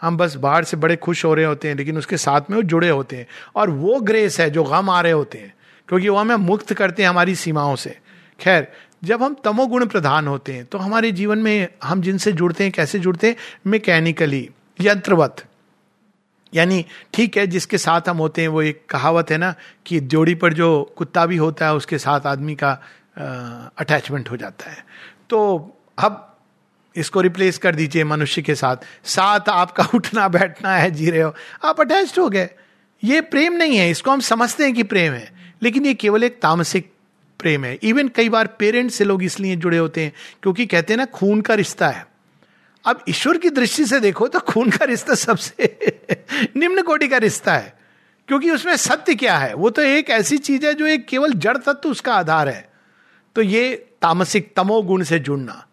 हम 0.00 0.16
बस 0.16 0.34
बाहर 0.34 0.64
से 0.64 0.76
बड़े 0.76 0.96
खुश 0.96 1.24
हो 1.24 1.34
रहे 1.34 1.44
होते 1.44 1.68
हैं, 1.68 1.74
लेकिन 1.74 1.98
उसके 1.98 2.16
साथ 2.16 2.40
में 2.50 2.56
वो 2.56 2.62
जुड़े 2.62 2.88
होते 2.88 3.16
हैं। 3.16 3.26
और 3.56 3.70
वो 3.70 4.00
ग्रेस 4.00 4.40
है 4.40 4.50
जो 4.50 4.64
गम 4.64 4.90
आ 4.90 5.00
रहे 5.00 5.12
होते 5.12 5.38
हैं। 5.38 5.54
क्योंकि 5.92 6.08
वो 6.08 6.18
हमें 6.18 6.36
मुक्त 6.36 6.72
करते 6.72 7.02
हैं 7.02 7.10
हमारी 7.10 7.34
सीमाओं 7.34 7.76
से। 7.76 7.98
खैर, 8.40 8.72
जब 9.04 9.22
हम 9.22 9.36
तमोगुण 9.44 9.86
प्रधान 9.86 10.26
होते 10.26 10.52
हैं 10.52 10.64
तो 10.64 10.78
हमारे 10.78 11.12
जीवन 11.12 11.38
में 11.38 11.68
हम 11.84 12.02
जिनसे 12.02 12.32
जुड़ते 12.32 12.64
हैं, 12.64 12.72
कैसे 12.72 12.98
जुड़ते 12.98 13.26
हैं? 13.26 13.36
मैकेनिकली, 13.66 14.50
यंत्रवत। 14.80 15.44
यानी 16.54 16.86
ठीक 17.14 17.36
है, 17.36 17.46
जिसके 17.46 17.78
साथ 17.78 18.00
हम 18.08 18.16
होते 18.16 18.40
हैं, 18.40 18.48
वो 18.48 18.62
एक 18.62 18.86
कहावत 18.90 19.30
है 19.30 19.38
ना 19.38 19.54
कि 19.86 20.00
जोड़ी 20.00 20.34
पर 20.34 20.52
जो 20.52 20.94
कुत्ता 20.96 21.26
भी 21.26 21.36
होता 21.36 21.66
है, 21.66 21.74
उसके 21.74 21.98
साथ 21.98 22.20
आदमी 22.26 22.54
का 22.54 22.72
अटैचमेंट 23.78 24.30
हो 24.30 24.36
जाता 24.36 24.70
है। 24.70 24.86
तो 25.30 25.58
अब 25.98 26.36
इसको 26.96 27.20
रिप्लेस 27.20 27.58
कर 27.58 27.74
दीजिए 27.74 28.04
मनुष्य 28.04 28.42
के 28.42 28.54
साथ। 28.54 28.76
साथ 29.04 29.40
आपका 29.48 29.88
उठना, 29.94 30.28
बैठना 30.28 30.76
है, 30.76 30.90
जी 30.90 31.10
रहे 31.10 31.22
हो। 31.22 31.34
आप 31.64 31.80
अटैच 31.80 32.18
हो 32.18 32.28
गए। 32.28 32.48
ये 33.04 33.20
प्रेम 33.20 33.52
नहीं 33.52 33.76
है, 33.76 33.90
इसको 33.90 34.10
हम 34.10 34.20
समझते 34.20 34.64
हैं 34.64 34.74
कि 34.74 34.82
प्रेम 34.82 35.12
है। 35.12 35.41
लेकिन 35.62 35.86
ये 35.86 35.94
केवल 35.94 36.24
एक 36.24 36.42
तामसिक 36.42 36.92
प्रेम 37.38 37.64
है। 37.64 37.78
इवन 37.82 38.08
कई 38.08 38.28
बार 38.28 38.46
पेरेंट्स 38.46 38.94
से 38.94 39.04
लोग 39.04 39.22
इसलिए 39.22 39.56
जुड़े 39.56 39.78
होते 39.78 40.04
हैं, 40.04 40.12
क्योंकि 40.42 40.66
कहते 40.66 40.92
हैं 40.92 40.98
ना, 40.98 41.04
खून 41.04 41.40
का 41.40 41.54
रिश्ता 41.54 41.88
है। 41.88 42.06
अब 42.86 43.04
ईश्वर 43.08 43.38
की 43.38 43.50
दृष्टि 43.50 43.84
से 43.84 44.00
देखो 44.00 44.28
तो 44.28 44.40
खून 44.40 44.70
का 44.70 44.84
रिश्ता 44.84 45.14
सबसे 45.14 45.78
निम्न 46.56 46.82
कोटि 46.82 47.08
का 47.08 47.16
रिश्ता 47.16 47.54
है। 47.54 47.78
क्योंकि 48.28 48.50
उसमें 48.50 48.76
सत्य 48.76 49.14
क्या 49.14 49.38
है? 49.38 49.54
वो 49.54 49.70
तो 49.70 49.82
एक 49.82 50.10
ऐसी 50.10 50.38
चीज़ 50.38 50.66
है 50.66 50.74
जो 50.74 50.86
एक 50.86 51.06
केवल 51.06 51.32
जड़ 51.32 51.56
तत्व 51.56 51.88
उसका 51.88 52.14
आधार 52.14 52.48
है। 52.48 52.72
तो 53.34 53.42
ये 53.42 53.88
तामसिक, 54.02 54.52
तमोगुण 54.56 55.02
से 55.02 55.18
जुड़ना। 55.18 55.66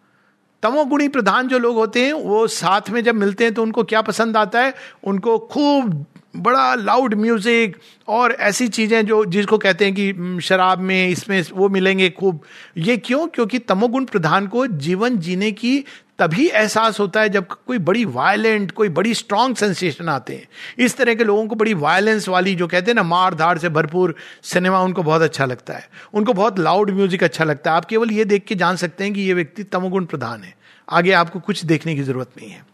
तमोगुणी 0.62 1.08
प्रधान 1.08 1.48
जो 1.48 1.58
लोग 1.58 1.76
होते 1.76 2.04
हैं, 2.04 2.12
वो 2.12 2.46
साथ 2.46 2.90
में 2.90 3.04
जब 3.04 3.14
मिलते 3.14 3.44
हैं 3.44 3.54
तो 3.54 3.62
उनको 3.62 3.84
क्या 3.84 4.02
पसंद 4.02 4.36
आता 4.36 4.60
है? 4.60 4.74
उनको 5.04 5.38
खूब 5.38 6.06
बड़ा 6.34 6.74
लाउड 6.74 7.14
म्यूज़िक 7.14 7.76
और 8.08 8.32
ऐसी 8.32 8.66
चीज़ें 8.68 9.06
जो 9.06 9.24
जिसको 9.24 9.58
कहते 9.58 9.84
हैं 9.84 9.94
कि 9.94 10.40
शराब 10.42 10.78
में, 10.78 11.08
इसमें 11.08 11.42
वो 11.52 11.68
मिलेंगे 11.68 12.10
खूब। 12.10 12.40
ये 12.78 12.96
क्यों? 12.96 13.26
क्योंकि 13.26 13.58
तमोगुण 13.58 14.04
प्रधान 14.04 14.46
को 14.46 14.66
जीवन 14.66 15.18
जीने 15.18 15.50
की 15.52 15.84
तभी 16.18 16.46
एहसास 16.46 17.00
होता 17.00 17.20
है 17.20 17.28
जब 17.28 17.46
कोई 17.66 17.78
बड़ी 17.78 18.04
वायलेंट 18.04 18.70
कोई 18.70 18.88
बड़ी 18.88 19.14
स्ट्रांग 19.14 19.54
सेंसेशन 19.56 20.08
आते 20.08 20.34
हैं। 20.34 20.48
इस 20.78 20.96
तरह 20.96 21.14
के 21.14 21.24
लोगों 21.24 21.46
को 21.46 21.54
बड़ी 21.54 21.74
वायलेंस 21.74 22.28
वाली 22.28 22.54
जो 22.54 22.66
कहते 22.66 22.90
हैं 22.90 22.96
ना 22.96 23.02
मार 23.02 23.34
धाड़ 23.34 23.56
से 23.58 23.68
भरपूर 23.68 24.14
सिनेमा 24.42 24.80
उनको 24.80 25.02
बहुत 25.02 25.22
अच्छा 25.22 25.44
लगता 25.44 25.74
है। 25.74 25.88
उनको 26.14 26.32
बहुत 26.32 26.58
लाउड 26.58 26.90
म्यूज़िक 26.90 27.24
अच्छा 27.24 27.44
लगता 27.44 27.70
है। 27.70 27.76
आप 27.76 27.84
केवल 27.84 28.10
ये 28.10 28.24
देख 28.24 28.44
के 28.44 28.54
जान 28.54 28.76
सकते 28.76 29.04
हैं 29.04 29.12
कि 29.14 29.20
ये 29.20 29.34
व्यक्ति 29.34 29.64
तमोगुण 29.64 30.04
प्रधान 30.04 30.42
है। 30.42 30.54
आगे 30.88 31.12
आपको 31.12 31.40
कुछ 31.40 31.64
देखने 31.64 31.94
की 31.94 32.02
ज़रूरत 32.02 32.30
नहीं 32.38 32.50
है। 32.50 32.69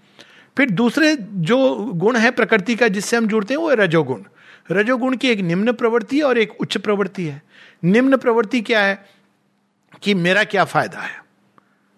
फिर 0.57 0.71
दूसरे 0.71 1.15
जो 1.17 1.75
गुण 1.95 2.17
है 2.17 2.31
प्रकृति 2.31 2.75
का 2.75 2.89
जिससे 2.89 3.17
हम 3.17 3.27
जुड़ते 3.29 3.55
हैं, 3.55 3.59
वो 3.59 3.71
है 3.71 3.77
रजोगुण। 3.77 4.23
रजोगुण 4.71 5.17
की 5.17 5.29
एक 5.29 5.41
निम्न 5.41 5.73
प्रवृत्ति 5.73 6.21
और 6.21 6.39
एक 6.39 6.61
उच्च 6.61 6.77
प्रवृत्ति 6.77 7.25
है। 7.25 7.43
निम्न 7.85 8.17
प्रवृत्ति 8.17 8.61
क्या 8.61 8.81
है 8.81 9.05
कि 10.03 10.15
मेरा 10.15 10.45
क्या 10.45 10.65
फ़ायदा 10.65 11.01
है? 11.01 11.21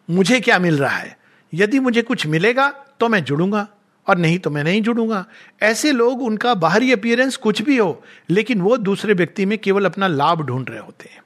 मुझे 0.08 0.40
क्या 0.40 0.58
मिल 0.58 0.78
रहा 0.78 0.96
है? 0.96 1.16
यदि 1.52 1.80
मुझे 1.80 2.02
कुछ 2.02 2.26
मिलेगा 2.26 2.68
तो 3.00 3.08
मैं 3.08 3.24
जुड़ूँगा, 3.24 3.66
और 4.06 4.18
नहीं 4.18 4.38
तो 4.38 4.50
मैं 4.50 4.64
नहीं 4.64 4.82
जुड़ूँगा। 4.82 5.24
ऐसे 5.62 5.92
लोग, 5.92 6.22
उनका 6.22 6.54
बाहरी 6.54 6.92
अपियरेंस 6.92 7.36
कुछ 7.36 7.62
भी 7.62 7.76
हो, 7.76 8.02
लेकिन 8.30 8.60
वो 8.60 8.76
दूसरे 8.76 9.14
व्यक्ति 9.14 9.46
में 9.46 9.58
केवल 9.58 9.84
अपना 9.84 10.06
लाभ 10.06 10.42
ढूंढ 10.42 10.70
रहे 10.70 10.78
होते 10.78 11.08
हैं। 11.12 11.22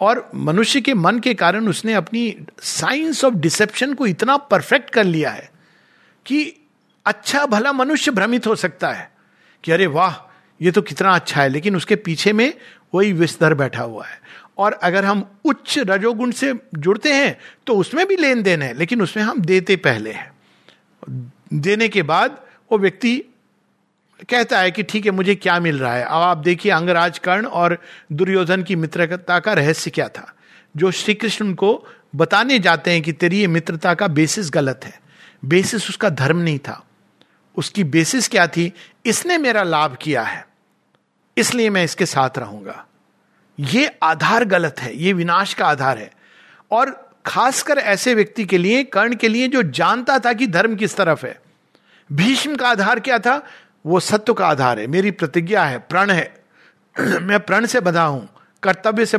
और 0.00 0.30
मनुष्य 0.34 0.80
के 0.80 0.94
मन 0.94 1.18
के 1.18 1.34
कारण 1.34 1.68
उसने 1.68 1.92
अपनी 1.92 2.34
साइंस 2.62 3.24
ऑफ़ 3.24 3.34
डिसेप्शन 3.34 3.94
को 3.94 4.06
इतना 4.06 4.36
परफेक्ट 4.36 4.90
कर 4.90 5.04
लिया 5.04 5.30
है 5.30 5.50
कि 6.26 6.65
अच्छा 7.06 7.44
भला 7.46 7.72
मनुष्य 7.72 8.10
भ्रमित 8.10 8.46
हो 8.46 8.54
सकता 8.56 8.92
है 8.92 9.10
कि 9.64 9.72
अरे 9.72 9.86
वाह, 9.88 10.14
ये 10.60 10.70
तो 10.70 10.82
कितना 10.82 11.14
अच्छा 11.14 11.40
है, 11.42 11.48
लेकिन 11.48 11.76
उसके 11.76 11.96
पीछे 11.96 12.32
में 12.32 12.52
वही 12.94 13.12
विस्तर 13.12 13.54
बैठा 13.54 13.82
हुआ 13.82 14.06
है। 14.06 14.20
और 14.58 14.72
अगर 14.72 15.04
हम 15.04 15.24
उच्च 15.44 15.78
रजोगुण 15.80 16.30
से 16.30 16.52
जुड़ते 16.74 17.12
हैं 17.12 17.36
तो 17.66 17.74
उसमें 17.76 18.06
भी 18.06 18.16
लेन 18.16 18.42
देन 18.42 18.62
है, 18.62 18.72
लेकिन 18.74 19.02
उसमें 19.02 19.24
हम 19.24 19.40
देते 19.40 19.76
पहले 19.76 20.12
हैं। 20.12 20.30
देने 21.54 21.88
के 21.88 22.02
बाद 22.02 22.38
वो 22.70 22.78
व्यक्ति 22.78 23.16
कहता 24.30 24.58
है 24.58 24.70
कि 24.70 24.82
ठीक 24.82 25.04
है, 25.06 25.10
मुझे 25.10 25.34
क्या 25.34 25.58
मिल 25.60 25.78
रहा 25.78 25.94
है? 25.94 26.04
अब 26.04 26.12
आप 26.12 26.38
देखिए 26.38 26.72
अंगराज 26.72 27.18
कर्ण 27.18 27.46
और 27.46 27.78
दुर्योधन 28.12 28.62
की 28.62 28.76
मित्रता 28.76 29.38
का 29.38 29.52
रहस्य 29.52 29.90
क्या 29.90 30.08
था। 30.08 30.32
जो 30.76 30.90
श्री 30.90 31.14
कृष्ण 31.14 31.52
को 31.54 31.86
बताने 32.16 32.58
जाते 32.58 32.90
हैं 32.90 33.02
कि 33.02 33.12
तेरी 33.12 33.40
ये 33.40 33.46
मित्रता 33.46 33.94
का 33.94 34.08
बेसिस 34.08 34.50
गलत 34.50 34.80
है। 34.84 35.00
बेसिस 35.44 35.88
उसका 35.88 36.08
धर्म 36.10 36.38
नहीं 36.38 36.58
था। 36.58 36.82
उसकी 37.56 37.84
बेसिस 37.84 38.28
क्या 38.28 38.46
थी? 38.46 38.72
इसने 39.06 39.38
मेरा 39.38 39.62
लाभ 39.62 39.98
किया 40.02 40.22
है। 40.22 40.48
इसलिए 41.36 41.70
मैं 41.70 41.84
इसके 41.84 42.06
साथ 42.06 42.30
रहूँगा। 42.38 42.86
ये 43.60 43.98
आधार 44.02 44.44
गलत 44.44 44.76
है। 44.80 44.96
ये 44.96 45.12
विनाश 45.12 45.54
का 45.54 45.66
आधार 45.66 45.98
है। 45.98 46.10
और 46.70 47.10
खासकर 47.26 47.78
ऐसे 47.78 48.14
व्यक्ति 48.14 48.44
के 48.44 48.58
लिए, 48.58 48.84
कर्ण 48.84 49.14
के 49.14 49.28
लिए, 49.28 49.48
जो 49.48 49.62
जानता 49.62 50.18
था 50.18 50.32
कि 50.32 50.46
धर्म 50.46 50.76
किस 50.76 50.96
तरफ़ 50.96 51.26
है। 51.26 51.40
भीष्म 52.12 52.56
का 52.56 52.68
आधार 52.68 53.00
क्या 53.00 53.18
था? 53.18 53.46
वो 53.86 54.00
सत्य 54.00 54.34
का 54.34 54.46
आधार 54.46 54.80
है। 54.80 54.86
मेरी 54.86 55.10
प्रतिज्ञा 55.10 55.64
है। 55.64 55.78
प्रण 55.78 56.10
है। 56.10 56.44
मैं 57.00 57.40
प्रण 57.40 57.66
से 57.66 57.80
बंधा 57.80 58.04
हूँ। 58.04 58.28
कर्तव्य 58.62 59.06
से 59.06 59.18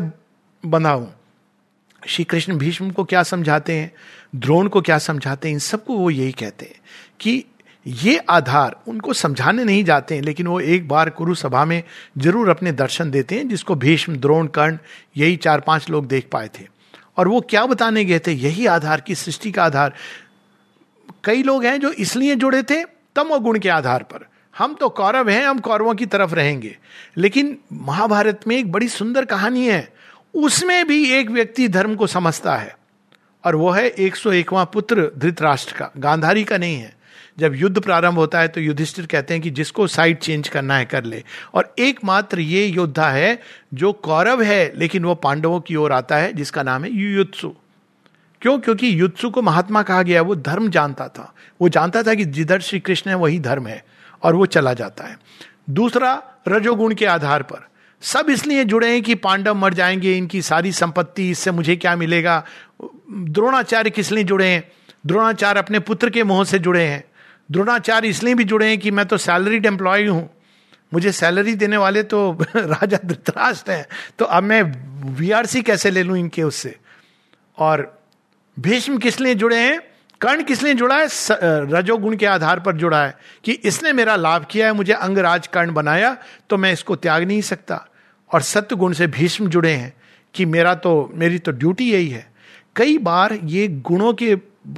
बंधा 0.65 0.91
हूँ। 0.91 1.13
श्री 2.07 2.25
कृष्ण 2.25 2.57
भीष्म 2.57 2.91
को 2.91 3.03
क्या 3.03 3.23
समझाते 3.23 3.73
हैं? 3.73 3.91
द्रोण 4.35 4.67
को 4.67 4.81
क्या 4.81 4.97
समझाते 4.97 5.47
हैं? 5.47 5.53
इन 5.53 5.59
सबको 5.59 5.97
वो 5.97 6.09
यही 6.09 6.31
कहते 6.31 6.65
हैं 6.65 6.75
कि 7.19 7.45
ये 7.87 8.17
आधार 8.29 8.75
उनको 8.87 9.13
समझाने 9.13 9.63
नहीं 9.63 9.83
जाते 9.83 10.15
हैं, 10.15 10.21
लेकिन 10.21 10.47
वो 10.47 10.59
एक 10.59 10.87
बार 10.87 11.09
कुरु 11.09 11.35
सभा 11.35 11.65
में 11.65 11.83
ज़रूर 12.17 12.49
अपने 12.49 12.71
दर्शन 12.71 13.11
देते 13.11 13.35
हैं, 13.35 13.47
जिसको 13.49 13.75
भीष्म, 13.75 14.15
द्रोण, 14.15 14.47
कर्ण, 14.47 14.77
यही 15.17 15.35
चार 15.35 15.59
पाँच 15.59 15.89
लोग 15.89 16.07
देख 16.07 16.27
पाए 16.31 16.49
थे। 16.59 16.65
और 17.17 17.27
वो 17.27 17.41
क्या 17.41 17.65
बताने 17.65 18.05
गए 18.05 18.19
थे? 18.19 18.31
यही 18.31 18.65
आधार 18.65 19.01
की 19.01 19.15
सृष्टि 19.15 19.51
का 19.51 19.63
आधार। 19.63 19.93
कई 21.23 21.43
लोग 21.43 21.65
हैं 21.65 21.79
जो 21.79 21.91
इसलिए 21.91 22.35
जुड़े 22.35 22.63
थे 22.63 22.83
तम 23.15 23.37
गुण 23.37 23.59
के 23.59 23.69
आधार 23.69 24.03
पर। 24.03 24.25
हम 24.55 24.73
तो 24.73 24.89
कौरव 24.89 25.29
हैं, 25.29 25.45
हम 25.45 25.59
कौरवों 25.59 25.93
की 25.95 26.05
तरफ़ 26.05 26.33
रहेंगे। 26.35 26.77
लेकिन 27.17 27.57
महाभारत 27.73 28.41
में 28.47 28.57
एक 28.57 28.71
बड़ी 28.71 28.87
सुंदर 28.89 29.25
कहानी 29.25 29.67
है। 29.67 29.87
उसमें 30.33 30.87
भी 30.87 31.03
एक 31.11 31.29
व्यक्ति 31.29 31.67
धर्म 31.67 31.95
को 31.95 32.07
समझता 32.07 32.55
है, 32.55 32.75
और 33.43 33.55
वो 33.55 33.69
है 33.71 33.87
एक 33.87 34.15
सौ 34.15 34.31
पुत्र 34.65 35.11
धृतराष्ट्र 35.17 35.75
का। 35.77 35.89
गांधारी 35.97 36.43
का 36.43 36.57
नहीं 36.57 36.75
है। 36.75 36.96
जब 37.39 37.55
युद्ध 37.55 37.81
प्रारंभ 37.81 38.15
होता 38.15 38.39
है 38.39 38.47
तो 38.47 38.61
युधिष्ठिर 38.61 39.05
कहते 39.05 39.33
हैं 39.33 39.43
कि 39.43 39.49
जिसको 39.49 39.87
साइड 39.87 40.17
चेंज 40.17 40.47
करना 40.47 40.77
है 40.77 40.85
कर 40.85 41.03
ले। 41.03 41.23
और 41.53 41.75
एकमात्र 41.79 42.39
ये 42.39 42.65
योद्धा 42.65 43.09
है 43.09 43.39
जो 43.73 43.93
कौरव 43.93 44.41
है, 44.41 44.73
लेकिन 44.75 45.05
वो 45.05 45.15
पांडवों 45.15 45.59
की 45.59 45.75
ओर 45.75 45.91
आता 45.91 46.15
है, 46.15 46.33
जिसका 46.33 46.63
नाम 46.63 46.83
है 46.83 46.91
युयुत्सु। 46.91 47.49
क्यों? 48.41 48.59
क्योंकि 48.59 49.01
युत्सु 49.01 49.29
को 49.29 49.41
महात्मा 49.41 49.83
कहा 49.83 50.01
गया, 50.01 50.21
वो 50.21 50.35
धर्म 50.35 50.69
जानता 50.69 51.07
था। 51.07 51.33
वो 51.61 51.69
जानता 51.69 52.03
था 52.03 52.13
कि 52.13 52.25
जिधर 52.25 52.61
श्री 52.61 52.79
कृष्ण 52.79 53.09
है, 53.09 53.15
वही 53.15 53.39
धर्म 53.39 53.67
है, 53.67 53.85
और 54.23 54.35
वो 54.35 54.45
चला 54.45 54.73
जाता 54.73 55.03
है। 55.03 55.19
दूसरा, 55.69 56.23
रजोगुण 56.47 56.93
के 56.93 57.05
आधार 57.05 57.43
पर। 57.43 57.67
सब 58.01 58.29
इसलिए 58.29 58.63
जुड़े 58.63 58.91
हैं 58.91 59.03
कि 59.03 59.15
पांडव 59.15 59.55
मर 59.55 59.73
जाएँगे, 59.73 60.17
इनकी 60.17 60.41
सारी 60.41 60.71
संपत्ति, 60.71 61.29
इससे 61.29 61.51
मुझे 61.51 61.75
क्या 61.75 61.95
मिलेगा? 61.95 62.45
द्रोणाचार्य 63.11 63.89
किस 63.89 64.11
लिए 64.11 64.23
जुड़े 64.23 64.47
हैं? 64.47 64.71
द्रोणाचार्य 65.05 65.59
अपने 65.59 65.79
पुत्र 65.79 66.09
के 66.09 66.23
मोह 66.23 66.45
से 66.45 66.59
जुड़े 66.59 66.83
हैं। 66.83 67.03
द्रोणाचार्य 67.51 68.07
इसलिए 68.07 68.33
भी 68.33 68.43
जुड़े 68.43 68.67
हैं 68.67 68.77
कि 68.77 68.91
मैं 68.91 69.05
तो 69.05 69.17
सैलरीड 69.17 69.65
एम्प्लॉय 69.65 70.05
हूँ। 70.05 70.29
मुझे 70.93 71.11
सैलरी 71.11 71.53
देने 71.55 71.77
वाले 71.77 72.03
तो 72.03 72.37
राजा 72.55 72.97
धृतराष्ट्र 73.05 73.71
हैं। 73.71 73.85
तो 74.19 74.25
अब 74.25 74.43
मैं 74.43 74.61
वीआरसी 75.13 75.61
कैसे 75.61 75.89
ले 75.89 76.03
लूँ 76.03 76.17
इनके 76.17 76.43
उससे? 76.43 76.75
और 77.57 78.01
भीष्म 78.59 78.97
किस 78.97 79.19
लिए 79.19 79.35
जुड़े 79.35 79.57
हैं? 79.57 79.79
कर्ण 80.21 80.43
किस 80.43 80.63
लिए 80.63 80.73
जुड़ा 80.73 80.95
है? 80.95 81.07
रजोगुण 81.71 82.15
के 82.15 82.25
आधार 82.25 82.59
पर 82.59 82.75
जुड़ा 82.75 83.03
है 83.05 83.17
कि 83.43 83.51
इसने 83.51 83.93
मेरा 83.93 84.15
लाभ 84.15 84.45
किया 84.51 84.67
है, 84.67 84.73
मुझे 84.73 84.93
अंगराज 84.93 85.47
कर्ण 85.47 85.73
बनाया 85.73 86.17
तो 86.49 86.57
मैं 86.57 86.73
इसको 86.73 86.95
त्याग 86.95 87.23
नहीं 87.23 87.41
सकता। 87.41 87.85
और 88.31 88.41
सत्य 88.41 88.75
गुण 88.75 88.93
से 88.93 89.07
भीष्म 89.07 89.49
जुड़े 89.49 89.71
हैं 89.71 89.93
कि 90.33 90.45
मेरा 90.45 90.73
तो 90.75 91.11
मेरी 91.13 91.39
तो 91.39 91.51
ड्यूटी 91.51 91.91
यही 91.91 92.09
है। 92.09 92.31
कई 92.75 92.97
बार 92.97 93.33
ये 93.33 93.67
गुणों 93.67 94.13
के, 94.13 94.35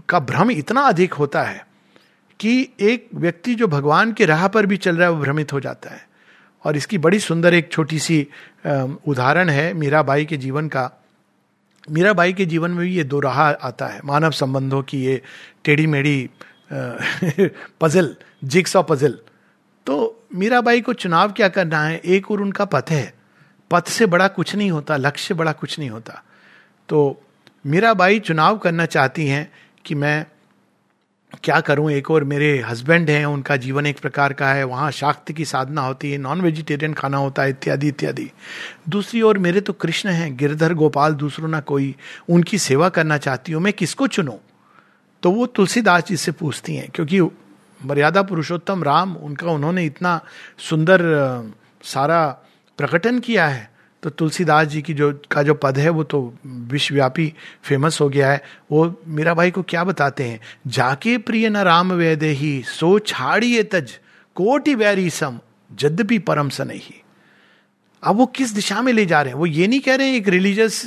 का 0.10 0.20
भ्रम 0.20 0.52
इतना 0.52 0.82
अधिक 0.82 1.14
होता 1.14 1.44
है 1.44 1.66
कि 2.40 2.70
एक 2.82 3.08
व्यक्ति 3.16 3.56
जो 3.56 3.68
भगवान 3.68 4.12
के 4.14 4.26
राह 4.26 4.48
पर 4.48 4.66
भी 4.66 4.78
चल 4.78 4.98
रहा 4.98 5.08
है, 5.08 5.14
वो 5.14 5.22
भ्रमित 5.22 5.54
हो 5.54 5.60
जाता 5.60 5.90
है। 5.90 6.08
और 6.66 6.76
इसकी 6.78 6.98
बड़ी 6.98 7.20
सुंदर 7.20 7.54
एक 7.54 7.72
छोटी 7.72 8.00
सी 8.00 8.22
उदाहरण 8.66 9.50
है 9.50 9.74
मीराबाई 9.74 10.26
के 10.26 10.38
जीवन 10.38 10.68
का। 10.68 10.90
मीराबाई 11.88 12.34
के 12.34 12.46
जीवन 12.46 12.72
में 12.72 12.80
भी 12.80 12.96
ये 12.96 13.04
दो 13.04 13.20
राह 13.20 13.40
आता 13.42 13.88
है, 13.88 14.02
मानव 14.06 14.32
संबंधों 14.32 14.82
की 14.84 15.04
ये 15.04 15.22
टेढ़ी 15.66 15.88
मेढ़ी 15.88 16.30
पजल 17.82 18.16
जिक्स 18.44 18.76
और 18.76 18.84
पजल 18.84 19.18
तो 19.88 20.26
मीराबाई 20.36 20.82
को 20.82 20.94
चुनाव 20.94 21.32
क्या 21.32 21.48
करना 21.50 21.84
है? 21.84 21.98
एक 21.98 22.30
और 22.32 22.42
उनका 22.42 22.66
पथ 22.66 22.90
है। 22.90 23.14
पथ 23.72 23.88
से 23.88 24.06
बड़ा 24.06 24.28
कुछ 24.28 24.56
नहीं 24.56 24.70
होता, 24.72 24.98
लक्ष्य 24.98 25.34
बड़ा 25.34 25.52
कुछ 25.52 25.78
नहीं 25.80 25.90
होता। 25.90 26.22
तो 26.90 27.22
मीराबाई 27.66 28.20
चुनाव 28.20 28.58
करना 28.58 28.86
चाहती 28.86 29.28
हैं 29.28 29.52
कि 29.86 29.96
मैं 29.96 30.26
क्या 31.44 31.60
करूँ? 31.60 31.92
एक 31.92 32.12
और 32.12 32.24
मेरे 32.24 32.58
हस्बैंड 32.68 33.10
हैं, 33.10 33.26
उनका 33.26 33.56
जीवन 33.56 33.86
एक 33.86 34.00
प्रकार 34.00 34.34
का 34.34 34.48
है। 34.54 34.64
वहाँ 34.64 34.92
शाक्ति 34.92 35.34
की 35.34 35.46
साधना 35.46 35.82
होती 35.82 36.12
है 36.12 36.18
नॉन 36.18 36.42
वेजिटेरियन 36.42 36.94
खाना 36.94 37.18
होता 37.18 37.44
है, 37.44 37.50
इत्यादि 37.50 37.88
इत्यादि। 37.88 38.32
दूसरी 38.90 39.22
ओर 39.22 39.38
मेरे 39.38 39.62
तो 39.62 39.74
कृष्ण 39.74 40.10
हैं, 40.10 40.38
गिरधर 40.38 40.74
गोपाल, 40.74 41.14
दूसरों 41.14 41.50
ना 41.50 41.60
कोई। 41.60 41.96
उनकी 42.30 42.58
सेवा 42.58 42.90
करना 42.90 43.18
चाहती 43.18 43.52
हूँ, 43.52 43.62
मैं 43.62 43.74
किसको 43.74 44.08
चुनूं? 44.08 44.38
तो 45.24 45.32
वो 45.32 45.46
तुलसीदास 45.46 46.08
जी 46.08 46.18
से 46.18 46.32
पूछती 46.32 46.76
हैं, 46.76 46.90
क्योंकि 46.96 47.22
मर्यादा 47.86 48.22
पुरुषोत्तम 48.22 48.84
राम, 48.84 49.16
उनका 49.16 49.52
उन्होंने 49.52 49.86
इतना 49.86 50.20
सुंदर 50.60 51.02
सारा 51.84 52.28
प्रकटन 52.78 53.20
किया 53.20 53.48
है। 53.48 53.79
तो 54.04 54.10
तुलसीदास 54.10 54.68
जी 54.68 54.82
की 54.82 54.94
जो, 54.94 55.12
का 55.32 55.44
जो 55.44 55.54
पद 55.54 55.78
है, 55.78 55.90
वो 55.90 56.04
तो 56.04 56.34
विश्वव्यापी 56.46 57.34
फ़ेमस 57.64 58.00
हो 58.02 58.08
गया 58.10 58.32
है। 58.32 58.42
वो 58.72 59.02
मीरा 59.08 59.34
भाई 59.34 59.52
को 59.52 59.62
क्या 59.62 59.84
बताते 59.84 60.24
हैं? 60.24 60.40
जाके 60.68 61.18
प्रिय 61.18 61.50
न 61.50 61.58
राम 61.58 61.94
वैदे 61.94 62.30
ही, 62.32 62.62
सो 62.64 62.98
छाड़िए 63.00 63.64
तज, 63.64 63.92
कोटि 64.36 64.76
वैरी 64.76 65.10
सम 65.10 65.40
जद्यपि 65.72 66.20
परम 66.20 66.50
स 66.50 66.62
नहीं। 66.62 67.02
अब 68.04 68.16
वो 68.16 68.26
किस 68.26 68.52
दिशा 68.52 68.82
में 68.82 68.92
ले 68.94 69.06
जा 69.06 69.22
रहे 69.22 69.34
हैं? 69.34 69.40
वो 69.40 69.46
ये 69.46 69.68
नहीं 69.68 69.80
कह 69.80 69.96
रहे 69.96 70.08
हैं 70.08 70.16
एक 70.16 70.28
रिलीजियस 70.30 70.86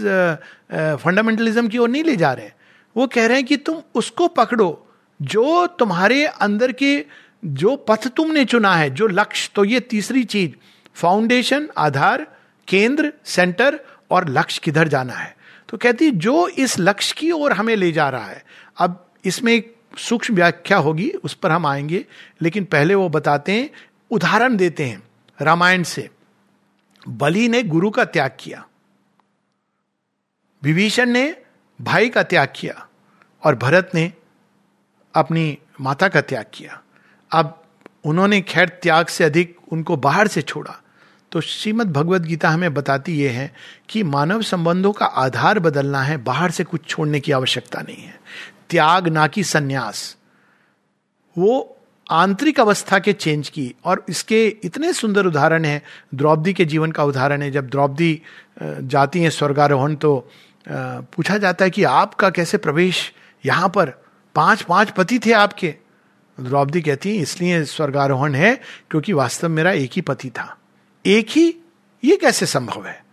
फंडामेंटलिज्म 1.04 1.68
की 1.68 1.78
ओर 1.78 1.88
नहीं 1.88 2.04
ले 2.04 2.16
जा 2.16 2.32
रहे 2.32 2.46
हैं। 2.46 2.54
वो 2.96 3.06
कह 3.06 3.26
रहे 3.26 3.36
हैं 3.36 3.46
कि 3.46 3.56
तुम 3.56 3.82
उसको 3.94 4.28
पकड़ो, 4.28 4.86
जो 5.20 5.66
तुम्हारे 5.78 6.24
अंदर 6.26 6.72
के, 6.72 7.04
जो 7.44 7.76
पथ 7.88 8.08
तुमने 8.08 8.44
चुना 8.44 8.74
है, 8.76 8.90
जो 8.90 9.06
लक्ष्य 9.06 9.50
तो 9.54 9.64
ये 9.64 9.80
तीसरी 9.80 10.24
चीज़ 10.24 10.50
फाउंडेशन 10.96 11.68
आधार 11.78 12.26
केंद्र, 12.68 13.12
सेंटर 13.24 13.80
और 14.10 14.28
लक्ष्य 14.28 14.60
किधर 14.64 14.88
जाना 14.88 15.12
है? 15.12 15.36
तो 15.68 15.76
कहती 15.76 16.04
है, 16.04 16.10
जो 16.10 16.48
इस 16.48 16.78
लक्ष्य 16.78 17.14
की 17.18 17.30
ओर 17.30 17.52
हमें 17.52 17.76
ले 17.76 17.92
जा 17.92 18.08
रहा 18.08 18.26
है, 18.26 18.44
अब 18.78 19.06
इसमें 19.24 19.52
एक 19.52 19.76
सूक्ष्म 19.98 20.34
व्याख्या 20.34 20.78
होगी, 20.78 21.10
उस 21.10 21.34
पर 21.34 21.50
हम 21.50 21.66
आएँगे, 21.66 22.04
लेकिन 22.42 22.64
पहले 22.64 22.94
वो 22.94 23.08
बताते 23.08 23.52
हैं, 23.52 23.70
उदाहरण 24.10 24.56
देते 24.56 24.84
हैं, 24.84 25.02
रामायण 25.40 25.82
से। 25.82 26.08
बलि 27.08 27.48
ने 27.48 27.62
गुरु 27.62 27.90
का 27.90 28.04
त्याग 28.04 28.36
किया, 28.40 28.66
विभीषण 30.62 31.10
ने 31.10 31.36
भाई 31.80 32.08
का 32.08 32.22
त्याग 32.22 32.52
किया, 32.56 32.86
और 33.42 33.54
भरत 33.54 33.90
ने 33.94 34.12
अपनी 35.14 35.58
माता 35.80 36.08
का 36.08 36.20
त्याग 36.20 36.46
किया। 36.54 36.82
अब 37.30 37.62
उन्होंने 38.04 38.40
खैर 38.40 38.68
त्याग 38.82 39.06
से 39.06 39.24
अधिक 39.24 39.56
उनको 39.70 39.96
बाहर 39.96 40.28
से 40.28 40.42
छोड़ा 40.42 40.82
तो 41.32 41.40
श्रीमद 41.40 41.92
भगवद 41.92 42.26
गीता 42.26 42.48
हमें 42.48 42.74
बताती 42.74 43.12
ये 43.12 43.28
है 43.28 43.50
कि 43.88 44.02
मानव 44.02 44.42
संबंधों 44.42 44.92
का 44.92 45.06
आधार 45.06 45.58
बदलना 45.58 46.02
है, 46.02 46.16
बाहर 46.16 46.50
से 46.50 46.64
कुछ 46.64 46.86
छोड़ने 46.86 47.20
की 47.20 47.32
आवश्यकता 47.32 47.80
नहीं 47.80 48.02
है। 48.02 48.18
त्याग 48.70 49.08
ना 49.08 49.26
कि 49.26 49.44
संन्यास। 49.44 50.16
वो 51.36 51.76
आंतरिक 52.06 52.60
अवस्था 52.60 52.98
के 52.98 53.12
चेंज 53.12 53.48
की 53.48 53.74
और 53.84 54.04
इसके 54.08 54.46
इतने 54.64 54.92
सुंदर 54.92 55.26
उदाहरण 55.26 55.64
है, 55.64 55.82
द्रौपदी 56.14 56.52
के 56.52 56.64
जीवन 56.64 56.92
का 56.92 57.04
उदाहरण 57.04 57.42
है, 57.42 57.50
जब 57.50 57.68
द्रौपदी 57.68 58.20
जाती 58.62 59.22
हैं 59.22 59.30
स्वर्गारोहण 59.30 59.94
तो 59.94 60.28
पूछा 60.66 61.36
जाता 61.38 61.64
है 61.64 61.70
कि 61.70 61.84
आपका 61.84 62.30
कैसे 62.30 62.58
प्रवेश 62.58 63.12
यहाँ 63.44 63.68
पर? 63.68 63.92
पाँच 64.34 64.62
पाँच 64.62 64.90
पति 64.90 65.18
थे 65.18 65.32
आपके। 65.32 65.74
द्रौपदी 66.38 66.82
कहती 66.82 67.16
है, 67.16 67.22
इसलिए 67.22 67.64
स्वर्गारोहण 67.66 68.34
है 68.34 68.54
क्योंकि 68.90 69.12
वास्तव 69.12 69.48
मेरा 69.48 69.72
एक 69.72 69.90
ही 69.92 70.02
पति 70.02 70.30
था। 70.30 70.56
एक 71.04 71.30
ही 71.30 71.54
ये 72.04 72.16
कैसे 72.16 72.46
संभव 72.46 72.86
है? 72.86 73.04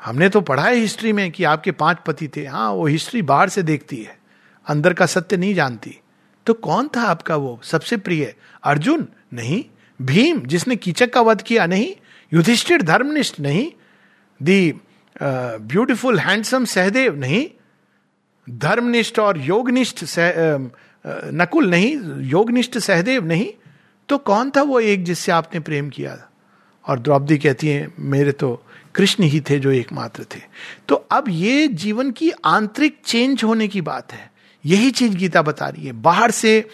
हमने 0.00 0.28
तो 0.28 0.40
पढ़ा 0.40 0.62
है 0.62 0.74
हिस्ट्री 0.74 1.12
में 1.12 1.30
कि 1.30 1.44
आपके 1.44 1.72
पाँच 1.72 1.98
पति 2.06 2.28
थे। 2.28 2.46
हाँ 2.46 2.70
वो 2.72 2.86
हिस्ट्री 2.86 3.22
बाहर 3.22 3.48
से 3.48 3.62
देखती 3.62 3.96
है। 3.96 4.18
अंदर 4.66 4.94
का 4.94 5.06
सत्य 5.06 5.36
नहीं 5.36 5.54
जानती। 5.54 6.00
तो 6.46 6.54
कौन 6.54 6.88
था 6.96 7.02
आपका 7.02 7.36
वो 7.36 7.60
सबसे 7.62 7.96
प्रिय? 7.96 8.34
अर्जुन? 8.64 9.06
नहीं। 9.32 9.64
भीम? 10.02 10.40
जिसने 10.40 10.76
कीचक 10.76 11.12
का 11.12 11.20
वध 11.20 11.42
किया? 11.42 11.66
नहीं। 11.66 11.94
युधिष्ठिर 12.32 12.82
धर्मनिष्ठ? 12.82 13.40
नहीं। 13.40 13.70
The 14.42 14.80
beautiful 15.22 16.18
handsome 16.18 16.64
Sahadev? 16.64 17.16
नहीं। 17.16 17.48
धर्मनिष्ठ 18.50 19.18
और 19.18 19.38
योगनिष्ठ 19.38 20.04
सह, 20.04 20.32
नकुल? 21.32 21.70
नहीं। 21.70 21.96
योगनिष्ठ 22.28 22.78
सहदेव? 22.78 23.24
नहीं। 23.24 23.52
तो 24.08 24.18
कौन 24.18 24.50
था 24.50 24.62
वो 24.62 24.80
एक 24.80 25.04
जिससे 25.04 25.32
आपने 25.32 25.60
प्रेम 25.60 25.90
किया? 25.90 26.26
और 26.84 26.98
द्रौपदी 26.98 27.38
कहती 27.38 27.68
है, 27.68 27.88
मेरे 27.98 28.32
तो 28.32 28.62
कृष्ण 28.94 29.24
ही 29.24 29.40
थे 29.40 29.58
जो 29.58 29.70
एकमात्र 29.70 30.24
थे। 30.34 30.40
तो 30.88 30.94
अब 30.94 31.24
ये 31.28 31.66
जीवन 31.68 32.10
की 32.10 32.30
आंतरिक 32.44 32.98
चेंज 33.04 33.44
होने 33.44 33.68
की 33.68 33.80
बात 33.80 34.12
है। 34.12 34.30
यही 34.64 34.90
चीज़ 34.90 35.16
गीता 35.16 35.42
बता 35.42 35.68
रही 35.68 35.86
है। 35.86 35.92
बाहर 35.92 36.30
से 36.30 36.64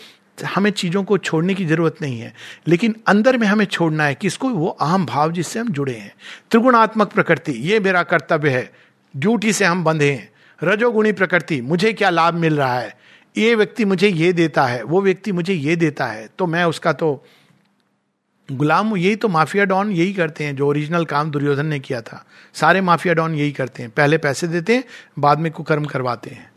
हमें 0.46 0.70
चीज़ों 0.70 1.02
को 1.04 1.18
छोड़ने 1.18 1.54
की 1.54 1.64
ज़रूरत 1.64 1.96
नहीं 2.02 2.18
है, 2.20 2.32
लेकिन 2.66 2.94
अंदर 3.06 3.36
में 3.36 3.46
हमें 3.46 3.64
छोड़ना 3.64 4.04
है 4.04 4.14
किसको 4.14 4.48
वो 4.48 4.68
अहम 4.68 5.06
भाव 5.06 5.32
जिससे 5.32 5.58
हम 5.58 5.68
जुड़े 5.68 5.92
हैं। 5.92 6.12
त्रिगुणात्मक 6.50 7.12
प्रकृति, 7.12 7.52
ये 7.52 7.80
मेरा 7.80 8.02
कर्तव्य 8.02 8.50
है। 8.50 8.70
ड्यूटी 9.14 9.52
से 9.52 9.64
हम 9.64 9.84
बंधे 9.84 10.10
हैं। 10.12 10.28
रजोगुणी 10.60 11.12
प्रकृति, 11.12 11.60
मुझे 11.60 11.92
क्या 11.92 12.10
लाभ 12.10 12.34
मिल 12.34 12.56
रहा 12.56 12.78
है? 12.78 12.94
ये 13.36 13.54
व्यक्ति 13.54 13.84
मुझे 13.84 14.08
ये 14.08 14.32
देता 14.32 14.66
है, 14.66 14.82
वो 14.82 15.00
व्यक्ति 15.02 15.32
मुझे 15.32 15.54
ये 15.54 15.76
देता 15.76 16.06
है 16.06 16.28
तो 16.38 16.46
मैं 16.46 16.64
उसका 16.64 16.92
तो 16.92 17.24
गुलाम 18.52 18.96
यही 18.96 19.16
तो 19.16 19.28
माफिया 19.28 19.64
डॉन 19.64 19.90
यही 19.90 20.12
करते 20.12 20.44
हैं, 20.44 20.56
जो 20.56 20.68
ओरिजिनल 20.68 21.04
काम 21.04 21.30
दुर्योधन 21.30 21.66
ने 21.66 21.78
किया 21.78 22.00
था। 22.00 22.24
सारे 22.54 22.80
माफिया 22.80 23.14
डॉन 23.14 23.34
यही 23.34 23.52
करते 23.52 23.82
हैं। 23.82 23.90
पहले 23.90 24.18
पैसे 24.18 24.48
देते 24.48 24.74
हैं, 24.74 24.84
बाद 25.18 25.38
में 25.38 25.52
कुकर्म 25.52 25.84
करवाते 25.84 26.30
हैं। 26.30 26.50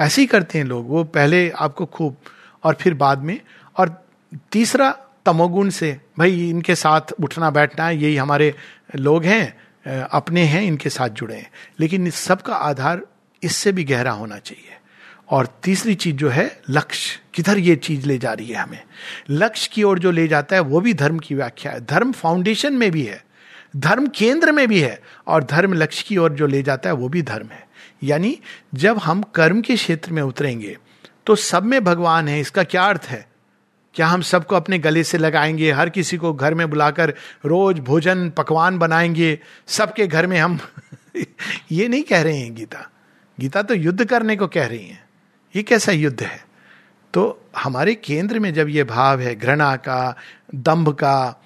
ऐसे 0.00 0.20
ही 0.20 0.26
करते 0.26 0.58
हैं 0.58 0.64
लोग। 0.64 0.88
वो 0.88 1.04
पहले 1.04 1.50
आपको 1.50 1.86
खूब, 1.86 2.16
और 2.64 2.74
फिर 2.74 2.94
बाद 2.94 3.18
में। 3.18 3.40
और 3.76 4.04
तीसरा, 4.52 4.98
तमोगुण 5.26 5.68
से, 5.68 6.00
भाई, 6.18 6.50
इनके 6.50 6.74
साथ 6.74 7.00
उठना 7.22 7.50
बैठना, 7.50 7.90
यही 7.90 8.16
हमारे 8.16 8.54
लोग 8.96 9.24
हैं 9.24 9.56
अपने 10.02 10.42
हैं, 10.42 10.62
इनके 10.62 10.90
साथ 10.90 11.08
जुड़े 11.08 11.36
हैं। 11.36 11.50
लेकिन 11.80 12.06
इस 12.06 12.14
सब 12.14 12.42
का 12.42 12.54
आधार 12.54 13.02
इससे 13.42 13.72
भी 13.72 13.84
गहरा 13.84 14.10
होना 14.10 14.38
चाहिए। 14.38 14.72
और 15.30 15.46
तीसरी 15.62 15.94
चीज़ 15.94 16.16
जो 16.16 16.28
है, 16.28 16.60
लक्ष्य। 16.70 17.20
किधर 17.34 17.58
ये 17.58 17.76
चीज़ 17.76 18.06
ले 18.06 18.18
जा 18.18 18.32
रही 18.32 18.48
है 18.48 18.56
हमें? 18.56 18.82
लक्ष्य 19.30 19.70
की 19.72 19.82
ओर 19.82 19.98
जो 19.98 20.10
ले 20.10 20.28
जाता 20.28 20.56
है, 20.56 20.62
वो 20.62 20.80
भी 20.80 20.94
धर्म 20.94 21.18
की 21.18 21.34
व्याख्या 21.34 21.72
है। 21.72 21.84
धर्म 21.84 22.12
फाउंडेशन 22.12 22.72
में 22.72 22.90
भी 22.90 23.02
है, 23.02 23.24
धर्म 23.76 24.06
केंद्र 24.06 24.52
में 24.52 24.68
भी 24.68 24.80
है, 24.80 25.02
और 25.26 25.44
धर्म 25.44 25.72
लक्ष्य 25.72 26.04
की 26.08 26.16
ओर 26.16 26.32
जो 26.32 26.46
ले 26.46 26.62
जाता 26.62 26.88
है, 26.88 26.94
वो 26.94 27.08
भी 27.08 27.22
धर्म 27.22 27.46
है। 27.46 27.68
यानी, 28.02 28.38
जब 28.74 28.98
हम 28.98 29.22
कर्म 29.22 29.60
के 29.60 29.76
क्षेत्र 29.76 30.12
में 30.12 30.22
उतरेंगे 30.22 30.78
तो 31.26 31.36
सब 31.36 31.62
में 31.62 31.84
भगवान 31.84 32.28
है, 32.28 32.40
इसका 32.40 32.62
क्या 32.62 32.82
अर्थ 32.82 33.02
है? 33.04 33.28
क्या 33.94 34.06
हम 34.06 34.22
सबको 34.22 34.56
अपने 34.56 34.78
गले 34.78 35.04
से 35.04 35.18
लगाएँगे? 35.18 35.72
हर 35.72 35.90
किसी 35.90 36.16
को 36.16 36.32
घर 36.32 36.54
में 36.54 36.70
बुलाकर 36.70 37.14
रोज 37.44 37.78
भोजन, 37.78 38.30
पकवान 38.30 38.78
बनाएँगे, 38.78 39.38
सबके 39.66 40.06
घर 40.06 40.26
में 40.26 40.38
हम 40.38 40.58
ये 41.72 41.88
नहीं 41.88 42.02
कह 42.02 42.22
रहे 42.22 42.36
हैं 42.36 42.54
गीता। 42.54 42.90
गीता 43.40 43.62
तो 43.62 43.74
युद्ध 43.74 44.04
करने 44.04 44.36
को 44.36 44.46
कह 44.46 44.66
रही 44.66 44.86
है। 44.86 45.05
ये 45.56 45.62
कैसा 45.62 45.92
युद्ध 45.92 46.22
है? 46.22 46.44
तो 47.14 47.42
हमारे 47.56 47.94
केंद्र 47.94 48.38
में 48.38 48.54
जब 48.54 48.68
ये 48.68 48.84
भाव 48.84 49.20
है, 49.20 49.36
घृणा 49.36 49.76
का, 49.76 50.16
दंभ 50.54 50.88
का 50.88 51.42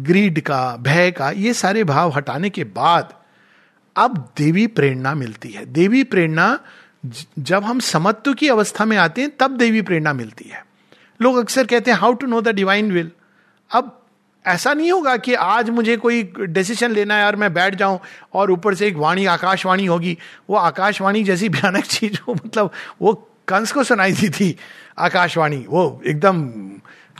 ग्रीड 0.00 0.40
का, 0.40 0.76
भय 0.76 1.10
का, 1.10 1.30
ये 1.30 1.54
सारे 1.54 1.84
भाव 1.84 2.10
हटाने 2.10 2.50
के 2.50 2.64
बाद 2.64 3.14
अब 3.96 4.32
देवी 4.36 4.66
प्रेरणा 4.66 5.14
मिलती 5.14 5.48
है। 5.48 5.66
देवी 5.66 6.04
प्रेरणा 6.04 6.58
जब 7.38 7.64
हम 7.64 7.80
समत्व 7.80 8.34
की 8.34 8.48
अवस्था 8.48 8.84
में 8.84 8.96
आते 8.96 9.20
हैं, 9.20 9.30
तब 9.40 9.56
देवी 9.56 9.82
प्रेरणा 9.82 10.12
मिलती 10.12 10.44
है। 10.44 10.66
लोग 11.22 11.36
अक्सर 11.36 11.66
कहते 11.66 11.90
हैं 11.90 11.98
how 11.98 12.12
to 12.12 12.26
know 12.26 12.40
the 12.40 12.48
divine 12.48 12.92
will 12.92 13.10
अब 13.74 13.97
ऐसा 14.48 14.72
नहीं 14.74 14.90
होगा 14.92 15.16
कि 15.16 15.34
आज 15.34 15.70
मुझे 15.70 15.96
कोई 15.96 16.22
डिसीज़न 16.38 16.90
लेना 16.90 17.14
है 17.14 17.26
और 17.26 17.36
मैं 17.36 17.52
बैठ 17.54 17.74
जाऊँ 17.74 17.98
और 18.34 18.50
ऊपर 18.50 18.74
से 18.74 18.86
एक 18.86 18.96
वाणी, 18.96 19.24
आकाशवाणी 19.26 19.86
होगी। 19.86 20.16
वो 20.50 20.56
आकाशवाणी 20.56 21.24
जैसी 21.24 21.48
भयानक 21.48 21.84
चीज़ 21.86 22.18
हो 22.28 22.34
मतलब 22.34 22.70
वो 23.02 23.12
कंस 23.48 23.72
को 23.72 23.84
सुनाई 23.84 24.12
दी 24.12 24.28
थी, 24.28 24.54
आकाशवाणी। 24.98 25.64
वो 25.68 26.02
एकदम 26.06 26.42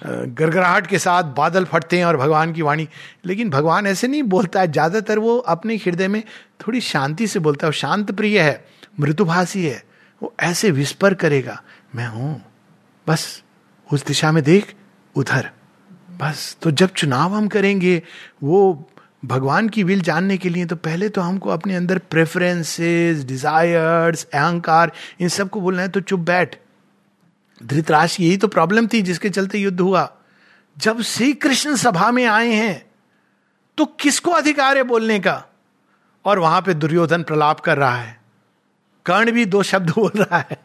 गरगराहट 0.05 0.87
के 0.87 0.99
साथ 0.99 1.25
बादल 1.37 1.65
फटते 1.65 1.99
हैं 1.99 2.05
और 2.05 2.17
भगवान 2.17 2.53
की 2.53 2.63
वाणी। 2.63 2.89
लेकिन 3.27 3.51
भगवान 3.51 3.87
ऐसे 3.87 4.09
नहीं 4.09 4.23
बोलता 4.23 4.61
है, 4.61 4.73
ज़्यादातर 4.73 5.19
वो 5.19 5.37
अपने 5.39 5.77
हृदय 5.77 6.09
में 6.09 6.23
थोड़ी 6.61 6.81
शांति 6.81 7.27
से 7.27 7.39
बोलता 7.39 7.67
है। 7.67 7.73
शांत 7.73 8.11
प्रिय 8.13 8.41
है, 8.41 8.65
मृदुभाषी 9.01 9.65
है, 9.67 9.83
वो 10.23 10.35
ऐसे 10.41 10.71
विस्पर 10.71 11.15
करेगा, 11.15 11.61
मैं 11.95 12.07
हूँ, 12.07 12.43
बस 13.07 13.43
उस 13.93 14.07
दिशा 14.07 14.33
में 14.33 14.43
देख, 14.45 14.75
उधर। 15.15 15.51
बस 16.21 16.57
तो 16.63 16.71
जब 16.71 16.93
चुनाव 16.93 17.35
हम 17.35 17.49
करेंगे, 17.49 18.03
वो 18.43 18.91
भगवान 19.25 19.69
की 19.69 19.83
विल 19.83 20.01
जानने 20.01 20.37
के 20.39 20.49
लिए 20.49 20.67
तो 20.67 20.77
पहले 20.77 21.09
तो 21.09 21.21
हमको 21.21 21.51
अपने 21.51 21.77
अंदर 21.77 21.99
प्रेफरेंसेस 21.99 23.25
डिजायर्स 23.25 24.25
अहंकार, 24.25 24.93
इन 25.21 25.29
सबको 25.29 25.61
बोलना 25.61 25.83
है 25.83 25.89
तो 25.89 26.01
चुप 26.01 26.21
बैठ। 26.21 26.57
धृतराज 27.63 28.17
यही 28.21 28.37
तो 28.37 28.49
प्रॉब्लम 28.49 28.87
थी 28.87 29.03
जिसके 29.03 29.31
चलते 29.31 29.59
युद्ध 29.59 29.81
हुआ। 29.81 30.11
जब 30.77 31.01
श्री 31.03 31.33
कृष्ण 31.33 31.77
सभा 31.77 32.11
में 32.11 32.25
आए 32.27 32.53
हैं 32.53 32.87
तो 33.79 33.85
किसको 34.01 34.31
अधिकार 34.31 34.77
है 34.77 34.83
बोलने 34.83 35.19
का? 35.21 35.45
और 36.25 36.39
वहाँ 36.39 36.61
पे 36.63 36.75
दुर्योधन 36.75 37.23
प्रलाप 37.23 37.61
कर 37.61 37.79
रहा 37.79 37.97
है। 37.97 38.21
कर्ण 39.07 39.31
भी 39.31 39.45
दो 39.45 39.63
शब्द 39.63 39.91
बोल 39.91 40.11
रहा 40.17 40.39
है। 40.51 40.59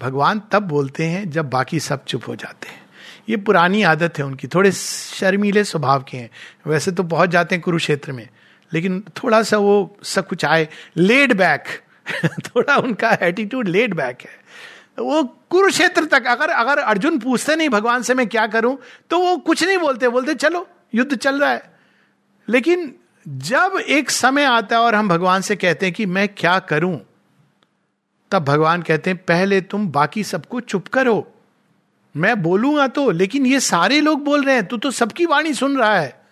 भगवान 0.00 0.42
तब 0.52 0.62
बोलते 0.62 1.06
हैं 1.06 1.30
जब 1.30 1.50
बाकी 1.50 1.80
सब 1.80 2.04
चुप 2.04 2.28
हो 2.28 2.36
जाते 2.36 2.68
हैं। 2.68 2.81
ये 3.28 3.36
पुरानी 3.36 3.82
आदत 3.82 4.18
है 4.18 4.24
उनकी, 4.24 4.48
थोड़े 4.48 4.72
शर्मीले 4.72 5.64
स्वभाव 5.64 6.04
के 6.08 6.16
हैं। 6.16 6.30
वैसे 6.66 6.92
तो 6.92 7.02
पहुँच 7.04 7.30
जाते 7.30 7.54
हैं 7.54 7.62
कुरुक्षेत्र 7.62 8.12
में, 8.12 8.28
लेकिन 8.72 9.02
थोड़ा 9.16 9.42
सा 9.42 9.56
वो 9.56 9.96
सब 10.04 10.26
कुछ 10.26 10.44
आए 10.44 10.68
लेड 10.96 11.32
बैक 11.32 11.64
थोड़ा 12.46 12.76
उनका 12.76 13.10
एटीट्यूड 13.22 13.68
लेड 13.68 13.94
बैक 13.94 14.20
है। 14.20 14.40
वो 14.98 15.22
कुरुक्षेत्र 15.50 16.04
तक, 16.04 16.26
अगर 16.26 16.50
अगर 16.50 16.78
अर्जुन 16.78 17.18
पूछते 17.18 17.56
नहीं, 17.56 17.68
भगवान 17.68 18.02
से 18.02 18.14
मैं 18.14 18.26
क्या 18.26 18.46
करूँ 18.46 18.76
तो 19.10 19.18
वो 19.18 19.36
कुछ 19.36 19.64
नहीं 19.64 19.78
बोलते 19.78 20.08
बोलते, 20.08 20.34
चलो, 20.34 20.66
युद्ध 20.94 21.16
चल 21.16 21.40
रहा 21.40 21.50
है। 21.50 21.70
लेकिन 22.48 22.94
जब 23.26 23.78
एक 23.80 24.10
समय 24.10 24.44
आता 24.44 24.76
है 24.76 24.82
और 24.82 24.94
हम 24.94 25.08
भगवान 25.08 25.40
से 25.40 25.56
कहते 25.56 25.86
हैं 25.86 25.94
कि, 25.94 26.06
मैं 26.06 26.28
क्या 26.28 26.58
करूँ? 26.58 26.98
तब 28.30 28.44
भगवान 28.44 28.82
कहते 28.82 29.10
हैं, 29.10 29.18
पहले 29.18 29.60
तुम 29.60 29.88
बाकी 29.88 30.24
सबको 30.24 30.60
चुप 30.60 30.88
करो 30.88 31.31
मैं 32.16 32.42
बोलूँगा 32.42 32.86
तो 32.86 33.10
लेकिन 33.10 33.46
ये 33.46 33.60
सारे 33.60 34.00
लोग 34.00 34.24
बोल 34.24 34.44
रहे 34.44 34.54
हैं, 34.54 34.66
तू 34.66 34.76
तो 34.76 34.90
सबकी 34.90 35.26
वाणी 35.26 35.54
सुन 35.54 35.78
रहा 35.78 35.98
है। 35.98 36.22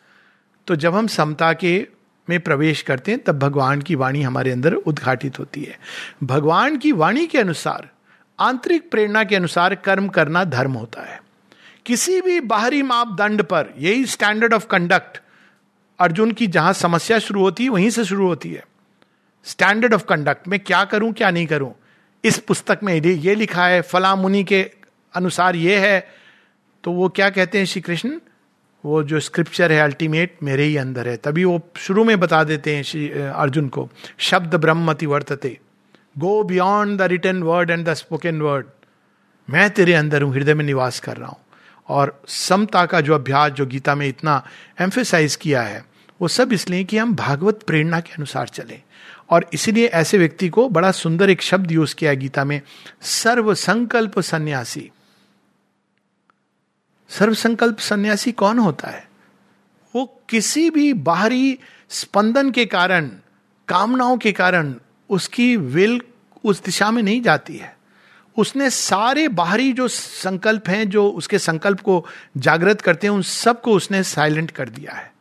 तो 0.67 0.77
जब 0.77 0.95
हम 0.95 1.07
समता 1.07 1.53
के 1.53 1.87
में 2.31 2.41
प्रवेश 2.41 2.83
करते 2.83 3.13
हैं, 3.13 3.25
तब 3.25 3.39
भगवान 3.39 3.81
की 3.81 3.95
वाणी 3.95 4.23
हमारे 4.23 4.51
अंदर 4.51 4.75
उद्घाटित 4.75 5.39
होती 5.39 5.63
है। 5.63 5.79
भगवान 6.23 6.77
की 6.77 6.93
वाणी 6.93 7.27
के 7.27 7.39
अनुसार, 7.39 7.89
आंतरिक 8.39 8.91
प्रेरणा 8.91 9.25
के 9.25 9.37
अनुसार 9.37 9.75
कर्म 9.75 10.09
करना 10.09 10.45
धर्म 10.45 10.73
होता 10.73 11.03
है। 11.03 11.23
किसी 11.87 12.21
भी 12.21 12.41
बाहरी 12.41 12.83
मापदंड 12.83 13.43
पर, 13.43 13.75
यही 13.79 14.07
स्टैंडर्ड 14.07 14.55
ऑफ़ 14.55 14.67
कंडक्ट 14.67 15.21
अर्जुन 16.01 16.33
की 16.33 16.47
जहाँ 16.47 16.73
समस्या 16.73 17.19
शुरू 17.19 17.41
होती 17.41 17.65
है, 17.65 17.71
वहीं 17.71 17.91
से 17.91 18.05
शुरू 18.05 18.27
होती 18.27 18.53
है। 18.53 18.65
स्टैंडर्ड 19.45 19.95
ऑफ़ 19.95 20.05
कंडक्ट 20.05 20.49
मैं 20.49 20.61
क्या 20.61 20.85
करूँ, 20.85 21.13
क्या 21.13 21.31
नहीं 21.31 21.47
करूँ? 21.47 21.75
इस 22.25 22.39
पुस्तक 22.39 22.81
में 22.83 22.95
ये 22.95 23.35
लिखा 23.35 23.67
है 23.67 23.81
फला 23.83 24.17
मुनि 24.17 24.45
के 24.45 24.71
अनुसार 25.15 25.57
ये 25.57 25.79
है 25.79 26.01
तो 26.85 26.93
वो 26.93 27.09
क्या 27.09 27.29
कहते 27.31 27.59
हैं 27.59 27.65
श्री 27.67 27.81
कृष्ण? 27.81 28.19
वो 28.85 29.03
जो 29.03 29.21
स्क्रिप्चर 29.21 29.73
है 29.73 29.81
अल्टीमेट 29.81 30.37
मेरे 30.43 30.65
ही 30.65 30.77
अंदर 30.77 31.09
है। 31.09 31.17
तभी 31.17 31.45
वो 31.45 31.61
शुरू 31.77 32.05
में 32.05 32.19
बता 32.21 32.43
देते 32.45 32.75
हैं 32.77 32.83
श्री 32.83 33.09
अर्जुन 33.11 33.69
को, 33.69 33.89
शब्द 34.19 34.55
ब्रह्मति 34.55 35.07
वर्तते 35.07 35.59
go 36.19 36.43
beyond 36.45 36.99
the 36.99 37.03
written 37.03 37.43
word 37.43 37.71
and 37.71 37.85
the 37.89 37.95
spoken 37.95 38.41
word 38.41 38.67
मैं 39.49 39.69
तेरे 39.71 39.95
अंदर 39.95 40.23
हूँ, 40.23 40.33
हृदय 40.35 40.55
में 40.55 40.65
निवास 40.65 41.01
कर 41.01 41.17
रहा 41.17 41.29
हूँ। 41.29 41.39
और 41.89 42.23
समता 42.29 42.85
का 42.87 43.01
जो 43.01 43.15
अभ्यास 43.15 43.53
जो 43.53 43.67
गीता 43.67 43.95
में 43.95 44.07
इतना 44.09 44.43
एम्फेसाइज 44.81 45.37
किया 45.37 45.63
है, 45.63 45.85
वो 46.21 46.29
सब 46.29 46.53
इसलिए 46.53 46.85
कि 46.85 46.99
हम 46.99 47.15
भागवत 47.17 47.63
प्रेरणा 47.63 48.01
के 48.01 48.13
अनुसार 48.13 48.49
चले। 48.49 48.79
और 49.31 49.47
इसीलिए 49.53 49.87
ऐसे 49.87 50.19
व्यक्ति 50.19 50.49
को 50.49 50.69
बड़ा 50.69 50.91
सुंदर 50.93 51.31
एक 51.31 51.43
शब्द 51.43 51.73
यूज़ 51.73 51.95
किया 51.95 52.15
गीता 52.15 52.45
में 52.45 52.61
सर्व 53.03 53.53
संकल्प 53.55 54.19
सन्यासी। 54.21 54.91
सर्व 57.11 57.35
संकल्प 57.35 57.79
सन्यासी 57.79 58.33
कौन 58.33 58.59
होता 58.59 58.89
है? 58.89 59.09
वो 59.97 60.23
किसी 60.29 60.71
भी 60.71 60.93
बाहरी 60.93 61.59
स्पंदन 61.91 62.51
के 62.51 62.67
कारण, 62.67 63.11
कामनाओं 63.69 64.19
के 64.19 64.33
कारण, 64.33 64.75
उसकी 65.11 65.57
विल 65.57 66.01
उस 66.45 66.65
दिशा 66.65 66.91
में 66.91 67.03
नहीं 67.03 67.23
जाती 67.23 67.57
है। 67.57 67.77
उसने 68.39 68.71
सारे 68.71 69.29
बाहरी 69.29 69.73
जो 69.73 69.89
संकल्प 69.89 70.69
हैं, 70.69 70.91
जो 70.91 71.09
उसके 71.09 71.39
संकल्प 71.39 71.81
को 71.81 72.07
जागृत 72.37 72.81
करते 72.81 73.07
हैं, 73.07 73.15
उन 73.15 73.23
सबको 73.23 73.73
उसने 73.73 74.03
साइलेंट 74.03 74.51
कर 74.51 74.69
दिया 74.69 74.93
है। 74.93 75.13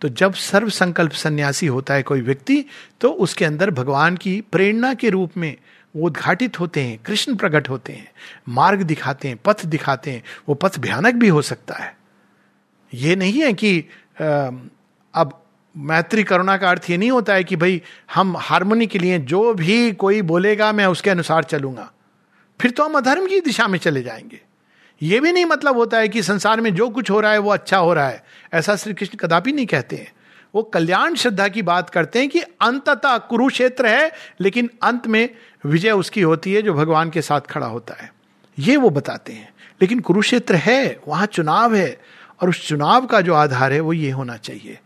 तो 0.00 0.08
जब 0.08 0.34
सर्व 0.34 0.68
संकल्प 0.68 1.12
सन्यासी 1.12 1.66
होता 1.66 1.94
है 1.94 2.02
कोई 2.02 2.20
व्यक्ति 2.20 2.64
तो 3.00 3.08
उसके 3.08 3.44
अंदर 3.44 3.70
भगवान 3.70 4.16
की 4.16 4.40
प्रेरणा 4.40 4.94
के 4.94 5.10
रूप 5.10 5.32
में 5.36 5.56
उद्घाटित 5.96 6.60
होते 6.60 6.80
हैं, 6.80 6.98
कृष्ण 6.98 7.34
प्रकट 7.36 7.68
होते 7.68 7.92
हैं, 7.92 8.08
मार्ग 8.48 8.82
दिखाते 8.82 9.28
हैं, 9.28 9.36
पथ 9.44 9.64
दिखाते 9.66 10.10
हैं, 10.10 10.22
वो 10.48 10.54
पथ 10.54 10.78
भयानक 10.78 11.14
भी 11.14 11.28
हो 11.28 11.42
सकता 11.42 11.74
है। 11.74 11.96
ये 12.92 13.16
नहीं 13.16 13.42
है 13.42 13.52
कि 13.52 13.78
अब 14.20 15.42
मैत्री 15.74 16.22
करुणा 16.24 16.56
का 16.56 16.70
अर्थ 16.70 16.90
ये 16.90 16.96
नहीं 16.96 17.10
होता 17.10 17.34
है 17.34 17.44
कि 17.44 17.56
भाई 17.56 17.80
हम 18.14 18.36
हारमोनी 18.36 18.86
के 18.86 18.98
लिए 18.98 19.18
जो 19.18 19.52
भी 19.54 19.92
कोई 19.92 20.22
बोलेगा 20.22 20.72
मैं 20.72 20.86
उसके 20.86 21.10
अनुसार 21.10 21.44
चलूँगा। 21.44 21.90
फिर 22.60 22.70
तो 22.70 22.84
हम 22.84 22.94
अधर्म 22.94 23.26
की 23.26 23.40
दिशा 23.40 23.66
में 23.68 23.78
चले 23.78 24.02
जाएँगे। 24.02 24.40
ये 25.02 25.20
भी 25.20 25.32
नहीं 25.32 25.44
मतलब 25.44 25.76
होता 25.76 25.98
है 25.98 26.08
कि 26.08 26.22
संसार 26.22 26.60
में 26.60 26.74
जो 26.74 26.88
कुछ 26.90 27.10
हो 27.10 27.20
रहा 27.20 27.32
है 27.32 27.38
वो 27.38 27.50
अच्छा 27.50 27.78
हो 27.78 27.92
रहा 27.94 28.08
है। 28.08 28.24
ऐसा 28.54 28.76
श्री 28.76 28.94
कृष्ण 28.94 29.18
कदापि 29.18 29.52
नहीं 29.52 29.66
कहते 29.66 29.96
हैं। 29.96 30.12
वो 30.56 30.62
कल्याण 30.62 31.14
श्रद्धा 31.14 31.48
की 31.48 31.62
बात 31.62 31.90
करते 31.90 32.18
हैं 32.18 32.28
कि 32.28 32.40
अंततः 32.40 33.18
कुरुक्षेत्र 33.18 33.86
है, 33.86 34.12
लेकिन 34.40 34.70
अंत 34.82 35.06
में 35.06 35.28
विजय 35.64 35.90
उसकी 35.90 36.20
होती 36.20 36.52
है 36.52 36.62
जो 36.62 36.74
भगवान 36.74 37.10
के 37.10 37.22
साथ 37.22 37.40
खड़ा 37.40 37.66
होता 37.66 37.94
है। 37.94 38.12
ये 38.58 38.76
वो 38.76 38.90
बताते 38.90 39.32
हैं। 39.32 39.54
लेकिन 39.82 40.00
कुरुक्षेत्र 40.00 40.54
है, 40.54 41.00
वहाँ 41.08 41.26
चुनाव 41.26 41.74
है, 41.74 42.00
और 42.42 42.48
उस 42.48 42.68
चुनाव 42.68 43.06
का 43.06 43.20
जो 43.20 43.34
आधार 43.34 43.72
है 43.72 43.80
वो 43.80 43.92
ये 43.92 44.10
होना 44.10 44.36
चाहिए। 44.36 44.78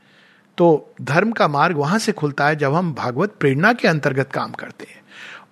तो 0.58 0.94
धर्म 1.02 1.30
का 1.32 1.48
मार्ग 1.48 1.76
वहाँ 1.76 1.98
से 1.98 2.12
खुलता 2.12 2.46
है 2.46 2.56
जब 2.56 2.74
हम 2.74 2.92
भागवत 2.94 3.34
प्रेरणा 3.40 3.72
के 3.72 3.88
अंतर्गत 3.88 4.32
काम 4.32 4.52
करते 4.52 4.86
हैं। 4.90 5.00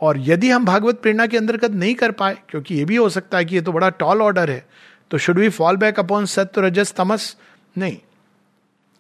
और 0.01 0.19
यदि 0.19 0.51
हम 0.51 0.65
भागवत 0.65 1.01
प्रेरणा 1.03 1.27
के 1.27 1.37
अंतर्गत 1.37 1.71
नहीं 1.71 1.95
कर 1.95 2.11
पाए, 2.11 2.37
क्योंकि 2.49 2.75
ये 2.75 2.85
भी 2.85 2.97
हो 2.97 3.09
सकता 3.09 3.39
है 3.39 3.45
कि 3.45 3.55
ये 3.55 3.61
तो 3.61 3.73
बड़ा 3.73 3.89
टॉल 3.91 4.23
ऑर्डर 4.23 4.51
है 4.51 4.67
तो 5.11 5.19
should 5.19 5.39
we 5.39 5.49
fall 5.49 5.77
back 5.77 5.99
upon 5.99 6.27
सत्य 6.27 6.61
रजस 6.61 6.93
तमस? 6.93 7.37
नहीं। 7.79 7.99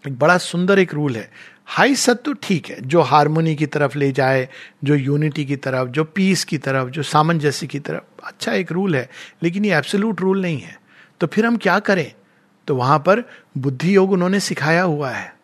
एक 0.06 0.18
बड़ा 0.18 0.38
सुंदर 0.38 0.78
एक 0.78 0.94
रूल 0.94 1.16
है। 1.16 1.30
हाई 1.66 1.94
सत्व 1.94 2.34
ठीक 2.42 2.66
है, 2.66 2.80
जो 2.80 3.00
हारमोनी 3.00 3.56
की 3.56 3.66
तरफ़ 3.66 3.98
ले 3.98 4.12
जाए, 4.12 4.48
जो 4.84 4.94
यूनिटी 4.94 5.44
की 5.44 5.56
तरफ़, 5.56 5.88
जो 5.88 6.04
पीस 6.04 6.44
की 6.44 6.58
तरफ़, 6.58 6.88
जो 6.88 7.02
सामंजस्य 7.02 7.66
की 7.66 7.78
तरफ़ 7.78 8.24
अच्छा 8.24 8.52
एक 8.52 8.72
रूल 8.72 8.96
है, 8.96 9.10
लेकिन 9.42 9.64
ये 9.64 9.74
एब्सोल्यूट 9.74 10.20
रूल 10.20 10.42
नहीं 10.42 10.60
है। 10.60 10.80
तो 11.20 11.26
फिर 11.26 11.46
हम 11.46 11.56
क्या 11.56 11.78
करें? 11.78 12.12
तो 12.66 12.76
वहाँ 12.76 12.98
पर 12.98 13.24
बुद्धि 13.58 13.96
योग 13.96 14.12
उन्होंने 14.12 14.40
सिखाया 14.40 14.82
हुआ 14.82 15.10
है 15.10 15.34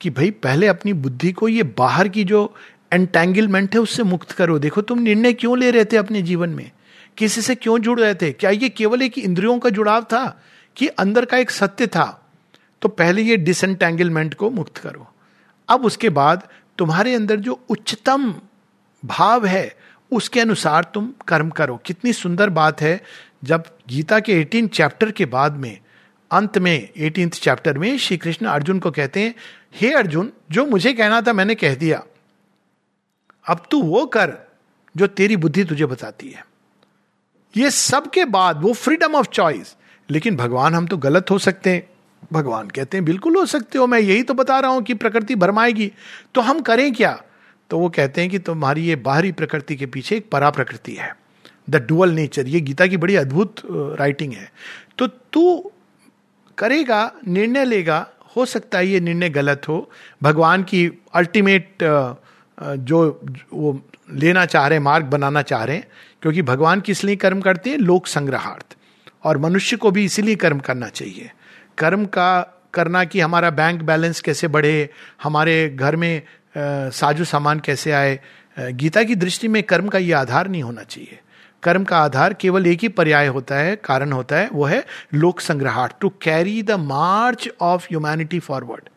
कि 0.00 0.10
भाई 0.10 0.30
पहले 0.30 0.66
अपनी 0.66 0.92
बुद्धि 0.92 1.32
को 1.32 1.48
ये 1.48 1.62
बाहर 1.62 2.08
की 2.08 2.24
जो 2.24 2.54
एंटेंगलमेंट 2.92 3.74
है, 3.74 3.80
उससे 3.80 4.02
मुक्त 4.02 4.32
करो। 4.32 4.58
देखो 4.58 4.80
तुम 4.80 4.98
निर्णय 4.98 5.32
क्यों 5.32 5.58
ले 5.58 5.70
रहे 5.70 5.84
थे 5.84 5.96
अपने 5.96 6.22
जीवन 6.22 6.48
में? 6.48 6.70
किसी 7.16 7.40
से 7.40 7.54
क्यों 7.54 7.78
जुड़ 7.78 8.00
रहे 8.00 8.14
थे? 8.14 8.32
क्या 8.32 8.50
ये 8.50 8.68
केवल 8.68 9.02
एक 9.02 9.18
इंद्रियों 9.18 9.58
का 9.58 9.70
जुड़ाव 9.70 10.02
था 10.02 10.42
कि 10.76 10.86
अंदर 10.86 11.24
का 11.24 11.36
एक 11.36 11.50
सत्य 11.50 11.86
था? 11.86 12.23
तो 12.84 12.88
पहले 12.88 13.22
ये 13.22 13.36
डिसएंटेंगलमेंट 13.36 14.34
को 14.34 14.50
मुक्त 14.50 14.76
करो। 14.78 15.06
अब 15.68 15.84
उसके 15.84 16.08
बाद 16.08 16.48
तुम्हारे 16.78 17.14
अंदर 17.14 17.36
जो 17.36 17.64
उच्चतम 17.68 18.34
भाव 19.04 19.46
है, 19.46 19.76
उसके 20.12 20.40
अनुसार 20.40 20.84
तुम 20.94 21.12
कर्म 21.28 21.50
करो। 21.50 21.76
कितनी 21.76 22.12
सुंदर 22.12 22.50
बात 22.50 22.80
है, 22.80 23.02
जब 23.44 23.64
गीता 23.88 24.20
के 24.20 24.32
एटीन 24.32 24.68
चैप्टर 24.68 25.10
के 25.10 25.24
बाद 25.24 25.52
में, 25.52 25.78
अंत 26.30 26.58
में 26.58 26.88
एटीन 26.96 27.28
चैप्टर 27.28 27.78
में 27.78 27.98
श्री 27.98 28.16
कृष्ण 28.16 28.46
अर्जुन 28.46 28.78
को 28.78 28.90
कहते 28.90 29.20
हैं, 29.20 29.34
हे 29.74 29.92
अर्जुन, 29.92 30.32
जो 30.50 30.66
मुझे 30.66 30.92
कहना 30.92 31.20
था 31.20 31.32
मैंने 31.32 31.54
कह 31.54 31.74
दिया। 31.74 32.02
अब 33.48 33.66
तू 33.70 33.82
वो 33.82 34.06
कर 34.06 34.36
जो 34.96 35.06
तेरी 35.06 35.36
बुद्धि 35.36 35.64
तुझे 35.64 35.86
बताती 35.86 36.28
है। 36.28 36.46
ये 37.56 37.70
सब 37.70 38.10
के 38.10 38.24
बाद 38.24 38.62
वो 38.62 38.72
फ्रीडम 38.72 39.14
ऑफ़ 39.14 39.28
चॉइस 39.28 39.76
लेकिन 40.10 40.36
भगवान 40.36 40.74
हम 40.74 40.86
तो 40.86 40.96
गलत 40.96 41.30
हो 41.30 41.38
सकते 41.38 41.70
हैं। 41.70 41.93
भगवान 42.32 42.68
कहते 42.68 42.96
हैं, 42.96 43.04
बिल्कुल 43.04 43.36
हो 43.36 43.44
सकते 43.46 43.78
हो, 43.78 43.86
मैं 43.86 43.98
यही 44.00 44.22
तो 44.22 44.34
बता 44.34 44.58
रहा 44.60 44.70
हूँ 44.70 44.82
कि 44.82 44.94
प्रकृति 44.94 45.34
भरमाएगी। 45.34 45.90
तो 46.34 46.40
हम 46.40 46.60
करें 46.60 46.92
क्या? 46.92 47.20
तो 47.70 47.78
वो 47.78 47.88
कहते 47.88 48.20
हैं 48.20 48.30
कि 48.30 48.38
तुम्हारी 48.38 48.84
ये 48.84 48.96
बाहरी 48.96 49.32
प्रकृति 49.32 49.76
के 49.76 49.86
पीछे 49.86 50.16
एक 50.16 50.28
परा 50.30 50.50
प्रकृति 50.50 50.94
है। 50.94 51.14
द 51.70 51.76
डुअल 51.88 52.10
नेचर 52.10 52.48
ये 52.48 52.60
गीता 52.60 52.86
की 52.86 52.96
बड़ी 52.96 53.16
अद्भुत 53.16 53.62
राइटिंग 54.00 54.32
है। 54.32 54.50
तो 54.98 55.06
तू 55.06 55.72
करेगा, 56.58 57.12
निर्णय 57.28 57.64
लेगा, 57.64 58.06
हो 58.36 58.44
सकता 58.46 58.78
है 58.78 58.86
ये 58.86 59.00
निर्णय 59.00 59.28
गलत 59.30 59.68
हो। 59.68 59.90
भगवान 60.22 60.62
की 60.62 60.86
अल्टीमेट 61.14 61.82
जो, 62.58 63.20
वो 63.52 63.80
लेना 64.12 64.44
चाह 64.46 64.66
रहे 64.66 64.78
हैं, 64.78 64.84
मार्ग 64.84 65.06
बनाना 65.06 65.42
चाह 65.42 65.64
रहे 65.64 65.76
हैं, 65.76 65.86
क्योंकि 66.22 66.42
भगवान 66.42 66.80
किस 66.80 67.04
लिए 67.04 67.16
कर्म 67.16 67.40
करते 67.40 67.70
हैं? 67.70 67.78
लोक 67.78 68.06
संग्रहार्थ। 68.06 68.76
और 69.24 69.38
मनुष्य 69.38 69.76
को 69.76 69.90
भी 69.90 70.04
इसीलिए 70.04 70.34
कर्म 70.36 70.58
करना 70.58 70.88
चाहिए। 70.88 71.30
कर्म 71.78 72.04
का 72.06 72.40
करना 72.74 73.04
कि 73.04 73.20
हमारा 73.20 73.50
बैंक 73.50 73.82
बैलेंस 73.82 74.20
कैसे 74.20 74.48
बढ़े, 74.48 74.88
हमारे 75.22 75.68
घर 75.70 75.96
में 75.96 76.22
साजो 76.56 77.24
सामान 77.24 77.60
कैसे 77.60 77.92
आए। 77.92 78.18
गीता 78.56 79.02
की 79.02 79.14
दृष्टि 79.14 79.48
में 79.48 79.62
कर्म 79.62 79.88
का 79.88 79.98
यह 79.98 80.18
आधार 80.18 80.48
नहीं 80.48 80.62
होना 80.62 80.82
चाहिए। 80.82 81.18
कर्म 81.62 81.84
का 81.84 81.98
आधार 81.98 82.34
केवल 82.34 82.66
एक 82.66 82.80
ही 82.80 82.88
पर्याय 82.88 83.26
होता 83.26 83.56
है, 83.56 83.76
कारण 83.76 84.12
होता 84.12 84.36
है, 84.36 84.48
वो 84.48 84.64
है 84.64 84.84
लोक 85.14 85.40
संग्रहाट 85.40 85.92
to 86.00 86.08
carry 86.22 86.62
the 86.62 86.70
march 86.70 87.48
of 87.60 87.84
humanity 87.84 88.38
forward 88.40 88.88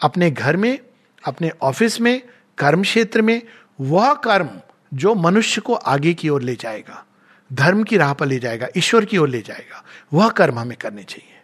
अपने 0.00 0.30
घर 0.30 0.56
में, 0.56 0.78
अपने 1.24 1.50
ऑफ़िस 1.62 2.00
में, 2.00 2.22
कर्म 2.58 2.82
क्षेत्र 2.82 3.22
में, 3.22 3.42
वह 3.80 4.12
कर्म 4.14 4.48
जो 4.92 5.14
मनुष्य 5.14 5.60
को 5.60 5.74
आगे 5.74 6.12
की 6.14 6.28
ओर 6.28 6.42
ले 6.42 6.54
जाएगा, 6.54 7.04
धर्म 7.50 7.82
की 7.82 7.96
राह 7.96 8.12
पर 8.12 8.26
ले 8.26 8.38
जाएगा, 8.38 8.68
ईश्वर 8.76 9.04
की 9.04 9.18
ओर 9.18 9.28
ले 9.28 9.40
जाएगा, 9.40 9.82
वह 10.12 10.28
कर्म 10.30 10.58
हमें 10.58 10.76
करने 10.76 11.02
चाहिए। 11.02 11.37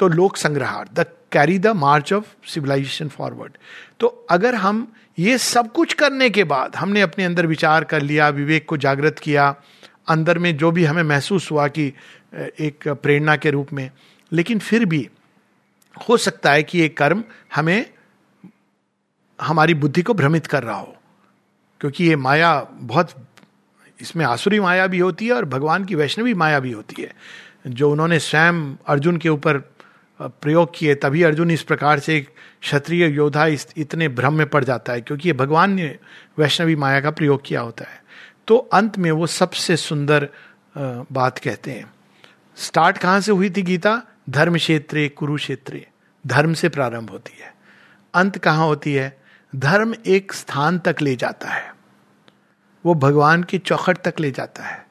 तो 0.00 0.08
लोक 0.08 0.36
संग्रहार 0.36 0.88
the 0.94 1.04
carry 1.32 1.58
the 1.58 1.66
march 1.76 2.12
of 2.12 2.26
civilization 2.48 3.08
forward 3.08 3.56
तो 4.00 4.06
अगर 4.30 4.54
हम 4.54 4.86
ये 5.18 5.36
सब 5.38 5.72
कुछ 5.72 5.92
करने 5.92 6.28
के 6.30 6.44
बाद 6.44 6.76
हमने 6.76 7.00
अपने 7.00 7.24
अंदर 7.24 7.46
विचार 7.46 7.84
कर 7.84 8.02
लिया, 8.02 8.28
विवेक 8.28 8.68
को 8.68 8.76
जागृत 8.76 9.18
किया, 9.18 9.54
अंदर 10.08 10.38
में 10.38 10.56
जो 10.56 10.70
भी 10.70 10.84
हमें 10.84 11.02
महसूस 11.02 11.50
हुआ 11.50 11.66
कि 11.68 11.86
एक 12.60 12.88
प्रेरणा 12.88 13.36
के 13.36 13.50
रूप 13.50 13.72
में, 13.72 13.90
लेकिन 14.32 14.58
फिर 14.58 14.84
भी 14.84 15.08
हो 16.08 16.16
सकता 16.16 16.52
है 16.52 16.62
कि 16.62 16.78
ये 16.78 16.88
कर्म 16.88 17.24
हमें, 17.54 17.86
हमारी 19.38 19.74
बुद्धि 19.74 20.02
को 20.02 20.14
भ्रमित 20.14 20.46
कर 20.46 20.62
रहा 20.62 20.76
हो, 20.76 20.96
क्योंकि 21.80 22.04
ये 22.04 22.16
माया 22.16 22.54
बहुत, 22.70 23.14
इसमें 24.00 24.24
आसुरी 24.24 24.60
माया 24.60 24.86
भी 24.86 24.98
होती 24.98 25.26
है 25.26 25.32
और 25.32 25.44
भगवान 25.44 25.84
की 25.84 25.94
वैष्णवी 25.94 26.34
माया 26.34 26.60
भी 26.60 26.72
होती 26.72 27.02
है, 27.02 27.12
जो 27.66 27.90
उन्होंने 27.92 28.18
स्वयं 28.20 28.76
अर्जुन 28.86 29.16
के 29.16 29.28
ऊपर 29.28 29.62
प्रयोग 30.22 30.70
किए, 30.74 30.94
तभी 30.94 31.22
अर्जुन 31.22 31.50
इस 31.50 31.62
प्रकार 31.62 31.98
से 31.98 32.20
क्षत्रिय 32.60 33.06
योद्धा 33.06 33.46
इस, 33.46 33.66
इतने 33.76 34.08
भ्रम 34.08 34.34
में 34.34 34.46
पड़ 34.46 34.64
जाता 34.64 34.92
है, 34.92 35.00
क्योंकि 35.00 35.28
ये 35.28 35.32
भगवान 35.32 35.70
ने 35.70 35.98
वैष्णवी 36.38 36.76
माया 36.76 37.00
का 37.00 37.10
प्रयोग 37.10 37.42
किया 37.44 37.60
होता 37.60 37.84
है। 37.84 38.04
तो 38.48 38.56
अंत 38.56 38.98
में 38.98 39.10
वो 39.10 39.26
सबसे 39.26 39.76
सुंदर 39.76 40.28
बात 41.12 41.38
कहते 41.38 41.70
हैं। 41.70 41.94
स्टार्ट 42.56 42.98
कहाँ 42.98 43.20
से 43.20 43.32
हुई 43.32 43.50
थी 43.50 43.62
गीता? 43.62 44.02
धर्म 44.30 44.56
क्षेत्र 44.56 45.10
कुरुक्षेत्र। 45.16 45.80
धर्म 46.26 46.54
से 46.54 46.68
प्रारंभ 46.68 47.10
होती 47.10 47.42
है। 47.42 47.54
अंत 48.14 48.38
कहाँ 48.38 48.66
होती 48.66 48.94
है? 48.94 49.20
धर्म 49.56 49.94
एक 50.06 50.32
स्थान 50.32 50.78
तक 50.78 50.96
ले 51.02 51.16
जाता 51.16 51.48
है। 51.48 51.74
वो 52.86 52.94
भगवान 52.94 53.42
की 53.42 53.58
चौखट 53.58 53.98
तक 53.98 54.14
ले 54.20 54.30
जाता 54.30 54.64
है। 54.64 54.86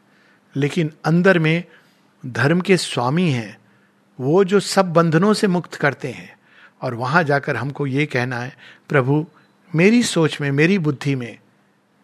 लेकिन 0.56 0.92
अंदर 1.06 1.40
में 1.40 1.64
धर्म 2.26 2.62
के 2.62 2.78
स्वामी 2.78 3.32
हैं 3.32 3.58
वो 4.20 4.44
जो 4.44 4.60
सब 4.60 4.94
बंधनों 4.94 5.34
से 5.34 5.48
मुक्त 5.48 5.76
करते 5.76 6.08
हैं 6.08 6.30
और 6.82 6.94
वहाँ 6.94 7.24
जाकर 7.24 7.56
हमको 7.56 7.88
ये 7.88 8.06
कहना 8.06 8.40
है, 8.40 8.54
प्रभु, 8.90 9.26
मेरी 9.72 10.04
सोच 10.04 10.40
में, 10.42 10.52
मेरी 10.52 10.78
बुद्धि 10.78 11.16
में, 11.16 11.38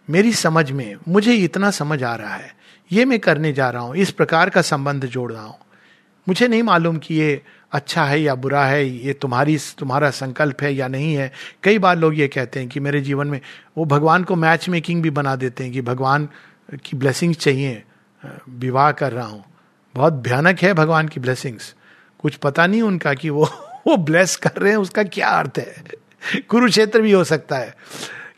मेरी 0.07 0.33
समझ 0.33 0.71
में 0.71 0.95
मुझे 1.07 1.33
इतना 1.33 1.71
समझ 1.71 2.03
आ 2.03 2.15
रहा 2.15 2.35
है। 2.35 2.53
ये 2.91 3.05
मैं 3.05 3.19
करने 3.19 3.53
जा 3.53 3.69
रहा 3.69 3.81
हूँ, 3.81 3.95
इस 3.95 4.11
प्रकार 4.11 4.49
का 4.49 4.61
संबंध 4.61 5.05
जोड़ 5.05 5.31
रहा 5.31 5.43
हूँ। 5.43 5.57
मुझे 6.27 6.47
नहीं 6.47 6.63
मालूम 6.63 6.97
कि 6.97 7.15
ये 7.15 7.41
अच्छा 7.71 8.03
है 8.05 8.21
या 8.21 8.35
बुरा 8.35 8.65
है, 8.65 8.85
ये 8.85 9.13
तुम्हारी, 9.13 9.57
तुम्हारा 9.77 10.09
संकल्प 10.09 10.61
है 10.61 10.73
या 10.73 10.87
नहीं 10.87 11.13
है। 11.15 11.31
कई 11.63 11.79
बार 11.79 11.97
लोग 11.97 12.17
ये 12.19 12.27
कहते 12.27 12.59
हैं 12.59 12.69
कि 12.69 12.79
मेरे 12.79 13.01
जीवन 13.01 13.27
में, 13.27 13.39
वो 13.77 13.85
भगवान 13.85 14.23
को 14.23 14.35
मैच 14.35 14.69
मेकिंग 14.69 15.01
भी 15.03 15.09
बना 15.09 15.35
देते 15.35 15.63
हैं 15.63 15.73
कि 15.73 15.81
भगवान 15.81 16.27
की 16.85 16.97
ब्लेसिंग्स 16.97 17.37
चाहिए। 17.37 17.83
विवाह 18.49 18.91
कर 18.91 19.11
रहा 19.11 19.25
हूँ। 19.25 19.43
बहुत 19.95 20.13
भयानक 20.13 20.59
है 20.59 20.73
भगवान 20.73 21.07
की 21.07 21.19
ब्लेसिंग्स 21.19 21.73
कुछ 22.25 22.35
पता 22.35 22.67
नहीं 22.67 22.81
उनका 22.81 23.13
कि 23.13 23.29
वो 23.29 23.45
वो 23.87 23.97
ब्लेस 23.97 24.35
कर 24.35 24.51
रहे 24.57 24.71
हैं, 24.71 24.77
उसका 24.77 25.03
क्या 25.03 25.27
अर्थ 25.27 25.51
है? 25.57 25.83
कुरुक्षेत्र 26.49 27.01
भी 27.01 27.11
हो 27.11 27.23
सकता 27.23 27.57
है। 27.57 27.75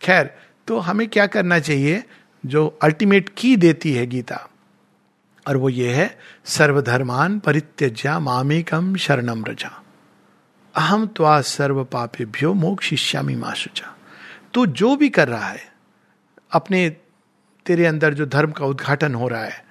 खैर 0.02 0.36
तो 0.68 0.80
हमें 0.80 1.08
क्या 1.08 1.28
करना 1.28 1.60
चाहिए? 1.60 2.04
जो 2.46 2.80
अल्टीमेट 2.82 3.30
की 3.38 3.56
देती 3.56 3.94
है 3.94 4.08
गीता। 4.08 4.50
और 5.48 5.58
वो 5.58 5.70
ये 5.70 5.94
है, 5.94 6.18
सर्वधर्मान 6.46 7.40
परित्यज्या 7.40 8.20
मामेकम 8.20 8.96
शरणम 8.96 9.46
रजा। 9.46 9.84
अहम 10.76 11.08
त्वा 11.08 11.42
सर्व 11.42 11.84
पापेभ्यो 11.84 12.54
मोक्षिष्यामी 12.54 13.36
माशुचा 13.36 13.96
तो 14.54 14.66
जो 14.66 14.96
भी 14.96 15.10
कर 15.10 15.28
रहा 15.28 15.48
है, 15.48 15.72
अपने 16.52 16.90
तेरे 17.66 17.86
अंदर 17.86 18.14
जो 18.14 18.26
धर्म 18.26 18.52
का 18.52 18.66
उद्घाटन 18.66 19.16
हो 19.16 19.28
रहा 19.28 19.44
है 19.44 19.67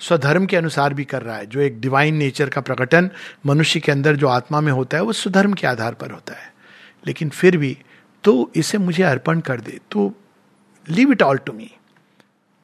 स्वधर्म 0.00 0.46
के 0.46 0.56
अनुसार 0.56 0.94
भी 0.94 1.04
कर 1.04 1.22
रहा 1.22 1.36
है। 1.36 1.46
जो 1.46 1.60
एक 1.60 1.80
डिवाइन 1.80 2.14
नेचर 2.14 2.48
का 2.48 2.60
प्रकटन 2.60 3.10
मनुष्य 3.46 3.80
के 3.80 3.92
अंदर 3.92 4.16
जो 4.16 4.28
आत्मा 4.28 4.60
में 4.60 4.72
होता 4.72 4.96
है, 4.96 5.02
वो 5.02 5.12
स्वधर्म 5.12 5.52
के 5.52 5.66
आधार 5.66 5.94
पर 5.94 6.10
होता 6.10 6.34
है। 6.34 6.52
लेकिन 7.06 7.28
फिर 7.28 7.56
भी 7.56 7.76
तो 8.24 8.50
इसे 8.56 8.78
मुझे 8.78 9.02
अर्पण 9.02 9.40
कर 9.40 9.60
दे 9.60 9.78
तो 9.90 10.12
leave 10.88 11.12
it 11.12 11.22
all 11.22 11.36
to 11.36 11.52
me 11.52 11.70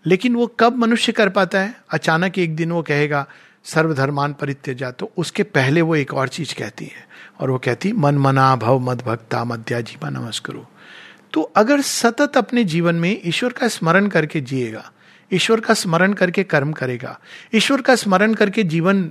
लेकिन 0.07 0.35
वो 0.35 0.47
कब 0.61 0.77
मनुष्य 0.77 1.13
कर 1.13 1.29
पाता 1.29 1.61
है? 1.61 1.75
अचानक 1.91 2.39
एक 2.39 2.57
दिन 2.57 2.73
वो 2.73 2.83
कहेगा, 2.83 3.27
सर्वधर्मान 3.65 4.33
परित्यजा। 4.33 4.91
तो 4.91 5.11
उसके 5.17 5.43
पहले 5.43 5.81
वो 5.83 5.97
एक 5.97 6.15
और 6.15 6.29
चीज़ 6.29 6.55
कहती 6.55 6.85
है, 6.85 7.09
और 7.41 7.51
वो 7.51 7.59
कहती 7.59 7.89
है 7.89 7.95
मन 7.95 8.19
मना 8.19 8.57
भव 8.57 8.79
मद 8.79 9.03
भक्ता 9.03 9.45
मध्या 9.45 9.81
जीवा 9.81 10.11
नमस्करो। 10.11 10.67
तो 11.33 11.43
अगर 11.57 11.81
सतत 11.81 12.37
अपने 12.37 12.65
जीवन 12.65 12.95
में 12.95 13.21
ईश्वर 13.25 13.53
का 13.53 13.69
स्मरण 13.69 14.07
करके 14.07 14.41
जिएगा 14.41 14.91
ईश्वर 15.31 15.61
का 15.61 15.75
स्मरण 15.75 16.13
करके 16.13 16.43
कर्म 16.45 16.73
करेगा। 16.73 17.19
ईश्वर 17.55 17.81
का 17.81 17.95
स्मरण 17.95 18.35
करके 18.35 18.63
जीवन 18.65 19.03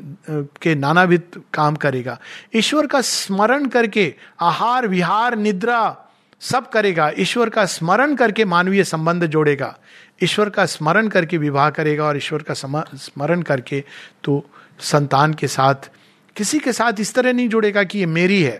के 0.61 0.75
नानाविध 0.75 1.41
काम 1.53 1.75
करेगा। 1.75 2.17
ईश्वर 2.55 2.87
का 2.87 3.01
स्मरण 3.01 3.65
करके 3.67 4.13
आहार, 4.41 4.87
विहार, 4.87 5.35
निद्रा 5.37 5.95
सब 6.41 6.69
करेगा। 6.69 7.11
ईश्वर 7.19 7.49
का 7.49 7.65
स्मरण 7.65 8.15
करके 8.15 8.45
मानवीय 8.45 8.83
संबंध 8.83 9.25
जोड़ेगा। 9.25 9.75
ईश्वर 10.23 10.49
का 10.49 10.65
स्मरण 10.65 11.07
करके 11.07 11.37
विवाह 11.37 11.69
करेगा 11.69 12.05
और 12.05 12.17
ईश्वर 12.17 12.43
का 12.43 12.53
स्मरण 12.53 13.41
करके 13.41 13.83
तो 14.23 14.43
संतान 14.81 15.33
के 15.33 15.47
साथ, 15.47 15.89
किसी 16.35 16.59
के 16.59 16.73
साथ 16.73 16.99
इस 16.99 17.13
तरह 17.13 17.33
नहीं 17.33 17.49
जुड़ेगा 17.49 17.83
कि 17.83 17.99
ये 17.99 18.05
मेरी 18.05 18.41
है। 18.43 18.59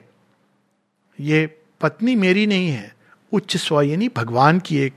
ये 1.20 1.46
पत्नी 1.82 2.16
मेरी 2.16 2.46
नहीं 2.48 2.70
है। 2.70 2.94
उच्च 3.32 3.56
स्व 3.58 3.82
यानी 3.82 4.10
भगवान 4.16 4.60
की 4.60 4.78
एक, 4.78 4.94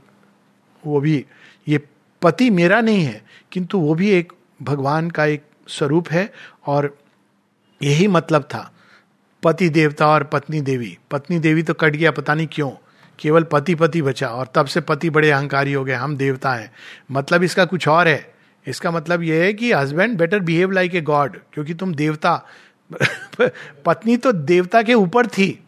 वो 0.82 1.00
भी 1.00 1.24
पति 2.22 2.50
मेरा 2.50 2.80
नहीं 2.80 3.04
है, 3.04 3.22
किंतु 3.52 3.78
वो 3.78 3.94
भी 3.94 4.10
एक 4.10 4.32
भगवान 4.62 5.10
का 5.10 5.24
एक 5.24 5.42
स्वरूप 5.68 6.08
है 6.08 6.32
और 6.66 6.98
यही 7.82 8.06
मतलब 8.06 8.42
था। 8.42 8.72
पति 9.42 9.68
देवता 9.68 10.06
और 10.06 10.24
पत्नी 10.24 10.60
देवी। 10.60 10.98
पत्नी 11.10 11.38
देवी 11.38 11.62
तो 11.62 11.74
कट 11.74 11.96
गया, 11.96 12.10
पता 12.10 12.34
नहीं 12.34 12.48
क्यों। 12.52 12.70
केवल 13.18 13.42
पति 13.42 13.74
पति 13.74 14.02
बचा 14.02 14.28
और 14.28 14.48
तब 14.54 14.66
से 14.66 14.80
पति 14.80 15.10
बड़े 15.10 15.30
अहंकारी 15.30 15.72
हो 15.72 15.84
गए, 15.84 15.94
हम 15.94 16.16
देवता 16.16 16.54
हैं। 16.54 16.72
मतलब 17.12 17.42
इसका 17.42 17.64
कुछ 17.64 17.88
और 17.88 18.08
है। 18.08 18.34
इसका 18.66 18.90
मतलब 18.90 19.22
यह 19.22 19.42
है 19.42 19.52
कि 19.52 19.72
husband 19.72 20.18
better 20.18 20.40
behave 20.40 20.70
like 20.70 20.94
a 20.94 21.00
god 21.00 21.38
क्योंकि 21.52 21.74
तुम 21.74 21.94
देवता 21.94 22.46
पत्नी 23.84 24.16
तो 24.16 24.32
देवता 24.32 24.82
के 24.82 24.94
ऊपर 24.94 25.26
थी। 25.26 25.64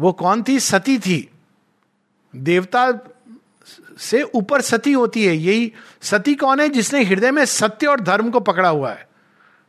वो 0.00 0.12
कौन 0.12 0.44
थी? 0.48 0.60
सती 0.60 0.98
थी। 0.98 1.28
देवता 2.36 2.92
से 4.00 4.22
ऊपर 4.24 4.60
सती 4.60 4.92
होती 4.92 5.24
है, 5.26 5.36
यही 5.36 5.72
सती 6.02 6.34
कौन 6.34 6.60
है 6.60 6.68
जिसने 6.68 7.02
हृदय 7.04 7.30
में 7.30 7.44
सत्य 7.44 7.86
और 7.86 8.00
धर्म 8.00 8.30
को 8.30 8.40
पकड़ा 8.40 8.68
हुआ 8.68 8.92
है? 8.92 9.06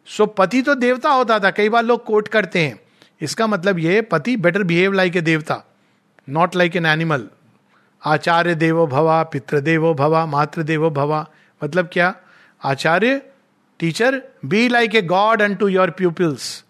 सो 0.08 0.26
पति 0.28 0.62
तो 0.62 0.76
देवता 0.76 1.10
होता 1.10 1.40
था, 1.40 1.52
कई 1.52 1.70
बार 1.70 1.84
लोग 1.84 2.04
कोट 2.06 2.28
करते 2.28 2.60
हैं। 2.60 2.80
इसका 3.22 3.48
मतलब 3.48 3.80
यह 3.80 4.02
पति 4.12 4.36
बेटर 4.38 4.64
बिहेव 4.64 4.94
लाइक 4.94 5.16
ए 5.16 5.22
देवता 5.22 5.64
नॉट 6.28 6.56
लाइक 6.56 6.76
एन 6.76 6.86
एनिमल 6.86 7.28
आचार्य 8.02 8.56
देवो 8.56 8.88
भवा 8.88 9.22
पितृदेवो 9.24 9.94
भवा 9.94 10.26
मातृदेवो 10.26 10.90
भवा। 10.90 11.26
मतलब 11.62 11.90
क्या? 11.94 12.14
आचार्य 12.62 13.22
teacher 13.80 14.22
be 14.46 14.68
like 14.68 14.96
a 14.96 15.02
god 15.04 15.42
and 15.42 15.58
to 15.58 15.68
your 15.68 15.90
pupils 15.92 16.64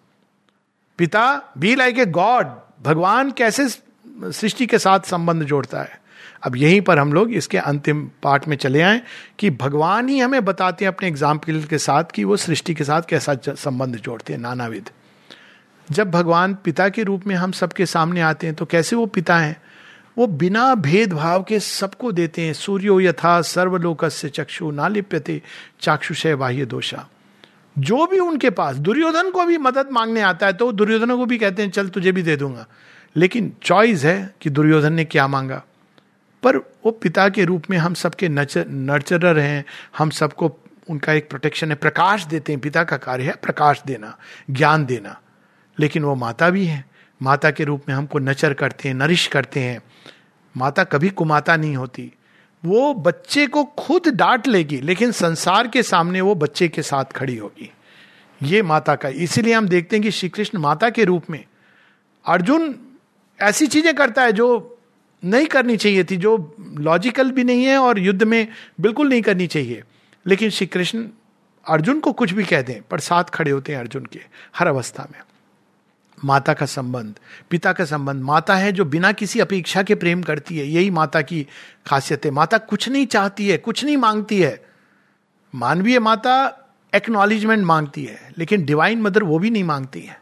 पिता 0.99 1.25
बी 1.57 1.75
लाइक 1.75 1.99
ए 1.99 2.05
गॉड 2.05 2.47
भगवान 2.83 3.31
कैसे 3.31 3.67
सृष्टि 3.67 4.65
के 4.65 4.79
साथ 4.79 4.99
संबंध 4.99 5.43
जोड़ता 5.43 5.81
है? 5.81 6.01
अब 6.43 6.55
यहीं 6.55 6.81
पर 6.81 6.99
हम 6.99 7.13
लोग 7.13 7.31
इसके 7.31 7.57
अंतिम 7.57 8.01
पार्ट 8.23 8.47
में 8.47 8.55
चले 8.57 8.81
आए 8.81 9.01
कि 9.39 9.49
भगवान 9.51 10.09
ही 10.09 10.19
हमें 10.19 10.43
बताते 10.45 10.85
हैं 10.85 10.91
अपने 10.91 11.07
एग्ज़ाम्पल 11.07 11.61
के 11.63 11.77
साथ 11.77 12.11
कि 12.13 12.23
वो 12.23 12.37
सृष्टि 12.37 12.73
के 12.73 12.83
साथ 12.83 13.01
कैसा 13.01 13.35
संबंध 13.47 13.95
जोड़ते 13.97 14.33
हैं, 14.33 14.39
नानाविध। 14.39 14.89
जब 15.87 16.11
भगवान 16.11 16.53
पिता 16.63 16.89
के 16.89 17.03
रूप 17.03 17.27
में 17.27 17.35
हम 17.35 17.51
सबके 17.51 17.85
सामने 17.85 18.21
आते 18.21 18.47
हैं 18.47 18.55
तो 18.55 18.65
कैसे 18.65 18.95
वो 18.95 19.05
पिता 19.05 19.37
हैं? 19.37 19.61
वो 20.17 20.27
बिना 20.27 20.73
भेदभाव 20.75 21.43
के 21.43 21.59
सबको 21.59 22.11
देते 22.11 22.41
हैं। 22.41 22.53
सूर्यो 22.53 22.99
यथा 23.01 23.41
सर्वलोक 23.41 24.05
से 24.05 24.29
चक्षु 24.29 24.71
ना 24.71 24.87
लिप्यते 24.87 25.41
चाक्षुषय 25.81 26.35
बाह्य 26.35 26.65
दोषा। 26.65 27.07
जो 27.75 28.05
भी 28.07 28.19
उनके 28.19 28.49
पास, 28.49 28.75
दुर्योधन 28.77 29.29
को 29.31 29.45
भी 29.45 29.57
मदद 29.57 29.89
मांगने 29.91 30.21
आता 30.21 30.45
है 30.45 30.53
तो 30.53 30.71
दुर्योधन 30.71 31.15
को 31.17 31.25
भी 31.25 31.37
कहते 31.37 31.61
हैं, 31.61 31.69
चल 31.71 31.87
तुझे 31.89 32.11
भी 32.11 32.23
दे 32.23 32.35
दूँगा। 32.37 32.65
लेकिन 33.15 33.51
चॉइस 33.63 34.03
है 34.05 34.33
कि 34.41 34.49
दुर्योधन 34.49 34.93
ने 34.93 35.05
क्या 35.05 35.27
मांगा। 35.27 35.63
पर 36.43 36.57
वो 36.57 36.91
पिता 36.91 37.29
के 37.29 37.45
रूप 37.45 37.63
में 37.69 37.77
हम 37.77 37.93
सबके 37.93 38.29
नर्चरर 38.29 39.39
हैं, 39.39 39.65
हम 39.97 40.09
सबको 40.09 40.57
उनका 40.89 41.13
एक 41.13 41.29
प्रोटेक्शन 41.29 41.69
है, 41.69 41.75
प्रकाश 41.75 42.25
देते 42.25 42.51
हैं, 42.51 42.61
पिता 42.61 42.83
का 42.83 42.97
कार्य 42.97 43.23
है 43.23 43.33
प्रकाश 43.33 43.81
देना, 43.87 44.17
ज्ञान 44.49 44.85
देना। 44.85 45.19
लेकिन 45.79 46.03
वो 46.03 46.15
माता 46.15 46.49
भी 46.49 46.65
है, 46.65 46.85
माता 47.21 47.51
के 47.51 47.63
रूप 47.63 47.83
में 47.89 47.95
हमको 47.95 48.19
नचर 48.19 48.53
करते 48.53 48.87
हैं, 48.87 48.95
नरिश 48.95 49.27
करते 49.27 49.59
हैं। 49.59 49.81
माता 50.57 50.83
कभी 50.83 51.09
कुमाता 51.09 51.55
नहीं 51.55 51.75
होती। 51.75 52.11
वो 52.65 52.93
बच्चे 52.93 53.47
को 53.47 53.63
खुद 53.63 54.07
डांट 54.07 54.47
लेगी, 54.47 54.81
लेकिन 54.81 55.11
संसार 55.11 55.67
के 55.67 55.83
सामने 55.83 56.21
वो 56.21 56.35
बच्चे 56.35 56.67
के 56.67 56.81
साथ 56.81 57.05
खड़ी 57.05 57.37
होगी। 57.37 57.71
ये 58.43 58.61
माता 58.61 58.95
का, 58.95 59.09
इसीलिए 59.09 59.53
हम 59.53 59.67
देखते 59.67 59.95
हैं 59.95 60.03
कि 60.03 60.11
श्री 60.11 60.29
कृष्ण 60.29 60.59
माता 60.59 60.89
के 60.89 61.03
रूप 61.03 61.29
में, 61.29 61.45
अर्जुन 62.25 62.75
ऐसी 63.39 63.67
चीज़ें 63.67 63.95
करता 63.95 64.21
है 64.21 64.31
जो 64.31 64.69
नहीं 65.25 65.45
करनी 65.45 65.77
चाहिए 65.77 66.03
थी, 66.03 66.17
जो 66.17 66.55
लॉजिकल 66.59 67.31
भी 67.31 67.43
नहीं 67.43 67.65
है 67.65 67.77
और 67.77 67.99
युद्ध 67.99 68.23
में 68.23 68.47
बिल्कुल 68.81 69.09
नहीं 69.09 69.21
करनी 69.21 69.47
चाहिए। 69.47 69.83
लेकिन 70.27 70.49
श्री 70.49 70.67
कृष्ण 70.67 71.07
अर्जुन 71.69 71.99
को 71.99 72.11
कुछ 72.11 72.31
भी 72.31 72.43
कह 72.43 72.61
दें 72.61 72.81
पर 72.81 72.99
साथ 72.99 73.23
खड़े 73.23 73.51
होते 73.51 73.71
हैं 73.71 73.79
अर्जुन 73.79 74.05
के 74.05 74.21
हर 74.57 74.67
अवस्था 74.67 75.07
में। 75.11 75.19
माता 76.25 76.53
का 76.53 76.65
संबंध, 76.65 77.13
पिता 77.49 77.73
का 77.73 77.85
संबंध, 77.85 78.23
माता 78.23 78.55
है 78.55 78.71
जो 78.71 78.85
बिना 78.85 79.11
किसी 79.11 79.39
अपेक्षा 79.39 79.83
के 79.83 79.95
प्रेम 79.95 80.23
करती 80.23 80.57
है, 80.57 80.67
यही 80.67 80.89
माता 80.89 81.21
की 81.21 81.47
खासियत 81.87 82.25
है। 82.25 82.31
माता 82.31 82.57
कुछ 82.57 82.89
नहीं 82.89 83.05
चाहती 83.05 83.49
है, 83.49 83.57
कुछ 83.57 83.85
नहीं 83.85 83.97
मांगती 83.97 84.41
है। 84.41 84.65
मानवीय 85.55 85.99
माता 85.99 86.59
एक्नॉलेजमेंट 86.95 87.65
मांगती 87.65 88.05
है, 88.05 88.33
लेकिन 88.37 88.65
डिवाइन 88.65 89.01
मदर 89.01 89.23
वो 89.23 89.39
भी 89.39 89.49
नहीं 89.49 89.63
मांगती 89.63 90.01
है। 90.01 90.21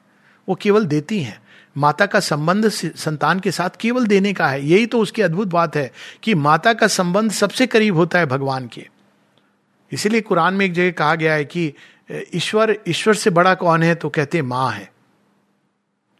वो 0.49 0.55
केवल 0.55 0.85
देती 0.85 1.23
हैं। 1.23 1.41
माता 1.75 2.05
का 2.05 2.19
संबंध 2.19 2.67
संतान 2.69 3.39
के 3.39 3.51
साथ 3.51 3.69
केवल 3.79 4.05
देने 4.05 4.33
का 4.33 4.47
है। 4.47 4.65
यही 4.65 4.85
तो 4.85 4.99
उसकी 4.99 5.21
अद्भुत 5.21 5.47
बात 5.47 5.75
है 5.75 5.91
कि 6.23 6.33
माता 6.35 6.73
का 6.73 6.87
संबंध 6.87 7.31
सबसे 7.31 7.67
करीब 7.67 7.95
होता 7.95 8.19
है 8.19 8.25
भगवान 8.25 8.67
के। 8.67 8.87
इसीलिए 9.91 10.21
कुरान 10.21 10.53
में 10.53 10.65
एक 10.65 10.73
जगह 10.73 10.91
कहा 10.91 11.15
गया 11.15 11.33
है 11.33 11.45
कि 11.45 11.73
ईश्वर 12.35 12.75
ईश्वर 12.87 13.13
से 13.13 13.29
बड़ा 13.29 13.53
कौन 13.55 13.83
है? 13.83 13.93
तो 13.95 14.09
कहते 14.09 14.41
माँ 14.41 14.71
है। 14.71 14.91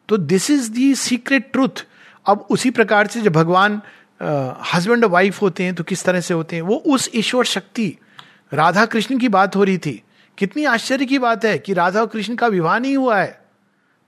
तो 0.10 0.18
this 0.18 0.50
is 0.52 0.72
the 0.72 0.94
secret 0.96 1.52
truth 1.52 1.86
अब 2.26 2.46
उसी 2.50 2.70
प्रकार 2.72 3.08
से 3.08 3.22
जब 3.22 3.34
भगवान 3.34 3.82
हस्बैंड 4.74 5.06
वाइफ 5.06 5.42
होते 5.42 5.64
हैं 5.64 5.76
तो 5.76 5.84
किस 5.84 6.04
तरह 6.04 6.22
से 6.22 6.34
होते 6.34 6.56
हैं? 6.56 6.64
वो 6.64 6.76
उस 6.76 7.10
ईश्वर 7.16 7.46
शक्ति, 7.46 7.98
राधा 8.54 8.86
कृष्ण 8.86 9.18
की 9.20 9.28
बात 9.30 9.56
हो 9.56 9.64
रही 9.64 9.78
थी। 9.78 10.02
कितनी 10.38 10.66
आश्चर्य 10.66 11.06
की 11.06 11.20
बात 11.20 11.46
है 11.46 11.58
कि 11.58 11.74
राधा 11.74 12.02
और 12.02 12.08
कृष्ण 12.08 12.36
का 12.36 12.48
विवाह 12.48 12.78
नहीं 12.80 12.98
हुआ 12.98 13.20
है। 13.20 13.41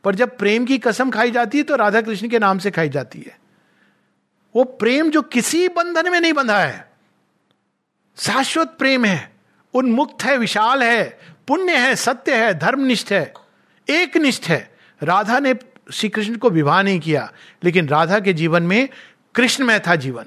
पर 0.04 0.16
जब 0.16 0.38
प्रेम 0.38 0.66
की 0.66 0.78
कसम 0.78 1.10
खाई 1.10 1.32
जाती 1.32 1.58
है 1.58 1.64
तो 1.64 1.76
राधा 1.76 2.02
कृष्ण 2.02 2.28
के 2.28 2.40
नाम 2.40 2.60
से 2.60 2.72
खाई 2.72 2.90
जाती 2.90 3.20
है। 3.20 3.38
वो 4.56 4.64
प्रेम 4.64 5.10
जो 5.10 5.22
किसी 5.22 5.68
बंधन 5.68 6.12
में 6.12 6.20
नहीं 6.22 6.34
बंधा 6.34 6.60
है, 6.60 6.92
शाश्वत 8.18 8.76
प्रेम 8.80 9.06
है, 9.06 9.32
उन्मुक्त 9.74 10.24
है, 10.24 10.38
विशाल 10.38 10.84
है, 10.84 11.04
पुण्य 11.48 11.78
है, 11.78 11.96
सत्य 11.96 12.36
है, 12.36 12.54
धर्मनिष्ठ 12.60 13.12
है 13.12 13.34
एक 13.88 14.18
निष्ठ 14.18 14.44
है। 14.44 14.72
राधा 15.04 15.40
ने 15.40 15.56
श्री 15.92 16.10
कृष्ण 16.10 16.36
को 16.36 16.50
विवाह 16.50 16.82
नहीं 16.82 17.00
किया, 17.00 17.32
लेकिन 17.64 17.88
राधा 17.88 18.20
के 18.20 18.34
जीवन 18.34 18.64
में 18.64 18.90
कृष्ण 19.36 19.66
में 19.66 19.80
था 19.80 19.96
जीवन। 19.96 20.26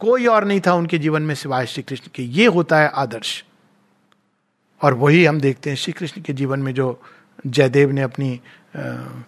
कोई 0.00 0.26
और 0.26 0.44
नहीं 0.44 0.60
था 0.66 0.74
उनके 0.74 0.98
जीवन 0.98 1.22
में 1.22 1.34
सिवाय 1.34 1.66
श्री 1.66 1.82
कृष्ण 1.82 2.10
के। 2.14 2.22
ये 2.22 2.46
होता 2.46 2.80
है 2.80 2.88
आदर्श। 2.88 3.44
और 4.82 4.94
वही 4.94 5.24
हम 5.24 5.40
देखते 5.40 5.70
हैं 5.70 5.76
श्री 5.76 5.92
कृष्ण 5.92 6.22
के 6.22 6.32
जीवन 6.32 6.60
में 6.60 6.72
जो 6.74 7.02
जयदेव 7.46 7.90
ने 7.90 8.02
अपनी 8.02 8.40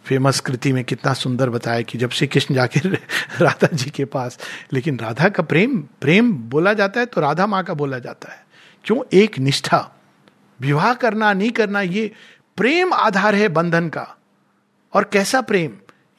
फ़ेमस 0.05 0.41
कृति 0.41 0.73
में 0.73 0.85
कितना 0.85 1.13
सुंदर 1.13 1.51
बताया 1.51 1.83
कि 1.83 1.99
जब 1.99 2.11
श्री 2.11 2.27
कृष्ण 2.27 2.55
जाके 2.55 2.81
राधा 3.41 3.69
जी 3.73 3.91
के 3.91 4.05
पास, 4.05 4.39
लेकिन 4.73 4.99
राधा 4.99 5.29
का 5.29 5.43
प्रेम 5.43 5.85
प्रेम 6.01 6.33
बोला 6.33 6.73
जाता 6.73 7.01
है 7.01 7.07
तो 7.07 7.21
राधा 7.21 7.47
माँ 7.47 7.65
का 7.65 7.75
बोला 7.75 7.99
जाता 7.99 8.33
है। 8.33 8.47
क्यों? 8.85 8.99
एक 9.13 9.39
निष्ठा। 9.39 9.91
विवाह 10.61 10.95
करना, 10.95 11.33
नहीं 11.33 11.51
करना, 11.51 11.81
ये 11.81 12.13
प्रेम 12.57 12.93
आधार 12.93 13.35
है 13.35 13.49
बंधन 13.49 13.89
का। 13.89 14.17
और 14.93 15.11
कैसा 15.13 15.41
प्रेम? 15.41 15.73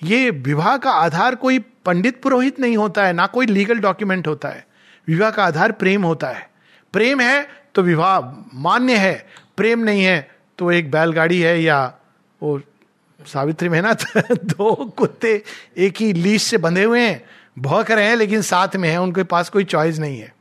ये 0.04 0.30
विवाह 0.30 0.78
का 0.78 0.92
आधार 0.92 1.36
कोई 1.36 1.60
पंडित 1.60 2.22
पुरोहित 2.22 2.60
नहीं 2.60 2.78
होता 2.78 3.06
है, 3.06 3.14
ना 3.14 3.28
कोई 3.28 3.46
लीगल 3.46 3.80
डॉक्यूमेंट 3.80 4.28
होता 4.28 4.50
है। 4.50 4.68
विवाह 5.08 5.32
का 5.32 5.46
आधार 5.46 5.72
प्रेम 5.72 6.04
होता 6.04 6.28
है। 6.28 6.50
प्रेम 6.94 7.22
है 7.22 7.50
तो 7.76 7.82
विवाह 7.82 8.20
मान्य 8.54 8.98
है, 8.98 9.28
प्रेम 9.58 9.80
नहीं 9.80 10.04
है 10.04 10.32
तो 10.58 10.72
एक 10.72 10.92
बैलगाड़ी 10.92 11.42
है 11.42 11.62
या 11.62 11.94
वो 12.42 12.62
सावित्री 13.26 13.70
में 13.70 13.82
ना, 13.82 13.94
दो 14.32 14.76
कुत्ते 14.98 15.44
एक 15.78 15.98
ही 15.98 16.14
लीज 16.14 16.42
से 16.42 16.58
बंधे 16.58 16.84
हुए 16.84 17.02
हैं, 17.02 17.26
भौक 17.60 17.92
रहे 17.92 18.06
हैं, 18.06 18.16
लेकिन 18.16 18.42
साथ 18.42 18.76
में 18.76 18.90
है, 18.90 19.02
उनके 19.02 19.24
पास 19.24 19.50
कोई 19.50 19.64
चॉइस 19.64 20.00
नहीं 20.00 20.20
है। 20.20 20.36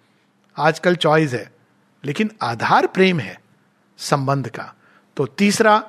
आजकल 0.59 0.97
चॉइस 0.97 1.33
है, 1.33 1.53
लेकिन 2.05 2.31
आधार 2.43 2.87
प्रेम 2.87 3.21
है 3.21 3.41
संबंध 3.99 4.49
का। 4.49 4.75
तो 5.17 5.27
तीसरा 5.27 5.83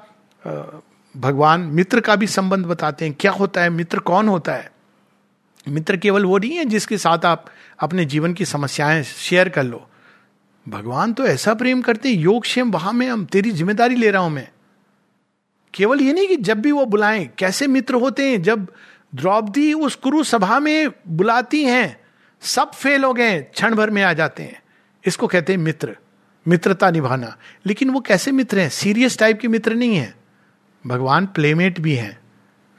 भगवान 1.18 1.62
मित्र 1.62 2.00
का 2.00 2.16
भी 2.16 2.28
संबंध 2.28 2.66
बताते 2.66 3.06
हैं, 3.06 3.16
क्या 3.20 3.32
होता 3.32 3.62
है, 3.62 3.70
मित्र 3.70 4.00
कौन 4.00 4.28
होता 4.28 4.54
है? 4.54 4.72
मित्र 5.68 5.98
केवल 5.98 6.26
वो 6.26 6.38
नहीं 6.38 6.52
है 6.52 6.66
जिसके 6.66 6.98
साथ 6.98 7.26
आप 7.26 7.46
अपने 7.80 8.06
जीवन 8.06 8.34
की 8.34 8.46
समस्याएँ 8.46 9.04
शेयर 9.04 9.50
कर 9.50 9.64
लो। 9.64 9.90
भगवान 10.70 11.14
तो 11.14 11.26
ऐसा 11.26 11.54
प्रेम 11.54 11.82
करते 11.82 12.10
हैं, 12.10 12.16
योग 12.16 12.42
क्षेम 12.42 12.72
वहाँ 12.72 12.94
में 12.94 13.08
हम, 13.10 13.26
तेरी 13.26 13.52
ज़िम्मेदारी 13.52 13.96
ले 13.96 14.12
रहा 14.12 14.22
हूँ 14.22 14.32
मैं। 14.32 14.48
केवल 15.76 16.02
ये 16.02 16.14
नहीं 16.14 16.28
कि 16.28 16.36
जब 16.36 16.60
भी 16.60 16.72
वो 16.72 16.86
बुलाएँ, 16.86 17.30
कैसे 17.38 17.68
मित्र 17.68 17.94
होते 17.94 18.30
हैं, 18.30 18.42
जब 18.42 18.74
द्रौपदी 19.16 19.74
उस 19.74 19.96
कुरु 19.96 20.24
सभा 20.24 20.60
में 20.60 20.88
बुलाती 21.08 21.64
हैं, 21.64 22.00
सब 22.42 22.72
फेल 22.72 23.04
हो 23.04 23.14
गए, 23.14 23.42
क्षण 23.42 23.76
भर 23.76 23.90
में 23.90 24.04
आ 24.04 24.14
जाते 24.14 24.44
हैं। 24.44 24.64
इसको 25.06 25.28
कहते 25.28 25.54
हैं 25.54 25.60
मित्र, 25.60 25.98
मित्रता 26.48 26.92
निभाना। 26.92 27.38
लेकिन 27.66 27.90
वो 27.90 28.00
कैसे 28.00 28.32
मित्र 28.32 28.60
हैं? 28.60 28.70
सीरियस 28.70 29.18
टाइप 29.18 29.40
के 29.40 29.48
मित्र 29.48 29.74
नहीं 29.74 29.96
है। 29.96 30.16
भगवान 30.88 31.26
प्लेमेट 31.26 31.80
भी 31.80 31.96
हैं। 31.96 32.20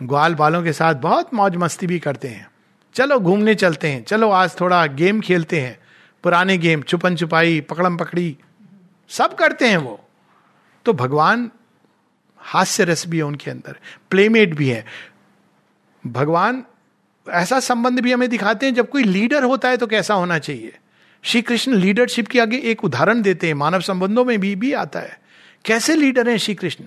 ग्वाल 0.03 0.35
बालों 0.35 0.63
के 0.63 0.73
साथ 0.73 0.95
बहुत 0.95 1.35
मौज 1.35 1.57
मस्ती 1.57 1.87
भी 1.87 1.99
करते 1.99 2.29
हैं। 2.29 2.51
चलो 2.95 3.21
घूमने 3.21 3.55
चलते 3.55 3.89
हैं। 3.89 4.05
चलो 4.05 4.31
आज 4.31 4.61
थोड़ा 4.61 4.87
गेम 4.87 5.21
खेलते 5.21 5.61
हैं। 5.61 5.79
पुराने 6.23 6.59
गेम, 6.59 6.83
छुपन 6.83 7.17
छुपाई, 7.17 7.61
पकड़म 7.61 7.97
पकड़ी, 7.97 8.39
सब 9.09 9.35
करते 9.35 9.69
हैं 9.69 9.77
वो। 9.77 10.09
तो 10.85 10.93
भगवान 10.93 11.51
हास्य 12.47 12.85
रस 12.85 13.07
भी 13.07 13.17
है 13.17 13.23
उनके 13.23 13.51
अंदर 13.51 13.77
प्लेमेट 14.11 14.55
भी 14.55 14.69
है। 14.69 14.85
भगवान 16.05 16.63
ऐसा 17.27 17.61
संबंध 17.61 18.01
भी 18.01 18.13
हमें 18.13 18.29
दिखाते 18.29 18.67
हैं, 18.67 18.75
जब 18.75 18.89
कोई 18.91 19.03
लीडर 19.03 19.43
होता 19.43 19.69
है 19.69 19.77
तो 19.77 19.87
कैसा 19.87 20.15
होना 20.15 20.39
चाहिए? 20.39 20.77
श्री 21.25 21.43
कृष्ण 21.43 21.75
लीडरशिप 21.75 22.29
के 22.29 22.41
आगे 22.41 22.59
एक 22.61 22.85
उदाहरण 22.85 23.23
देते 23.23 23.47
हैं, 23.47 23.55
मानव 23.55 23.81
संबंधों 23.81 24.25
में 24.25 24.39
भी 24.41 24.55
भी 24.57 24.73
आता 24.73 25.01
है। 25.01 25.19
कैसे 25.65 25.95
लीडर 25.95 26.29
हैं 26.29 26.37
श्री 26.37 26.55
कृष्ण 26.55 26.85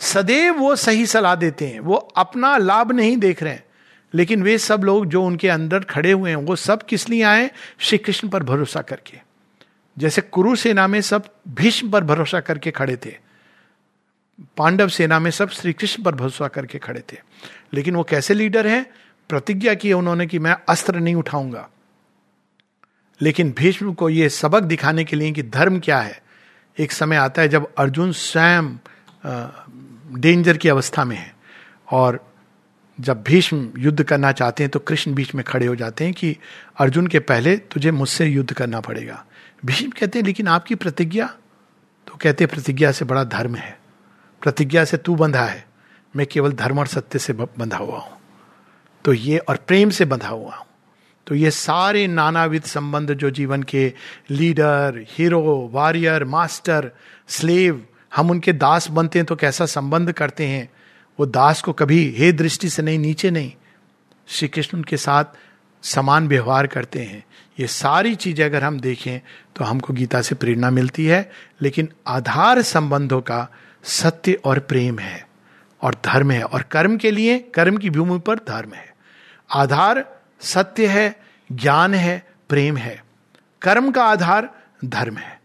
सदैव 0.00 0.54
वो 0.54 0.76
सही 0.76 1.06
सलाह 1.06 1.34
देते 1.34 1.66
हैं, 1.66 1.80
वो 1.80 1.94
अपना 1.94 2.56
लाभ 2.56 2.92
नहीं 2.92 3.16
देख 3.16 3.42
रहे 3.42 3.52
हैं, 3.52 3.64
लेकिन 4.14 4.42
वे 4.42 4.56
सब 4.58 4.84
लोग 4.84 5.06
जो 5.06 5.24
उनके 5.24 5.48
अंदर 5.48 5.80
खड़े 5.80 6.12
हुए 6.12 6.30
हैं, 6.30 6.36
वो 6.36 6.56
सब 6.56 6.82
किस 6.82 7.08
लिए 7.08 7.22
आए? 7.22 7.50
श्री 7.78 7.98
कृष्ण 7.98 8.28
पर 8.28 8.42
भरोसा 8.42 8.82
करके। 8.82 9.18
जैसे 9.96 10.20
कुरु 10.22 10.56
सेना 10.56 10.86
में 10.86 11.00
सब 11.00 11.28
भीष्म 11.48 11.90
पर 11.90 12.04
भरोसा 12.04 12.40
करके 12.40 12.70
खड़े 12.70 12.96
थे 12.96 13.14
पांडव 14.56 14.88
सेना 14.88 15.18
में 15.18 15.30
सब 15.30 15.50
श्री 15.50 15.72
कृष्ण 15.72 16.02
पर 16.02 16.14
भरोसा 16.14 16.48
करके 16.48 16.78
खड़े 16.78 17.00
थे। 17.12 17.16
लेकिन 17.74 17.96
वो 17.96 18.02
कैसे 18.02 18.34
लीडर 18.34 18.66
हैं? 18.66 18.86
प्रतिज्ञा 19.28 19.74
की 19.74 19.92
उन्होंने 19.92 20.26
कि 20.26 20.38
मैं 20.38 20.56
अस्त्र 20.68 20.96
नहीं 21.00 21.14
उठाऊँगा। 21.14 21.68
लेकिन 23.22 23.54
भीष्म 23.58 23.94
को 23.94 24.10
यह 24.10 24.28
सबक 24.28 24.62
दिखाने 24.62 25.04
के 25.04 25.16
लिए 25.16 25.32
कि 25.32 25.42
धर्म 25.42 25.80
क्या 25.80 26.00
है। 26.00 26.22
एक 26.78 26.92
समय 26.92 27.16
आता 27.16 27.42
है 27.42 27.48
जब 27.48 27.72
अर्जुन 27.78 28.12
स्वयं 28.12 28.76
डेंजर 30.20 30.56
की 30.56 30.68
अवस्था 30.68 31.04
में 31.04 31.16
है। 31.16 31.36
और 31.90 32.32
जब 33.00 33.22
भीष्म 33.22 33.72
युद्ध 33.78 34.02
करना 34.02 34.32
चाहते 34.32 34.62
हैं 34.62 34.70
तो 34.70 34.78
कृष्ण 34.78 35.14
बीच 35.14 35.34
में 35.34 35.44
खड़े 35.44 35.66
हो 35.66 35.76
जाते 35.76 36.04
हैं 36.04 36.14
कि, 36.14 36.36
अर्जुन 36.78 37.06
के 37.06 37.18
पहले 37.18 37.56
तुझे 37.56 37.90
मुझसे 37.90 38.26
युद्ध 38.26 38.52
करना 38.52 38.80
पड़ेगा। 38.80 39.26
भीष्म 39.64 39.90
कहते 39.90 40.18
हैं, 40.18 40.26
लेकिन 40.26 40.48
आपकी 40.48 40.74
प्रतिज्ञा? 40.74 41.26
तो 42.06 42.18
कहते 42.22 42.46
प्रतिज्ञा 42.46 42.92
से 42.92 43.04
बड़ा 43.04 43.24
धर्म 43.24 43.54
है। 43.54 43.81
प्रतिज्ञा 44.42 44.84
से 44.84 44.96
तू 44.96 45.14
बंधा 45.14 45.44
है। 45.44 45.64
मैं 46.14 46.26
केवल 46.26 46.52
धर्म 46.52 46.78
और 46.78 46.86
सत्य 46.86 47.18
से 47.18 47.32
बंधा 47.32 47.76
हुआ 47.76 47.98
हूँ। 47.98 48.18
तो 49.04 49.12
ये 49.12 49.38
और 49.38 49.56
प्रेम 49.58 49.90
से 49.90 50.04
बंधा 50.04 50.28
हुआ 50.28 50.54
हूँ। 50.54 50.66
तो 51.26 51.34
ये 51.34 51.50
सारे 51.50 52.06
नानाविध 52.06 52.62
संबंध 52.62 53.12
जो 53.12 53.30
जीवन 53.30 53.62
के 53.62 53.92
leader, 54.30 55.04
hero, 55.08 55.70
warrior, 55.72 56.24
master, 56.24 56.90
slave, 57.28 57.84
हम 58.12 58.30
उनके 58.30 58.52
दास 58.52 58.88
बनते 58.90 59.18
हैं 59.18 59.26
तो 59.26 59.36
कैसा 59.36 59.66
संबंध 59.66 60.12
करते 60.12 60.46
हैं, 60.46 60.68
वो 61.18 61.26
दास 61.26 61.62
को 61.62 61.72
कभी 61.72 62.04
हे 62.18 62.32
दृष्टि 62.32 62.68
से 62.68 62.82
नहीं, 62.82 62.98
नीचे 62.98 63.30
नहीं। 63.30 63.52
श्री 64.28 64.48
कृष्ण 64.48 64.78
उनके 64.78 64.96
साथ 64.96 65.24
समान 65.82 66.28
व्यवहार 66.28 66.66
करते 66.66 67.00
हैं। 67.00 67.24
ये 67.58 67.66
सारी 67.66 68.14
चीज़ें 68.14 68.44
अगर 68.44 68.64
हम 68.64 68.78
देखें 68.80 69.20
तो 69.56 69.64
हमको 69.64 69.92
गीता 69.92 70.20
से 70.22 70.34
प्रेरणा 70.34 70.70
मिलती 70.70 71.06
है, 71.06 71.30
लेकिन 71.62 71.88
आधार 72.06 72.62
संबंधों 72.62 73.20
का 73.20 73.48
सत्य 73.84 74.32
और 74.44 74.58
प्रेम 74.58 74.98
है 74.98 75.28
और 75.82 75.94
धर्म 76.04 76.30
है 76.30 76.42
और 76.42 76.62
कर्म 76.62 76.96
के 76.96 77.10
लिए, 77.10 77.38
कर्म 77.38 77.76
की 77.76 77.90
भूमि 77.90 78.18
पर 78.18 78.36
धर्म 78.36 78.72
है। 78.72 78.94
आधार 79.54 80.20
सत्य 80.40 80.86
है, 80.86 81.16
ज्ञान 81.52 81.94
है, 81.94 82.26
प्रेम 82.48 82.76
है। 82.76 83.04
कर्म 83.62 83.90
का 83.90 84.04
आधार 84.04 84.50
धर्म 84.84 85.16
है। 85.16 85.40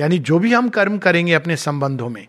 यानी 0.00 0.18
जो 0.18 0.38
भी 0.38 0.54
हम 0.54 0.68
कर्म 0.68 0.98
करेंगे 0.98 1.32
अपने 1.32 1.56
संबंधों 1.56 2.08
में, 2.08 2.26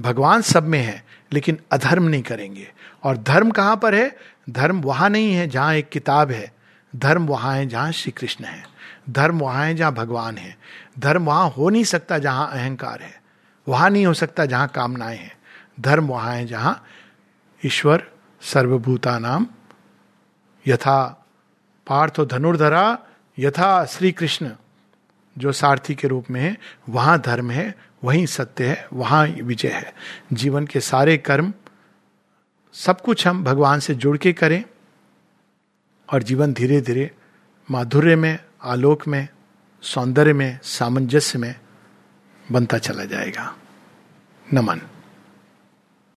भगवान 0.00 0.42
सब 0.42 0.62
में 0.62 0.82
है, 0.82 1.04
लेकिन 1.32 1.58
अधर्म 1.72 2.04
नहीं 2.04 2.22
करेंगे। 2.22 2.72
और 3.04 3.16
धर्म 3.16 3.50
कहाँ 3.50 3.76
पर 3.76 3.94
है? 3.94 4.16
धर्म 4.50 4.80
वहाँ 4.80 5.10
नहीं 5.10 5.34
है 5.34 5.48
जहाँ 5.48 5.74
एक 5.74 5.88
किताब 5.88 6.30
है। 6.30 6.52
धर्म 6.96 7.26
वहाँ 7.26 7.54
है 7.54 7.66
जहाँ 7.66 7.92
श्री 7.92 8.12
कृष्ण 8.12 8.44
है। 8.44 8.64
धर्म 9.10 9.38
वहाँ 9.38 9.66
है 9.66 9.74
जहाँ 9.74 9.94
भगवान 9.94 10.38
है। 10.38 10.56
धर्म 10.98 11.24
वहाँ 11.24 11.50
हो 11.50 11.68
नहीं 11.68 11.84
सकता 11.84 12.18
जहाँ 12.18 12.50
अहंकार 12.52 13.02
है। 13.02 13.25
वहाँ 13.68 13.90
नहीं 13.90 14.06
हो 14.06 14.14
सकता 14.14 14.46
जहाँ 14.46 14.68
कामनाएँ 14.68 15.18
हैं। 15.18 15.32
धर्म 15.80 16.06
वहाँ 16.06 16.34
है 16.34 16.46
जहाँ 16.46 16.84
ईश्वर 17.64 18.10
सर्वभूता 18.42 19.18
नाम 19.18 19.46
यथा 20.66 21.26
पार्थ 21.86 22.20
धनुर्धरा 22.20 22.98
यथा 23.38 23.84
श्री 23.84 24.12
कृष्ण 24.12 24.50
जो 25.38 25.52
सारथी 25.52 25.94
के 25.94 26.08
रूप 26.08 26.30
में 26.30 26.40
है, 26.40 26.56
वहाँ 26.88 27.20
धर्म 27.20 27.50
है, 27.50 27.74
वहीं 28.04 28.26
सत्य 28.26 28.66
है, 28.66 28.88
वहाँ 28.92 29.26
विजय 29.26 29.68
है। 29.68 29.94
जीवन 30.32 30.66
के 30.66 30.80
सारे 30.80 31.16
कर्म, 31.16 31.52
सब 32.72 33.00
कुछ 33.00 33.26
हम 33.26 33.44
भगवान 33.44 33.80
से 33.80 33.94
जुड़ 33.94 34.16
के 34.16 34.32
करें 34.32 34.64
और 36.12 36.22
जीवन 36.22 36.52
धीरे 36.52 36.80
धीरे 36.80 37.10
माधुर्य 37.70 38.16
में, 38.16 38.38
आलोक 38.62 39.06
में, 39.08 39.28
सौंदर्य 39.82 40.32
में, 40.32 40.58
सामंजस्य 40.62 41.38
में 41.38 41.54
बनता 42.52 42.78
चला 42.78 43.04
जाएगा। 43.04 43.56
नमन। 44.52 44.80